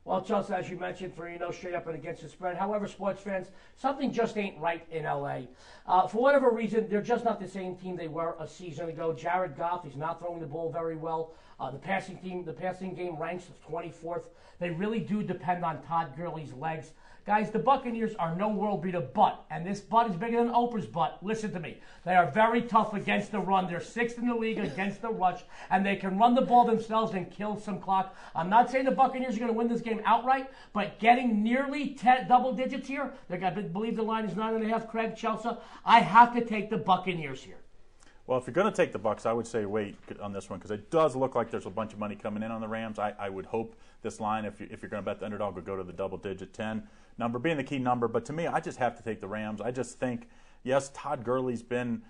Well, 0.06 0.22
Chelsea, 0.22 0.54
as 0.54 0.70
you 0.70 0.78
mentioned, 0.78 1.16
3 1.16 1.36
0 1.36 1.50
straight 1.50 1.74
up 1.74 1.88
and 1.88 1.96
against 1.96 2.22
the 2.22 2.28
spread. 2.28 2.56
However, 2.56 2.86
sports 2.86 3.20
fans, 3.20 3.48
something 3.74 4.12
just 4.12 4.38
ain't 4.38 4.56
right 4.60 4.86
in 4.92 5.02
LA. 5.02 5.40
Uh, 5.84 6.06
for 6.06 6.18
whatever 6.18 6.48
reason, 6.48 6.88
they're 6.88 7.02
just 7.02 7.24
not 7.24 7.40
the 7.40 7.48
same 7.48 7.74
team 7.74 7.96
they 7.96 8.06
were 8.06 8.36
a 8.38 8.46
season 8.46 8.88
ago. 8.88 9.12
Jared 9.12 9.56
Goff, 9.56 9.82
he's 9.82 9.96
not 9.96 10.20
throwing 10.20 10.40
the 10.40 10.46
ball 10.46 10.70
very 10.70 10.94
well. 10.94 11.34
Uh, 11.58 11.72
the 11.72 11.78
passing 11.78 12.18
team, 12.18 12.44
the 12.44 12.52
passing 12.52 12.94
game 12.94 13.16
ranks 13.16 13.46
24th. 13.68 14.26
They 14.60 14.70
really 14.70 15.00
do 15.00 15.24
depend 15.24 15.64
on 15.64 15.82
Todd 15.82 16.12
Gurley's 16.16 16.52
legs. 16.52 16.92
Guys, 17.26 17.50
the 17.50 17.58
Buccaneers 17.58 18.14
are 18.20 18.36
no 18.36 18.48
world 18.48 18.82
beater 18.82 19.00
butt, 19.00 19.44
and 19.50 19.66
this 19.66 19.80
butt 19.80 20.08
is 20.08 20.14
bigger 20.14 20.36
than 20.36 20.52
Oprah's 20.52 20.86
butt. 20.86 21.18
Listen 21.22 21.52
to 21.54 21.58
me. 21.58 21.78
They 22.04 22.14
are 22.14 22.30
very 22.30 22.62
tough 22.62 22.94
against 22.94 23.32
the 23.32 23.40
run. 23.40 23.66
They're 23.66 23.80
sixth 23.80 24.16
in 24.16 24.28
the 24.28 24.34
league 24.36 24.60
against 24.60 25.02
the 25.02 25.08
rush, 25.08 25.42
and 25.70 25.84
they 25.84 25.96
can 25.96 26.16
run 26.18 26.36
the 26.36 26.42
ball 26.42 26.64
themselves 26.64 27.14
and 27.14 27.28
kill 27.28 27.58
some 27.58 27.80
clock. 27.80 28.14
I'm 28.36 28.48
not 28.48 28.70
saying 28.70 28.84
the 28.84 28.92
Buccaneers 28.92 29.34
are 29.34 29.40
going 29.40 29.50
to 29.50 29.58
win 29.58 29.66
this 29.66 29.80
game 29.80 30.00
outright, 30.04 30.52
but 30.72 31.00
getting 31.00 31.42
nearly 31.42 31.94
ten, 31.94 32.28
double 32.28 32.52
digits 32.52 32.86
here, 32.86 33.12
I 33.28 33.50
believe 33.50 33.96
the 33.96 34.04
line 34.04 34.24
is 34.24 34.36
nine 34.36 34.54
and 34.54 34.62
a 34.62 34.68
half. 34.68 34.86
Craig 34.86 35.16
Chelsea, 35.16 35.48
I 35.84 35.98
have 35.98 36.32
to 36.36 36.44
take 36.44 36.70
the 36.70 36.78
Buccaneers 36.78 37.42
here. 37.42 37.58
Well, 38.28 38.38
if 38.38 38.46
you're 38.46 38.54
going 38.54 38.70
to 38.70 38.76
take 38.76 38.92
the 38.92 39.00
Bucks, 39.00 39.26
I 39.26 39.32
would 39.32 39.48
say 39.48 39.66
wait 39.66 39.96
on 40.22 40.32
this 40.32 40.48
one 40.48 40.60
because 40.60 40.70
it 40.70 40.92
does 40.92 41.16
look 41.16 41.34
like 41.34 41.50
there's 41.50 41.66
a 41.66 41.70
bunch 41.70 41.92
of 41.92 41.98
money 41.98 42.14
coming 42.14 42.44
in 42.44 42.52
on 42.52 42.60
the 42.60 42.68
Rams. 42.68 43.00
I, 43.00 43.14
I 43.18 43.30
would 43.30 43.46
hope 43.46 43.74
this 44.02 44.20
line, 44.20 44.44
if, 44.44 44.60
you, 44.60 44.68
if 44.70 44.80
you're 44.80 44.90
going 44.90 45.02
to 45.02 45.04
bet 45.04 45.18
the 45.18 45.24
underdog, 45.24 45.56
would 45.56 45.64
go 45.64 45.76
to 45.76 45.82
the 45.82 45.92
double 45.92 46.18
digit 46.18 46.52
10 46.52 46.86
number 47.18 47.38
being 47.38 47.56
the 47.56 47.64
key 47.64 47.78
number. 47.78 48.08
But 48.08 48.24
to 48.26 48.32
me, 48.32 48.46
I 48.46 48.60
just 48.60 48.78
have 48.78 48.96
to 48.96 49.02
take 49.02 49.20
the 49.20 49.28
Rams. 49.28 49.60
I 49.60 49.70
just 49.70 49.98
think, 49.98 50.28
yes, 50.62 50.90
Todd 50.94 51.24
Gurley's 51.24 51.62
been 51.62 52.02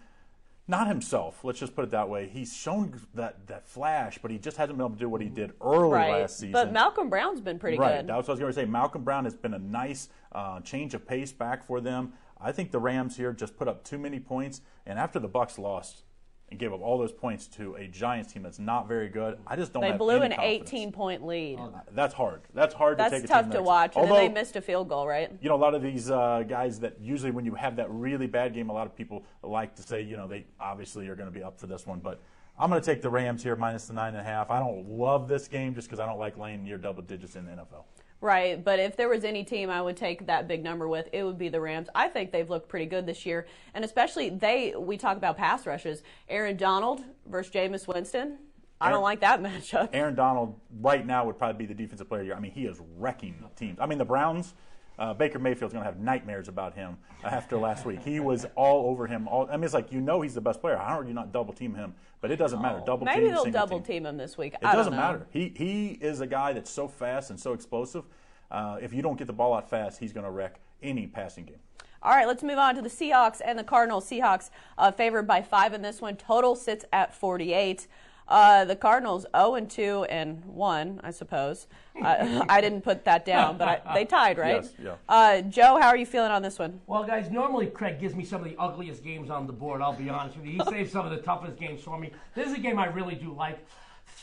not 0.69 0.88
himself. 0.88 1.45
Let's 1.45 1.61
just 1.61 1.77
put 1.77 1.85
it 1.85 1.90
that 1.92 2.09
way. 2.09 2.29
He's 2.29 2.55
shown 2.55 3.01
that 3.14 3.47
that 3.47 3.69
flash, 3.69 4.19
but 4.21 4.31
he 4.31 4.38
just 4.38 4.57
hasn't 4.57 4.79
been 4.79 4.85
able 4.85 4.97
to 4.97 5.01
do 5.01 5.09
what 5.09 5.21
he 5.21 5.29
did 5.29 5.53
early 5.61 5.92
right. 5.92 6.21
last 6.21 6.38
season. 6.38 6.53
But 6.53 6.73
Malcolm 6.73 7.09
Brown's 7.09 7.40
been 7.40 7.59
pretty 7.59 7.79
right. 7.79 7.99
good. 7.99 8.09
That's 8.09 8.27
what 8.27 8.31
I 8.31 8.33
was 8.33 8.40
going 8.40 8.53
to 8.53 8.61
say. 8.61 8.64
Malcolm 8.64 9.05
Brown 9.05 9.25
has 9.25 9.37
been 9.37 9.55
a 9.55 9.59
nice 9.59 10.09
uh, 10.33 10.61
change 10.61 10.95
of 10.95 11.07
pace 11.07 11.33
back 11.33 11.64
for 11.64 11.81
them. 11.81 12.14
I 12.40 12.53
think 12.53 12.71
the 12.71 12.81
Rams 12.81 13.16
here 13.16 13.33
just 13.33 13.57
put 13.57 13.69
up 13.69 13.85
too 13.85 13.99
many 13.99 14.21
points, 14.21 14.61
and 14.85 14.99
after 14.99 15.19
the 15.19 15.29
Bucks 15.29 15.59
lost, 15.59 16.03
and 16.50 16.61
gave 16.61 16.72
up 16.72 16.80
all 16.80 16.96
those 16.96 17.12
points 17.12 17.48
to 17.48 17.74
a 17.74 17.88
Giants 17.88 18.32
team 18.32 18.42
that's 18.42 18.59
not 18.59 18.87
very 18.87 19.09
good. 19.09 19.38
I 19.46 19.56
just 19.56 19.72
don't. 19.72 19.82
They 19.82 19.92
blew 19.92 20.22
an 20.22 20.30
confidence. 20.32 20.70
18 20.72 20.92
point 20.92 21.26
lead. 21.26 21.59
Uh, 21.59 21.70
that's 21.92 22.14
hard. 22.14 22.42
That's 22.54 22.74
hard 22.74 22.98
that's 22.98 23.11
to 23.11 23.20
take. 23.20 23.28
That's 23.28 23.46
tough 23.46 23.54
to 23.56 23.62
watch. 23.62 23.96
Although, 23.96 24.14
and 24.14 24.26
then 24.26 24.35
they 24.35 24.40
missed 24.40 24.56
a 24.56 24.61
field 24.61 24.88
goal, 24.88 25.06
right? 25.06 25.32
You 25.40 25.48
know, 25.48 25.56
a 25.56 25.59
lot 25.59 25.74
of 25.74 25.82
these 25.82 26.11
uh, 26.11 26.44
guys 26.48 26.78
that 26.80 27.00
usually 27.00 27.32
when 27.32 27.44
you 27.44 27.54
have 27.54 27.76
that 27.76 27.90
really 27.90 28.26
bad 28.26 28.54
game, 28.54 28.70
a 28.70 28.72
lot 28.72 28.87
of 28.87 28.94
people 28.94 29.24
like 29.42 29.74
to 29.76 29.82
say, 29.82 30.02
you 30.02 30.16
know, 30.16 30.28
they 30.28 30.46
obviously 30.61 31.09
are 31.09 31.16
going 31.16 31.28
to 31.28 31.37
be 31.37 31.42
up 31.42 31.59
for 31.59 31.66
this 31.66 31.87
one, 31.87 32.00
but. 32.00 32.20
I'm 32.59 32.70
going 32.70 32.80
to 32.80 32.87
take 32.87 33.02
the 33.02 33.11
Rams 33.11 33.42
here 33.42 33.54
minus 33.54 33.87
the 33.87 33.92
nine 33.92 34.14
and 34.14 34.22
a 34.22 34.24
half. 34.24 34.50
I 34.50 34.59
don't 34.61 34.88
love 34.88 35.28
this 35.28 35.46
game 35.46 35.74
just 35.74 35.88
because 35.88 36.00
I 36.00 36.06
don't 36.06 36.18
like 36.18 36.38
laying 36.38 36.64
near 36.64 36.78
double 36.78 37.02
digits 37.02 37.37
in 37.37 37.44
the 37.44 37.50
NFL. 37.50 37.85
Right, 38.20 38.62
but 38.62 38.79
if 38.79 38.96
there 38.96 39.09
was 39.09 39.24
any 39.24 39.44
team 39.44 39.68
I 39.68 39.83
would 39.83 39.96
take 39.96 40.26
that 40.26 40.48
big 40.48 40.64
number 40.64 40.88
with, 40.88 41.09
it 41.12 41.22
would 41.22 41.37
be 41.37 41.50
the 41.50 41.61
Rams. 41.61 41.88
I 41.94 42.09
think 42.09 42.33
they've 42.33 42.48
looked 42.48 42.68
pretty 42.68 42.87
good 42.87 43.05
this 43.05 43.26
year, 43.26 43.46
and 43.74 43.85
especially 43.85 44.31
they. 44.31 44.74
We 44.76 44.96
talk 44.96 45.18
about 45.18 45.37
pass 45.37 45.66
rushes. 45.66 46.02
Aaron 46.29 46.57
Donald 46.57 47.05
versus 47.26 47.52
Jameis 47.52 47.87
Winston. 47.87 48.38
I 48.81 48.90
don't 48.90 49.02
like 49.02 49.20
that 49.20 49.42
matchup. 49.42 49.90
Aaron 49.92 50.14
Donald 50.14 50.59
right 50.81 51.05
now 51.07 51.26
would 51.26 51.38
probably 51.38 51.66
be 51.66 51.72
the 51.72 51.81
defensive 51.81 52.09
player 52.09 52.20
of 52.20 52.24
the 52.24 52.29
year. 52.29 52.37
I 52.37 52.40
mean, 52.40 52.52
he 52.52 52.64
is 52.64 52.81
wrecking 52.96 53.44
teams. 53.55 53.79
I 53.81 53.87
mean, 53.87 53.98
the 53.98 54.05
Browns. 54.05 54.55
Uh, 54.98 55.12
Baker 55.12 55.38
Mayfield's 55.38 55.74
going 55.74 55.85
to 55.85 55.90
have 55.90 56.00
nightmares 56.00 56.48
about 56.48 56.74
him 56.74 56.96
after 57.24 57.59
last 57.59 57.85
week. 57.85 58.02
He 58.02 58.18
was 58.20 58.46
all 58.54 58.87
over 58.90 59.06
him. 59.06 59.28
All, 59.28 59.48
I 59.50 59.56
mean, 59.56 59.64
it's 59.64 59.74
like 59.74 59.92
you 59.92 60.00
know 60.00 60.22
he's 60.22 60.35
the 60.35 60.40
best 60.40 60.61
player. 60.61 60.76
How 60.76 60.98
are 60.98 61.04
you 61.04 61.12
not 61.12 61.32
double 61.32 61.52
team 61.52 61.74
him? 61.74 61.94
But 62.20 62.30
it 62.30 62.37
doesn't 62.37 62.62
matter. 62.62 62.82
Double 62.85 63.04
Maybe 63.04 63.26
team, 63.26 63.35
they'll 63.35 63.44
double 63.46 63.80
team. 63.80 63.87
team 63.87 64.06
him 64.06 64.16
this 64.16 64.38
week. 64.38 64.54
It 64.54 64.61
I 64.64 64.74
doesn't 64.74 64.96
matter. 64.96 65.26
He 65.30 65.52
he 65.54 65.88
is 66.00 66.20
a 66.20 66.26
guy 66.26 66.52
that's 66.52 66.70
so 66.70 66.88
fast 66.88 67.30
and 67.30 67.38
so 67.38 67.52
explosive. 67.52 68.04
Uh, 68.50 68.78
if 68.80 68.92
you 68.92 69.02
don't 69.02 69.18
get 69.18 69.26
the 69.26 69.32
ball 69.32 69.52
out 69.54 69.68
fast, 69.68 69.98
he's 69.98 70.12
going 70.12 70.24
to 70.24 70.30
wreck 70.30 70.61
any 70.82 71.06
passing 71.06 71.44
game. 71.44 71.59
All 72.02 72.12
right, 72.12 72.26
let's 72.26 72.42
move 72.42 72.59
on 72.59 72.74
to 72.76 72.82
the 72.82 72.88
Seahawks 72.88 73.40
and 73.44 73.59
the 73.59 73.64
Cardinals. 73.64 74.09
Seahawks 74.09 74.50
uh, 74.78 74.92
favored 74.92 75.26
by 75.26 75.42
five 75.42 75.72
in 75.74 75.82
this 75.82 76.00
one. 76.00 76.16
Total 76.16 76.54
sits 76.54 76.85
at 76.92 77.14
48. 77.14 77.87
Uh, 78.29 78.65
the 78.65 78.75
Cardinals 78.75 79.25
0 79.37 79.55
and 79.55 79.71
2 79.71 80.05
and 80.11 80.45
1, 80.45 81.01
I 81.05 81.11
suppose. 81.11 81.69
Uh, 82.03 82.45
I 82.49 82.61
didn't 82.61 82.83
put 82.83 83.05
that 83.05 83.25
down, 83.25 83.57
but 83.57 83.83
I, 83.87 83.95
they 83.95 84.05
tied, 84.05 84.37
right? 84.37 84.62
Yes, 84.62 84.73
yeah. 84.83 84.95
Uh, 85.09 85.43
Joe, 85.43 85.79
how 85.81 85.89
are 85.89 85.97
you 85.97 86.07
feeling 86.07 86.33
on 86.33 86.43
this 86.43 86.59
one? 86.59 86.81
Well, 86.87 87.05
guys, 87.05 87.31
normally 87.31 87.67
Craig 87.67 88.01
gives 88.01 88.15
me 88.17 88.25
some 88.25 88.43
of 88.43 88.49
the 88.49 88.57
ugliest 88.59 89.05
games 89.05 89.31
on 89.31 89.47
the 89.47 89.53
board, 89.53 89.81
I'll 89.81 89.93
be 89.93 90.09
honest 90.09 90.37
with 90.37 90.47
you. 90.47 90.53
He 90.53 90.65
saves 90.71 90.91
some 90.91 91.07
of 91.07 91.12
the 91.12 91.19
toughest 91.23 91.57
games 91.57 91.83
for 91.83 91.99
me. 91.99 92.11
This 92.35 92.49
is 92.49 92.55
a 92.55 92.59
game 92.59 92.79
I 92.79 92.87
really 92.87 93.15
do 93.15 93.33
like. 93.33 93.65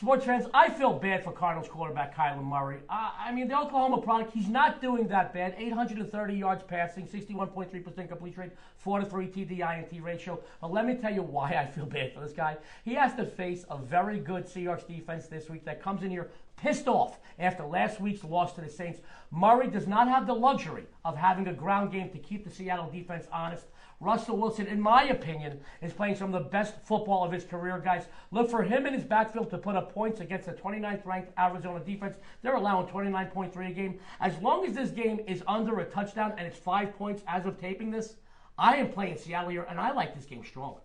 Sports 0.04 0.26
fans, 0.26 0.48
I 0.54 0.70
feel 0.70 0.92
bad 0.92 1.24
for 1.24 1.32
Cardinals 1.32 1.70
quarterback 1.70 2.14
Kyler 2.14 2.44
Murray. 2.44 2.80
Uh, 2.90 3.12
I 3.18 3.32
mean, 3.32 3.48
the 3.48 3.58
Oklahoma 3.58 4.02
product, 4.02 4.34
he's 4.34 4.50
not 4.50 4.82
doing 4.82 5.08
that 5.08 5.34
bad. 5.34 5.56
830 5.58 6.34
yards 6.34 6.62
passing, 6.62 7.08
61.3% 7.08 8.10
complete 8.10 8.38
rate, 8.38 8.52
4 8.80 9.00
to 9.00 9.06
3 9.06 9.28
TD 9.28 9.62
INT 9.62 10.04
ratio. 10.04 10.42
But 10.60 10.74
let 10.74 10.86
me 10.86 10.96
tell 10.96 11.14
you 11.14 11.24
why 11.24 11.52
I 11.52 11.66
feel 11.68 11.86
bad 11.86 12.14
for 12.14 12.20
this 12.20 12.34
guy. 12.34 12.58
He 12.84 12.96
has 12.96 13.16
to 13.16 13.26
face 13.26 13.64
a 13.70 13.78
very 13.78 14.20
good 14.20 14.46
Seahawks 14.46 14.86
defense 14.86 15.28
this 15.28 15.50
week 15.50 15.64
that 15.64 15.82
comes 15.82 16.04
in 16.04 16.10
here 16.10 16.32
pissed 16.58 16.90
off 16.90 17.20
after 17.40 17.64
last 17.66 18.02
week's 18.02 18.26
loss 18.26 18.52
to 18.56 18.62
the 18.62 18.70
Saints. 18.70 19.00
Murray 19.32 19.70
does 19.70 19.88
not 19.88 20.10
have 20.10 20.28
the 20.28 20.34
luxury 20.34 20.84
of 21.06 21.16
having 21.16 21.48
a 21.48 21.54
ground 21.54 21.94
game 21.94 22.10
to 22.10 22.18
keep 22.18 22.44
the 22.44 22.52
Seattle 22.52 22.90
defense 22.92 23.26
honest. 23.32 23.68
Russell 24.04 24.38
Wilson, 24.38 24.68
in 24.68 24.82
my 24.82 25.04
opinion, 25.06 25.60
is 25.82 25.94
playing 25.94 26.16
some 26.16 26.34
of 26.34 26.44
the 26.44 26.50
best 26.50 26.76
football 26.84 27.24
of 27.24 27.32
his 27.32 27.46
career, 27.46 27.80
guys. 27.84 28.06
Look 28.32 28.50
for 28.50 28.62
him 28.62 28.86
in 28.86 28.94
his 28.94 29.04
backfield 29.04 29.50
to 29.52 29.58
put 29.58 29.76
up 29.76 29.94
points 29.94 30.20
against 30.20 30.48
the 30.48 30.54
29th 30.54 31.06
ranked 31.06 31.32
Arizona 31.40 31.80
defense. 31.80 32.18
They're 32.42 32.56
allowing 32.56 32.88
29.3 32.88 33.70
a 33.70 33.74
game. 33.74 34.00
As 34.20 34.38
long 34.40 34.66
as 34.66 34.74
this 34.74 34.90
game 34.90 35.22
is 35.26 35.42
under 35.48 35.80
a 35.80 35.86
touchdown 35.86 36.34
and 36.38 36.46
it's 36.46 36.58
five 36.58 36.96
points 36.98 37.24
as 37.28 37.46
of 37.46 37.60
taping 37.60 37.92
this, 37.92 38.16
I 38.58 38.76
am 38.76 38.92
playing 38.92 39.18
Seattle 39.18 39.50
here, 39.50 39.66
and 39.70 39.80
I 39.80 39.92
like 39.92 40.14
this 40.14 40.26
game 40.26 40.44
strong. 40.44 40.76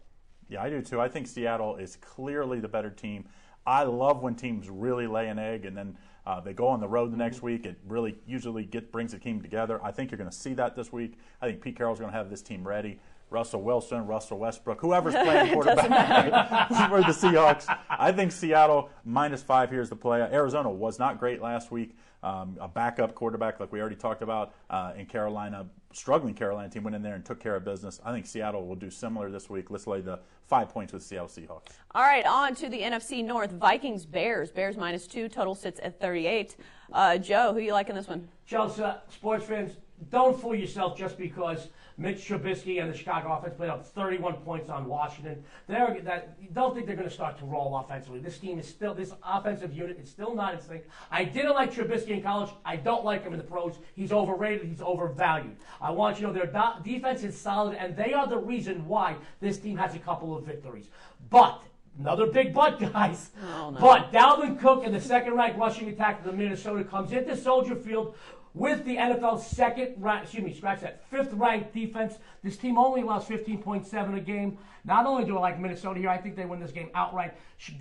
Yeah, 0.48 0.62
I 0.62 0.70
do 0.70 0.80
too. 0.80 1.00
I 1.00 1.08
think 1.08 1.26
Seattle 1.26 1.76
is 1.76 1.96
clearly 1.96 2.60
the 2.60 2.68
better 2.68 2.90
team. 2.90 3.28
I 3.66 3.84
love 3.84 4.22
when 4.22 4.34
teams 4.34 4.68
really 4.68 5.06
lay 5.06 5.28
an 5.28 5.38
egg 5.38 5.66
and 5.66 5.76
then 5.76 5.96
uh, 6.26 6.40
they 6.40 6.52
go 6.52 6.68
on 6.68 6.80
the 6.80 6.88
road 6.88 7.12
the 7.12 7.16
next 7.16 7.42
week. 7.42 7.64
It 7.64 7.78
really 7.86 8.16
usually 8.26 8.64
get, 8.64 8.92
brings 8.92 9.12
the 9.12 9.18
team 9.18 9.40
together. 9.40 9.80
I 9.82 9.92
think 9.92 10.10
you're 10.10 10.18
going 10.18 10.30
to 10.30 10.36
see 10.36 10.54
that 10.54 10.76
this 10.76 10.92
week. 10.92 11.18
I 11.40 11.46
think 11.46 11.60
Pete 11.60 11.76
Carroll's 11.76 11.98
going 11.98 12.12
to 12.12 12.16
have 12.16 12.30
this 12.30 12.42
team 12.42 12.66
ready. 12.66 13.00
Russell 13.30 13.62
Wilson, 13.62 14.06
Russell 14.06 14.38
Westbrook, 14.38 14.80
whoever's 14.80 15.14
playing 15.24 15.52
quarterback 15.52 16.68
for 16.68 17.00
the 17.00 17.12
Seahawks. 17.12 17.66
I 17.88 18.12
think 18.12 18.32
Seattle 18.32 18.90
minus 19.04 19.42
five 19.42 19.70
here 19.70 19.80
is 19.80 19.88
the 19.88 19.96
play. 19.96 20.20
Arizona 20.20 20.70
was 20.70 20.98
not 20.98 21.18
great 21.18 21.42
last 21.42 21.70
week. 21.70 21.96
Um, 22.22 22.56
a 22.60 22.66
backup 22.66 23.14
quarterback, 23.14 23.60
like 23.60 23.70
we 23.70 23.80
already 23.80 23.94
talked 23.94 24.22
about, 24.22 24.52
uh, 24.70 24.92
in 24.96 25.06
Carolina, 25.06 25.66
struggling 25.92 26.34
Carolina 26.34 26.68
team 26.68 26.82
went 26.82 26.96
in 26.96 27.02
there 27.02 27.14
and 27.14 27.24
took 27.24 27.38
care 27.38 27.54
of 27.54 27.64
business. 27.64 28.00
I 28.04 28.12
think 28.12 28.26
Seattle 28.26 28.66
will 28.66 28.74
do 28.74 28.90
similar 28.90 29.30
this 29.30 29.48
week. 29.48 29.70
Let's 29.70 29.86
lay 29.86 30.00
the 30.00 30.18
five 30.48 30.68
points 30.68 30.92
with 30.92 31.04
Seattle 31.04 31.28
Seahawks. 31.28 31.76
All 31.94 32.02
right, 32.02 32.26
on 32.26 32.56
to 32.56 32.68
the 32.68 32.80
NFC 32.80 33.24
North. 33.24 33.52
Vikings 33.52 34.04
Bears. 34.04 34.50
Bears 34.50 34.76
minus 34.76 35.06
two. 35.06 35.28
Total 35.28 35.54
sits 35.54 35.78
at 35.82 36.00
38. 36.00 36.56
Uh, 36.92 37.18
Joe, 37.18 37.52
who 37.52 37.60
you 37.60 37.72
like 37.72 37.88
in 37.88 37.94
this 37.94 38.08
one? 38.08 38.28
Chelsea 38.46 38.82
sports 39.10 39.44
fans, 39.44 39.76
don't 40.10 40.40
fool 40.40 40.54
yourself 40.54 40.98
just 40.98 41.18
because 41.18 41.68
Mitch 41.98 42.28
Trubisky 42.28 42.80
and 42.80 42.92
the 42.92 42.96
Chicago 42.96 43.32
offense 43.32 43.54
played 43.56 43.70
up 43.70 43.84
31 43.84 44.34
points 44.36 44.70
on 44.70 44.86
Washington. 44.86 45.42
They're, 45.66 45.98
that, 46.04 46.54
don't 46.54 46.72
think 46.72 46.86
they're 46.86 46.94
going 46.94 47.08
to 47.08 47.14
start 47.14 47.36
to 47.40 47.44
roll 47.44 47.76
offensively. 47.76 48.20
This 48.20 48.38
team 48.38 48.60
is 48.60 48.68
still, 48.68 48.94
this 48.94 49.12
offensive 49.24 49.74
unit 49.74 49.98
is 50.00 50.08
still 50.08 50.32
not 50.32 50.54
in 50.54 50.60
sync. 50.60 50.84
I 51.10 51.24
didn't 51.24 51.54
like 51.54 51.74
Trubisky 51.74 52.10
in 52.10 52.22
college. 52.22 52.50
I 52.64 52.76
don't 52.76 53.04
like 53.04 53.24
him 53.24 53.32
in 53.32 53.38
the 53.38 53.44
pros. 53.44 53.78
He's 53.96 54.12
overrated. 54.12 54.68
He's 54.68 54.80
overvalued. 54.80 55.56
I 55.80 55.90
want 55.90 56.20
you 56.20 56.28
to 56.28 56.32
know 56.32 56.38
their 56.38 56.46
do- 56.46 56.92
defense 56.94 57.24
is 57.24 57.36
solid, 57.36 57.76
and 57.76 57.96
they 57.96 58.12
are 58.12 58.28
the 58.28 58.38
reason 58.38 58.86
why 58.86 59.16
this 59.40 59.58
team 59.58 59.76
has 59.76 59.96
a 59.96 59.98
couple 59.98 60.36
of 60.36 60.46
victories. 60.46 60.90
But 61.30 61.62
Another 61.98 62.26
big 62.26 62.54
butt, 62.54 62.78
guys. 62.78 63.30
Oh, 63.56 63.70
no. 63.70 63.80
But 63.80 64.12
Dalvin 64.12 64.60
Cook 64.60 64.84
and 64.84 64.94
the 64.94 65.00
second-ranked 65.00 65.58
rushing 65.58 65.88
attack 65.88 66.20
of 66.20 66.26
the 66.26 66.32
Minnesota 66.32 66.84
comes 66.84 67.12
into 67.12 67.36
Soldier 67.36 67.74
Field 67.74 68.14
with 68.54 68.84
the 68.84 68.96
NFL's 68.96 69.46
second, 69.46 70.02
excuse 70.22 70.42
me, 70.42 70.54
scratch 70.54 70.80
that, 70.80 71.04
fifth-ranked 71.10 71.72
defense. 71.72 72.14
This 72.42 72.56
team 72.56 72.78
only 72.78 73.02
allows 73.02 73.26
15.7 73.26 74.16
a 74.16 74.20
game. 74.20 74.58
Not 74.84 75.06
only 75.06 75.24
do 75.24 75.36
I 75.36 75.40
like 75.40 75.60
Minnesota 75.60 76.00
here, 76.00 76.08
I 76.08 76.18
think 76.18 76.34
they 76.34 76.46
win 76.46 76.60
this 76.60 76.72
game 76.72 76.90
outright. 76.94 77.34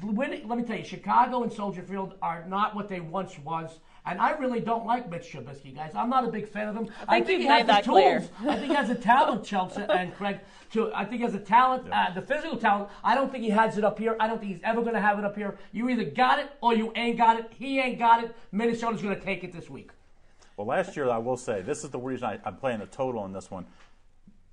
Let 0.04 0.30
me 0.58 0.64
tell 0.64 0.78
you, 0.78 0.84
Chicago 0.84 1.44
and 1.44 1.52
Soldier 1.52 1.82
Field 1.82 2.16
are 2.22 2.46
not 2.48 2.76
what 2.76 2.90
they 2.90 3.00
once 3.00 3.40
was. 3.40 3.80
And 4.06 4.22
I 4.22 4.32
really 4.32 4.62
don't 4.62 4.86
like 4.86 5.10
Mitch 5.10 5.34
Trubisky, 5.34 5.76
guys. 5.76 5.92
I'm 5.94 6.10
not 6.10 6.24
a 6.24 6.32
big 6.32 6.48
fan 6.48 6.70
of 6.70 6.76
him. 6.76 6.88
I 7.10 7.20
think 7.20 7.42
he 7.42 7.48
you've 7.48 7.52
has 7.52 7.68
the 7.68 7.74
tools. 7.82 7.84
clear. 7.84 8.30
I 8.50 8.56
think 8.56 8.70
he 8.70 8.74
has 8.74 8.88
the 8.88 8.96
talent, 8.96 9.44
Chelsea 9.44 9.82
and 9.90 10.16
Craig. 10.16 10.40
To 10.72 10.94
I 10.94 11.04
think 11.04 11.18
he 11.18 11.24
has 11.24 11.34
the 11.34 11.40
talent, 11.40 11.92
uh, 11.92 12.12
the 12.16 12.22
physical 12.22 12.58
talent. 12.58 12.90
I 13.04 13.16
don't 13.16 13.30
think 13.32 13.44
he 13.44 13.50
has 13.50 13.78
it 13.78 13.84
up 13.84 14.00
here. 14.00 14.16
I 14.20 14.28
don't 14.28 14.40
think 14.40 14.52
he's 14.54 14.62
ever 14.64 14.82
going 14.82 14.94
to 14.94 15.02
have 15.02 15.20
it 15.20 15.26
up 15.26 15.36
here. 15.36 15.58
You 15.74 15.90
either 15.90 16.06
got 16.06 16.40
it 16.40 16.50
or 16.62 16.74
you 16.74 16.94
ain't 16.96 17.18
got 17.18 17.38
it. 17.38 17.52
He 17.58 17.80
ain't 17.80 18.00
got 18.00 18.24
it. 18.24 18.34
Minnesota's 18.54 19.02
going 19.02 19.16
to 19.16 19.22
take 19.22 19.44
it 19.44 19.52
this 19.52 19.70
week. 19.70 19.92
Well, 20.58 20.66
last 20.66 20.96
year, 20.98 21.10
I 21.10 21.20
will 21.20 21.38
say, 21.38 21.62
this 21.62 21.84
is 21.84 21.92
the 21.92 22.00
reason 22.00 22.28
I, 22.28 22.40
I'm 22.44 22.56
playing 22.56 22.80
the 22.80 22.88
total 22.88 23.22
on 23.22 23.32
this 23.32 23.50
one. 23.52 23.68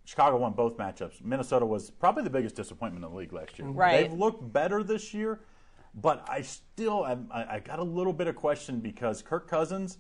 Chicago 0.05 0.37
won 0.37 0.53
both 0.53 0.77
matchups. 0.77 1.25
Minnesota 1.25 1.65
was 1.65 1.91
probably 1.91 2.23
the 2.23 2.31
biggest 2.31 2.55
disappointment 2.55 3.03
in 3.03 3.11
the 3.11 3.17
league 3.17 3.33
last 3.33 3.59
year. 3.59 3.67
Mm-hmm. 3.67 3.79
Right. 3.79 4.03
They've 4.03 4.19
looked 4.19 4.53
better 4.53 4.83
this 4.83 5.15
year, 5.15 5.41
but 5.95 6.23
I 6.29 6.43
still 6.43 7.07
am, 7.07 7.29
I, 7.33 7.55
I 7.55 7.59
got 7.61 7.79
a 7.79 7.85
little 7.85 8.13
bit 8.13 8.27
of 8.27 8.37
question 8.37 8.81
because 8.81 9.23
Kirk 9.23 9.49
Cousins, 9.49 9.97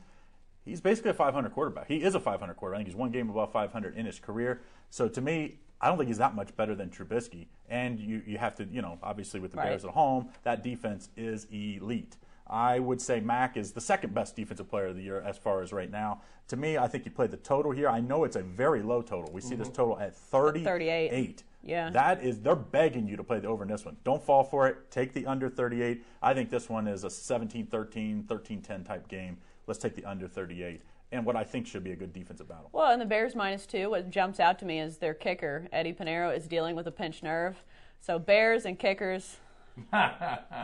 he's 0.62 0.82
basically 0.82 1.12
a 1.12 1.14
500 1.14 1.50
quarterback. 1.52 1.88
He 1.88 2.02
is 2.02 2.14
a 2.14 2.20
500 2.20 2.54
quarterback. 2.54 2.76
I 2.76 2.78
think 2.80 2.88
he's 2.88 2.96
one 2.96 3.10
game 3.10 3.30
above 3.30 3.50
500 3.50 3.96
in 3.96 4.04
his 4.04 4.20
career. 4.20 4.60
So 4.90 5.08
to 5.08 5.22
me, 5.22 5.56
I 5.80 5.88
don't 5.88 5.96
think 5.96 6.08
he's 6.08 6.18
that 6.18 6.34
much 6.34 6.54
better 6.54 6.74
than 6.74 6.90
Trubisky. 6.90 7.46
And 7.70 7.98
you, 7.98 8.22
you 8.26 8.36
have 8.36 8.54
to, 8.56 8.68
you 8.70 8.82
know, 8.82 8.98
obviously 9.02 9.40
with 9.40 9.52
the 9.52 9.56
Right. 9.56 9.70
Bears 9.70 9.86
at 9.86 9.92
home, 9.92 10.28
that 10.42 10.62
defense 10.62 11.08
is 11.16 11.46
elite. 11.50 12.18
I 12.46 12.78
would 12.78 13.00
say 13.00 13.20
Mack 13.20 13.56
is 13.56 13.72
the 13.72 13.80
second 13.80 14.14
best 14.14 14.36
defensive 14.36 14.68
player 14.68 14.86
of 14.86 14.96
the 14.96 15.02
year 15.02 15.20
as 15.20 15.38
far 15.38 15.62
as 15.62 15.72
right 15.72 15.90
now. 15.90 16.20
To 16.48 16.56
me, 16.56 16.76
I 16.76 16.88
think 16.88 17.06
you 17.06 17.10
played 17.10 17.30
the 17.30 17.38
total 17.38 17.72
here. 17.72 17.88
I 17.88 18.00
know 18.00 18.24
it's 18.24 18.36
a 18.36 18.42
very 18.42 18.82
low 18.82 19.00
total. 19.00 19.32
We 19.32 19.40
see 19.40 19.54
this 19.54 19.68
mm-hmm. 19.68 19.76
total 19.76 19.98
at 19.98 20.14
38. 20.14 20.64
38. 20.64 21.42
Yeah. 21.62 21.88
That 21.88 22.22
is, 22.22 22.40
they're 22.40 22.54
begging 22.54 23.08
you 23.08 23.16
to 23.16 23.24
play 23.24 23.40
the 23.40 23.48
over 23.48 23.64
in 23.64 23.70
this 23.70 23.86
one. 23.86 23.96
Don't 24.04 24.22
fall 24.22 24.44
for 24.44 24.68
it. 24.68 24.90
Take 24.90 25.14
the 25.14 25.26
under 25.26 25.48
38. 25.48 26.04
I 26.22 26.34
think 26.34 26.50
this 26.50 26.68
one 26.68 26.86
is 26.86 27.04
a 27.04 27.10
17 27.10 27.66
13, 27.66 28.24
13 28.24 28.60
10 28.60 28.84
type 28.84 29.08
game. 29.08 29.38
Let's 29.66 29.78
take 29.78 29.96
the 29.96 30.04
under 30.04 30.28
38 30.28 30.82
and 31.14 31.24
what 31.24 31.36
I 31.36 31.44
think 31.44 31.66
should 31.66 31.84
be 31.84 31.92
a 31.92 31.96
good 31.96 32.12
defensive 32.12 32.48
battle. 32.48 32.68
Well, 32.72 32.90
and 32.90 33.00
the 33.00 33.06
Bears 33.06 33.36
minus 33.36 33.66
two, 33.66 33.90
what 33.90 34.10
jumps 34.10 34.40
out 34.40 34.58
to 34.58 34.66
me 34.66 34.80
is 34.80 34.98
their 34.98 35.14
kicker. 35.14 35.68
Eddy 35.72 35.92
Piñeiro 35.92 36.36
is 36.36 36.48
dealing 36.48 36.74
with 36.74 36.86
a 36.88 36.90
pinched 36.90 37.22
nerve. 37.22 37.62
So 38.00 38.18
Bears 38.18 38.66
and 38.66 38.78
kickers. 38.78 39.36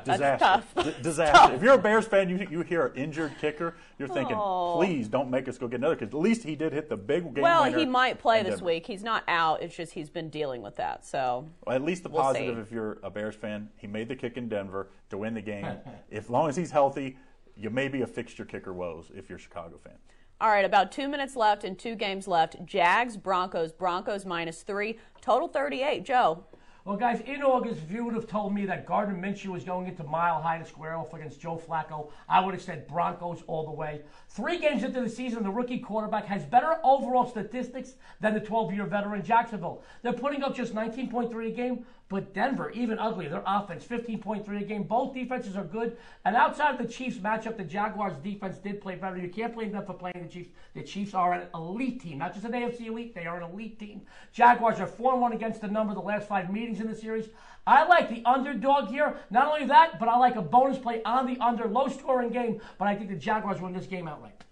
Disaster. 0.05 0.39
tough. 0.39 0.75
D- 0.85 0.95
disaster. 1.03 1.55
If 1.55 1.63
you're 1.63 1.75
a 1.75 1.79
Bears 1.79 2.07
fan, 2.07 2.29
you, 2.29 2.47
you 2.51 2.63
hear 2.63 2.87
an 2.87 2.97
injured 2.97 3.33
kicker, 3.41 3.75
you're 3.99 4.09
thinking, 4.09 4.37
please 4.37 5.09
don't 5.09 5.31
make 5.31 5.49
us 5.49 5.59
go 5.59 5.69
get 5.69 5.81
another 5.81 5.97
because 5.97 6.15
at 6.15 6.21
least 6.21 6.45
he 6.45 6.55
did 6.57 6.73
hit 6.73 6.89
the 6.89 6.97
big 6.97 7.35
game 7.35 7.43
Well, 7.43 7.65
he 7.65 7.87
might 7.87 8.19
play 8.19 8.43
this 8.43 8.63
week. 8.63 8.87
He's 8.87 9.03
not 9.03 9.25
out. 9.29 9.63
It's 9.63 9.75
just 9.75 9.93
he's 9.93 10.11
been 10.11 10.31
dealing 10.31 10.63
with 10.63 10.77
that. 10.77 11.05
So 11.05 11.49
Well, 11.67 11.77
at 11.77 11.83
least 11.83 12.03
the 12.03 12.09
We'll 12.09 12.23
positive, 12.23 12.57
see. 12.57 12.61
if 12.61 12.73
you're 12.73 12.99
a 13.03 13.11
Bears 13.11 13.35
fan, 13.35 13.69
he 13.77 13.87
made 13.87 14.09
the 14.09 14.17
kick 14.17 14.37
in 14.37 14.49
Denver 14.49 14.89
to 15.11 15.19
win 15.19 15.35
the 15.35 15.43
game. 15.43 15.67
if 16.11 16.31
long 16.31 16.49
as 16.49 16.57
he's 16.57 16.71
healthy, 16.71 17.17
you 17.57 17.71
may 17.71 17.89
be 17.89 18.03
a 18.03 18.07
fixture 18.07 18.45
kicker 18.45 18.73
woes 18.73 19.11
if 19.15 19.29
you're 19.29 19.39
a 19.39 19.41
Chicago 19.41 19.79
fan. 19.83 19.95
All 20.41 20.49
right, 20.49 20.65
about 20.65 20.91
two 20.91 21.07
minutes 21.07 21.37
left 21.37 21.65
and 21.65 21.79
two 21.79 21.95
games 21.95 22.27
left. 22.27 22.65
Jags, 22.65 23.19
Broncos, 23.19 23.73
Broncos 23.73 24.25
minus 24.25 24.63
three, 24.63 24.99
total 25.21 25.49
38. 25.49 26.03
Joe. 26.05 26.45
Well, 26.87 26.97
guys, 26.97 27.21
in 27.27 27.43
August, 27.43 27.83
if 27.83 27.91
you 27.91 28.07
would 28.07 28.15
have 28.15 28.27
told 28.27 28.55
me 28.55 28.65
that 28.65 28.87
Gardner 28.87 29.15
Minshew 29.15 29.49
was 29.49 29.65
going 29.65 29.87
into 29.87 30.03
Mile 30.03 30.41
High 30.41 30.57
to 30.57 30.65
square 30.65 30.97
off 30.97 31.13
against 31.13 31.39
Joe 31.39 31.59
Flacco, 31.59 32.11
I 32.27 32.41
would 32.41 32.55
have 32.55 32.63
said 32.63 32.89
Broncos 32.89 33.43
all 33.47 33.67
the 33.67 33.71
way. 33.71 34.01
Three 34.31 34.59
games 34.59 34.83
into 34.83 35.03
the 35.03 35.09
season, 35.09 35.43
the 35.43 35.51
rookie 35.51 35.79
quarterback 35.79 36.25
has 36.25 36.43
better 36.47 36.79
overall 36.83 37.27
statistics 37.27 37.97
than 38.21 38.33
the 38.33 38.41
12-year 38.41 38.87
veteran 38.87 39.23
Jacksonville. 39.23 39.83
They're 40.01 40.15
putting 40.15 40.43
up 40.43 40.57
just 40.57 40.75
19.3 40.75 41.49
a 41.49 41.51
game, 41.51 41.85
but 42.11 42.35
Denver, 42.35 42.71
even 42.71 42.99
ugly, 42.99 43.29
their 43.29 43.45
offense, 43.47 43.85
15.3 43.85 44.61
a 44.61 44.65
game. 44.65 44.83
Both 44.83 45.15
defenses 45.15 45.55
are 45.55 45.65
good. 45.65 45.97
And 46.25 46.35
outside 46.35 46.75
of 46.75 46.85
the 46.85 46.93
Chiefs 46.93 47.19
matchup, 47.19 47.57
the 47.57 47.63
Jaguars 47.63 48.17
defense 48.23 48.59
did 48.59 48.81
play 48.81 48.97
better. 48.97 49.17
You 49.17 49.29
can't 49.29 49.55
blame 49.55 49.71
them 49.71 49.87
for 49.87 49.95
playing 49.95 50.25
the 50.25 50.29
Chiefs. 50.29 50.51
The 50.75 50.83
Chiefs 50.83 51.15
are 51.15 51.33
an 51.35 51.47
elite 51.55 52.03
team, 52.03 52.19
not 52.19 52.35
just 52.35 52.45
an 52.45 52.51
AFC 52.51 52.89
elite, 52.89 53.15
they 53.15 53.27
are 53.27 53.41
an 53.41 53.49
elite 53.53 53.79
team. 53.79 54.03
Jaguars 54.33 54.81
are 54.81 54.89
4 54.89 55.19
1 55.19 55.33
against 55.33 55.61
the 55.61 55.69
number 55.69 55.95
the 55.95 56.01
last 56.01 56.27
five 56.27 56.53
meetings 56.53 56.81
in 56.81 56.89
the 56.89 56.97
series. 56.97 57.29
I 57.65 57.87
like 57.87 58.09
the 58.09 58.25
underdog 58.25 58.89
here. 58.89 59.17
Not 59.31 59.47
only 59.47 59.67
that, 59.67 60.01
but 60.01 60.09
I 60.09 60.17
like 60.17 60.35
a 60.35 60.43
bonus 60.43 60.79
play 60.79 61.03
on 61.05 61.27
the 61.27 61.39
under. 61.39 61.69
Low 61.69 61.87
scoring 61.87 62.31
game, 62.31 62.61
but 62.77 62.89
I 62.89 62.97
think 62.97 63.11
the 63.11 63.17
Jaguars 63.17 63.61
win 63.61 63.73
this 63.73 63.87
game 63.87 64.09
outright. 64.09 64.43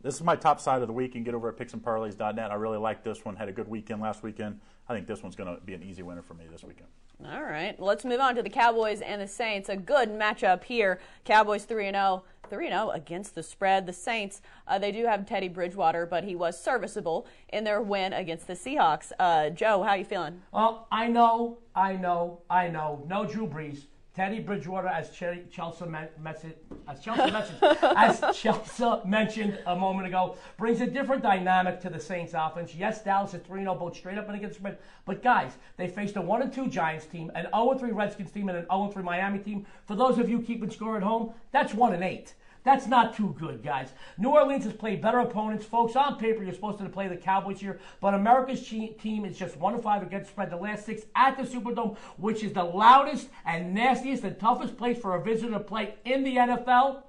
This 0.00 0.14
is 0.14 0.22
my 0.22 0.36
top 0.36 0.60
side 0.60 0.82
of 0.82 0.86
the 0.86 0.94
week. 0.94 1.08
You 1.08 1.14
can 1.14 1.24
get 1.24 1.34
over 1.34 1.48
at 1.48 1.56
picksandparlays.net. 1.56 2.52
I 2.52 2.54
really 2.54 2.78
like 2.78 3.02
this 3.02 3.24
one. 3.24 3.34
Had 3.34 3.48
a 3.48 3.52
good 3.52 3.66
weekend 3.66 4.00
last 4.00 4.22
weekend. 4.22 4.60
I 4.88 4.94
think 4.94 5.06
this 5.06 5.22
one's 5.22 5.36
going 5.36 5.54
to 5.54 5.60
be 5.62 5.74
an 5.74 5.82
easy 5.82 6.02
winner 6.02 6.22
for 6.22 6.34
me 6.34 6.44
this 6.50 6.64
weekend. 6.64 6.88
All 7.26 7.42
right, 7.42 7.78
let's 7.80 8.04
move 8.04 8.20
on 8.20 8.36
to 8.36 8.42
the 8.42 8.48
Cowboys 8.48 9.00
and 9.00 9.20
the 9.20 9.26
Saints. 9.26 9.68
A 9.68 9.76
good 9.76 10.08
matchup 10.08 10.64
here. 10.64 10.98
Cowboys 11.24 11.64
3 11.64 11.90
0. 11.90 12.22
3 12.48 12.68
0 12.68 12.90
against 12.90 13.34
the 13.34 13.42
spread. 13.42 13.86
The 13.86 13.92
Saints, 13.92 14.40
uh, 14.66 14.78
they 14.78 14.92
do 14.92 15.04
have 15.04 15.26
Teddy 15.26 15.48
Bridgewater, 15.48 16.06
but 16.06 16.24
he 16.24 16.34
was 16.34 16.58
serviceable 16.58 17.26
in 17.48 17.64
their 17.64 17.82
win 17.82 18.12
against 18.12 18.46
the 18.46 18.54
Seahawks. 18.54 19.12
Uh, 19.18 19.50
Joe, 19.50 19.82
how 19.82 19.90
are 19.90 19.98
you 19.98 20.04
feeling? 20.04 20.42
Well, 20.52 20.86
I 20.90 21.08
know, 21.08 21.58
I 21.74 21.94
know, 21.94 22.40
I 22.48 22.68
know. 22.68 23.04
No 23.08 23.26
Drew 23.26 23.46
Brees. 23.46 23.86
Teddy 24.18 24.40
Bridgewater, 24.40 24.88
as 24.88 25.10
Chelsea, 25.10 25.86
men- 25.86 26.08
message, 26.20 26.56
as 26.88 26.98
Chelsea 26.98 27.30
mentioned, 27.30 27.58
as 27.82 28.20
Chelsea 28.36 29.08
mentioned 29.08 29.60
a 29.64 29.76
moment 29.76 30.08
ago, 30.08 30.34
brings 30.56 30.80
a 30.80 30.88
different 30.88 31.22
dynamic 31.22 31.80
to 31.82 31.88
the 31.88 32.00
Saints 32.00 32.32
offense. 32.36 32.74
Yes, 32.74 33.04
Dallas 33.04 33.34
is 33.34 33.42
3 33.42 33.60
0 33.60 33.76
both 33.76 33.96
straight 33.96 34.18
up 34.18 34.26
and 34.26 34.34
against 34.34 34.54
the 34.54 34.58
spread. 34.58 34.78
But 35.04 35.22
guys, 35.22 35.52
they 35.76 35.86
faced 35.86 36.16
a 36.16 36.20
1 36.20 36.50
2 36.50 36.66
Giants 36.66 37.06
team, 37.06 37.30
an 37.36 37.46
0 37.54 37.78
3 37.78 37.92
Redskins 37.92 38.32
team, 38.32 38.48
and 38.48 38.58
an 38.58 38.66
0 38.68 38.90
3 38.92 39.04
Miami 39.04 39.38
team. 39.38 39.64
For 39.86 39.94
those 39.94 40.18
of 40.18 40.28
you 40.28 40.40
keeping 40.42 40.68
score 40.68 40.96
at 40.96 41.04
home, 41.04 41.32
that's 41.52 41.72
1 41.72 42.02
8. 42.02 42.34
That's 42.64 42.86
not 42.86 43.16
too 43.16 43.34
good, 43.38 43.62
guys. 43.62 43.88
New 44.18 44.30
Orleans 44.30 44.64
has 44.64 44.72
played 44.72 45.00
better 45.00 45.20
opponents. 45.20 45.64
Folks, 45.64 45.96
on 45.96 46.18
paper, 46.18 46.42
you're 46.42 46.54
supposed 46.54 46.78
to 46.78 46.88
play 46.88 47.08
the 47.08 47.16
Cowboys 47.16 47.60
here, 47.60 47.78
but 48.00 48.14
America's 48.14 48.66
team 48.66 49.24
is 49.24 49.38
just 49.38 49.56
1 49.56 49.80
5 49.80 50.02
against 50.02 50.30
spread 50.30 50.50
the 50.50 50.56
last 50.56 50.84
six 50.84 51.02
at 51.14 51.36
the 51.36 51.44
Superdome, 51.44 51.96
which 52.16 52.42
is 52.42 52.52
the 52.52 52.64
loudest 52.64 53.28
and 53.46 53.74
nastiest 53.74 54.24
and 54.24 54.38
toughest 54.38 54.76
place 54.76 54.98
for 54.98 55.14
a 55.14 55.22
visitor 55.22 55.52
to 55.52 55.60
play 55.60 55.94
in 56.04 56.24
the 56.24 56.36
NFL. 56.36 57.02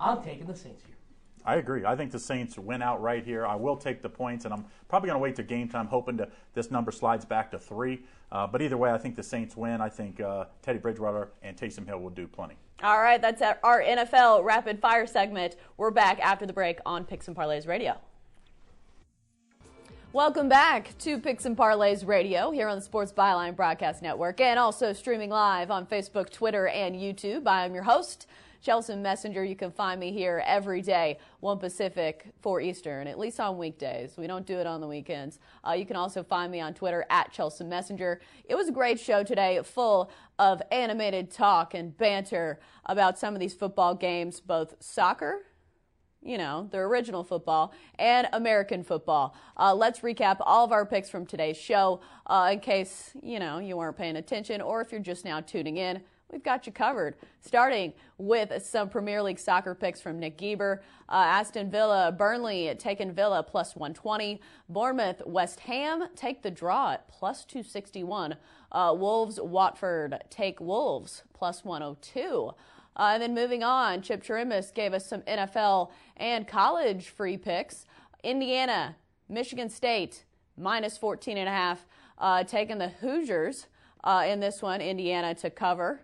I'm 0.00 0.22
taking 0.22 0.46
the 0.46 0.56
Saints 0.56 0.82
here. 0.84 0.96
I 1.44 1.56
agree. 1.56 1.84
I 1.84 1.96
think 1.96 2.12
the 2.12 2.18
Saints 2.18 2.56
win 2.56 2.82
out 2.82 3.02
right 3.02 3.24
here. 3.24 3.46
I 3.46 3.56
will 3.56 3.76
take 3.76 4.00
the 4.00 4.08
points, 4.08 4.44
and 4.44 4.54
I'm 4.54 4.64
probably 4.88 5.08
going 5.08 5.18
to 5.18 5.22
wait 5.22 5.36
to 5.36 5.42
game 5.42 5.68
time, 5.68 5.86
hoping 5.86 6.16
to 6.18 6.28
this 6.54 6.70
number 6.70 6.92
slides 6.92 7.24
back 7.24 7.50
to 7.50 7.58
three. 7.58 8.02
Uh, 8.30 8.46
but 8.46 8.62
either 8.62 8.76
way, 8.76 8.90
I 8.90 8.98
think 8.98 9.16
the 9.16 9.22
Saints 9.22 9.56
win. 9.56 9.80
I 9.80 9.88
think 9.88 10.20
uh, 10.20 10.46
Teddy 10.62 10.78
Bridgewater 10.78 11.30
and 11.42 11.56
Taysom 11.56 11.86
Hill 11.86 11.98
will 11.98 12.10
do 12.10 12.28
plenty. 12.28 12.56
All 12.80 13.00
right, 13.00 13.20
that's 13.20 13.42
our 13.62 13.82
NFL 13.82 14.44
rapid 14.44 14.80
fire 14.80 15.06
segment. 15.06 15.56
We're 15.76 15.90
back 15.90 16.18
after 16.20 16.46
the 16.46 16.52
break 16.52 16.78
on 16.84 17.04
Picks 17.04 17.28
and 17.28 17.36
Parlays 17.36 17.66
Radio. 17.66 17.96
Welcome 20.12 20.48
back 20.48 20.98
to 20.98 21.18
Picks 21.18 21.46
and 21.46 21.56
Parlays 21.56 22.06
Radio 22.06 22.50
here 22.50 22.68
on 22.68 22.76
the 22.76 22.84
Sports 22.84 23.12
Byline 23.12 23.56
Broadcast 23.56 24.02
Network 24.02 24.40
and 24.40 24.58
also 24.58 24.92
streaming 24.92 25.30
live 25.30 25.70
on 25.70 25.86
Facebook, 25.86 26.28
Twitter, 26.28 26.68
and 26.68 26.96
YouTube. 26.96 27.46
I 27.46 27.64
am 27.64 27.72
your 27.72 27.84
host, 27.84 28.26
Chelsea 28.62 28.94
Messenger. 28.94 29.44
You 29.44 29.56
can 29.56 29.70
find 29.72 30.00
me 30.00 30.12
here 30.12 30.42
every 30.46 30.80
day, 30.80 31.18
1 31.40 31.58
Pacific, 31.58 32.26
4 32.40 32.60
Eastern, 32.60 33.06
at 33.06 33.18
least 33.18 33.40
on 33.40 33.58
weekdays. 33.58 34.16
We 34.16 34.26
don't 34.26 34.46
do 34.46 34.58
it 34.58 34.66
on 34.66 34.80
the 34.80 34.86
weekends. 34.86 35.40
Uh, 35.66 35.72
you 35.72 35.84
can 35.84 35.96
also 35.96 36.22
find 36.22 36.50
me 36.50 36.60
on 36.60 36.72
Twitter 36.72 37.04
at 37.10 37.32
Chelsea 37.32 37.64
Messenger. 37.64 38.20
It 38.44 38.54
was 38.54 38.68
a 38.68 38.72
great 38.72 39.00
show 39.00 39.24
today, 39.24 39.60
full 39.64 40.10
of 40.38 40.62
animated 40.70 41.30
talk 41.30 41.74
and 41.74 41.96
banter 41.96 42.60
about 42.86 43.18
some 43.18 43.34
of 43.34 43.40
these 43.40 43.54
football 43.54 43.94
games, 43.94 44.40
both 44.40 44.76
soccer 44.80 45.42
you 46.24 46.38
know, 46.38 46.68
the 46.70 46.78
original 46.78 47.24
football 47.24 47.74
and 47.98 48.28
American 48.32 48.84
football. 48.84 49.34
Uh, 49.56 49.74
let's 49.74 50.00
recap 50.00 50.36
all 50.40 50.64
of 50.64 50.72
our 50.72 50.86
picks 50.86 51.10
from 51.10 51.26
today's 51.26 51.56
show 51.56 52.00
uh, 52.28 52.50
in 52.52 52.60
case, 52.60 53.10
you 53.22 53.38
know, 53.40 53.58
you 53.58 53.76
weren't 53.76 53.96
paying 53.96 54.16
attention 54.16 54.60
or 54.60 54.80
if 54.80 54.92
you're 54.92 55.00
just 55.00 55.24
now 55.24 55.40
tuning 55.40 55.76
in. 55.76 56.00
We've 56.32 56.42
got 56.42 56.66
you 56.66 56.72
covered. 56.72 57.16
Starting 57.42 57.92
with 58.16 58.64
some 58.64 58.88
Premier 58.88 59.22
League 59.22 59.38
soccer 59.38 59.74
picks 59.74 60.00
from 60.00 60.18
Nick 60.18 60.38
Geber. 60.38 60.82
Uh, 61.06 61.12
Aston 61.26 61.70
Villa, 61.70 62.10
Burnley 62.10 62.74
taking 62.78 63.12
Villa 63.12 63.42
plus 63.42 63.76
120. 63.76 64.40
Bournemouth, 64.70 65.20
West 65.26 65.60
Ham 65.60 66.08
take 66.16 66.42
the 66.42 66.50
draw 66.50 66.92
at 66.92 67.06
plus 67.08 67.44
261. 67.44 68.36
Uh, 68.72 68.94
Wolves, 68.96 69.38
Watford 69.42 70.22
take 70.30 70.58
Wolves 70.58 71.22
plus 71.34 71.66
102. 71.66 72.52
Uh, 72.96 73.10
and 73.12 73.22
then 73.22 73.34
moving 73.34 73.62
on, 73.62 74.00
Chip 74.00 74.22
Chirimus 74.22 74.72
gave 74.72 74.94
us 74.94 75.06
some 75.06 75.20
NFL 75.22 75.90
and 76.16 76.48
college 76.48 77.08
free 77.10 77.36
picks. 77.36 77.84
Indiana, 78.24 78.96
Michigan 79.28 79.68
State, 79.68 80.24
minus 80.56 80.96
14 80.96 81.36
and 81.36 81.48
a 81.48 81.52
half, 81.52 81.86
uh, 82.18 82.44
taking 82.44 82.78
the 82.78 82.88
Hoosiers 82.88 83.66
uh, 84.04 84.24
in 84.26 84.40
this 84.40 84.62
one, 84.62 84.80
Indiana 84.80 85.34
to 85.34 85.50
cover. 85.50 86.00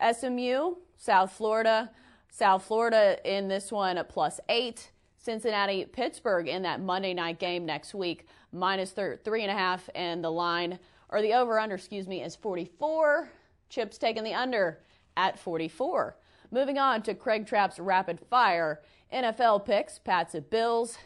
SMU, 0.00 0.76
South 0.96 1.32
Florida, 1.32 1.90
South 2.30 2.64
Florida 2.64 3.18
in 3.24 3.48
this 3.48 3.72
one 3.72 3.98
at 3.98 4.08
plus 4.08 4.40
eight. 4.48 4.90
Cincinnati, 5.18 5.84
Pittsburgh 5.84 6.48
in 6.48 6.62
that 6.62 6.80
Monday 6.80 7.12
night 7.12 7.38
game 7.38 7.66
next 7.66 7.92
week, 7.94 8.26
minus 8.52 8.92
th- 8.92 9.18
three 9.24 9.42
and 9.42 9.50
a 9.50 9.54
half, 9.54 9.90
and 9.94 10.22
the 10.22 10.30
line, 10.30 10.78
or 11.08 11.20
the 11.20 11.34
over 11.34 11.58
under, 11.58 11.74
excuse 11.74 12.06
me, 12.06 12.22
is 12.22 12.36
44. 12.36 13.28
Chips 13.68 13.98
taking 13.98 14.22
the 14.22 14.32
under 14.32 14.78
at 15.16 15.38
44. 15.38 16.16
Moving 16.50 16.78
on 16.78 17.02
to 17.02 17.14
Craig 17.14 17.46
Trapp's 17.46 17.78
rapid 17.78 18.20
fire 18.20 18.80
NFL 19.12 19.66
picks. 19.66 19.98
Pats 19.98 20.34
at 20.34 20.48
Bills, 20.48 20.96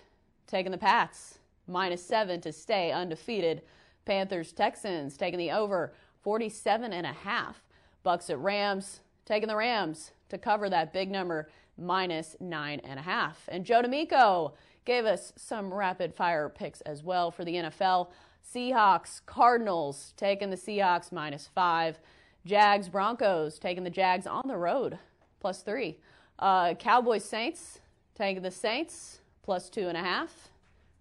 taking 0.47 0.71
the 0.71 0.79
Pats 0.79 1.39
minus 1.67 2.05
seven 2.05 2.41
to 2.43 2.53
stay 2.53 2.93
undefeated. 2.93 3.63
Panthers 4.05 4.53
Texans 4.53 5.17
taking 5.17 5.39
the 5.39 5.51
over 5.51 5.95
47 6.23 6.93
and 6.93 7.07
a 7.07 7.13
half. 7.13 7.63
Bucks 8.03 8.31
at 8.31 8.39
Rams 8.39 9.01
taking 9.25 9.49
the 9.49 9.57
Rams 9.57 10.13
to 10.29 10.39
cover 10.39 10.69
that 10.69 10.93
big 10.93 11.11
number 11.11 11.49
minus 11.79 12.37
nine 12.41 12.81
and 12.85 12.99
a 12.99 13.03
half. 13.03 13.49
And 13.49 13.65
Joe 13.65 13.83
D'Amico 13.83 14.55
gave 14.85 15.05
us 15.05 15.33
some 15.37 15.73
rapid 15.73 16.15
fire 16.15 16.49
picks 16.49 16.81
as 16.83 17.03
well 17.03 17.31
for 17.31 17.45
the 17.45 17.55
NFL. 17.55 18.09
Seahawks 18.55 19.25
Cardinals 19.25 20.13
taking 20.17 20.51
the 20.51 20.57
Seahawks 20.57 21.13
minus 21.13 21.49
five. 21.55 21.99
Jags 22.45 22.89
Broncos 22.89 23.59
taking 23.59 23.85
the 23.85 23.91
Jags 23.91 24.27
on 24.27 24.43
the 24.47 24.57
road 24.57 24.99
plus 25.41 25.63
three. 25.63 25.99
Uh, 26.39 26.75
Cowboys 26.75 27.25
Saints, 27.25 27.81
taking 28.15 28.43
the 28.43 28.51
Saints 28.51 29.21
plus 29.43 29.69
two 29.69 29.89
and 29.89 29.97
a 29.97 30.03
half 30.03 30.51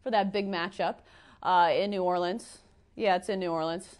for 0.03 0.11
that 0.11 0.31
big 0.31 0.47
matchup 0.47 0.97
uh, 1.41 1.71
in 1.73 1.89
New 1.89 2.03
Orleans. 2.03 2.59
Yeah, 2.95 3.15
it's 3.15 3.29
in 3.29 3.39
New 3.39 3.51
Orleans. 3.51 3.97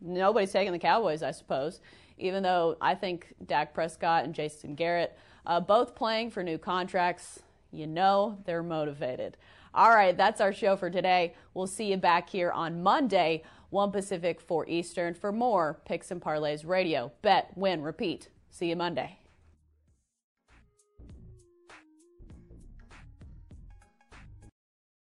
Nobody's 0.00 0.52
taking 0.52 0.72
the 0.72 0.78
Cowboys, 0.78 1.22
I 1.22 1.30
suppose, 1.30 1.80
even 2.22 2.42
though 2.42 2.76
I 2.80 2.94
think 2.94 3.34
Dak 3.44 3.74
Prescott 3.74 4.24
and 4.24 4.34
Jason 4.34 4.74
Garrett, 4.74 5.18
uh, 5.44 5.60
both 5.60 5.94
playing 5.94 6.30
for 6.30 6.42
new 6.42 6.56
contracts, 6.56 7.40
you 7.70 7.86
know 7.86 8.38
they're 8.46 8.62
motivated. 8.62 9.36
All 9.74 9.90
right, 9.90 10.16
that's 10.16 10.40
our 10.40 10.52
show 10.52 10.76
for 10.76 10.90
today. 10.90 11.34
We'll 11.54 11.66
see 11.66 11.90
you 11.90 11.96
back 11.96 12.28
here 12.28 12.50
on 12.50 12.82
Monday, 12.82 13.42
1 13.70 13.90
Pacific, 13.90 14.40
4 14.40 14.68
Eastern, 14.68 15.14
for 15.14 15.32
more 15.32 15.80
Picks 15.84 16.10
and 16.10 16.20
Parlays 16.20 16.66
Radio. 16.66 17.10
Bet, 17.22 17.50
win, 17.56 17.82
repeat. 17.82 18.28
See 18.50 18.68
you 18.68 18.76
Monday. 18.76 19.18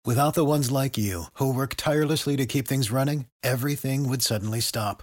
Without 0.05 0.35
the 0.35 0.45
ones 0.45 0.71
like 0.71 0.97
you, 0.97 1.25
who 1.35 1.53
work 1.53 1.75
tirelessly 1.77 2.37
to 2.37 2.47
keep 2.47 2.67
things 2.67 2.91
running, 2.91 3.27
everything 3.43 4.09
would 4.09 4.23
suddenly 4.23 4.61
stop. 4.61 5.03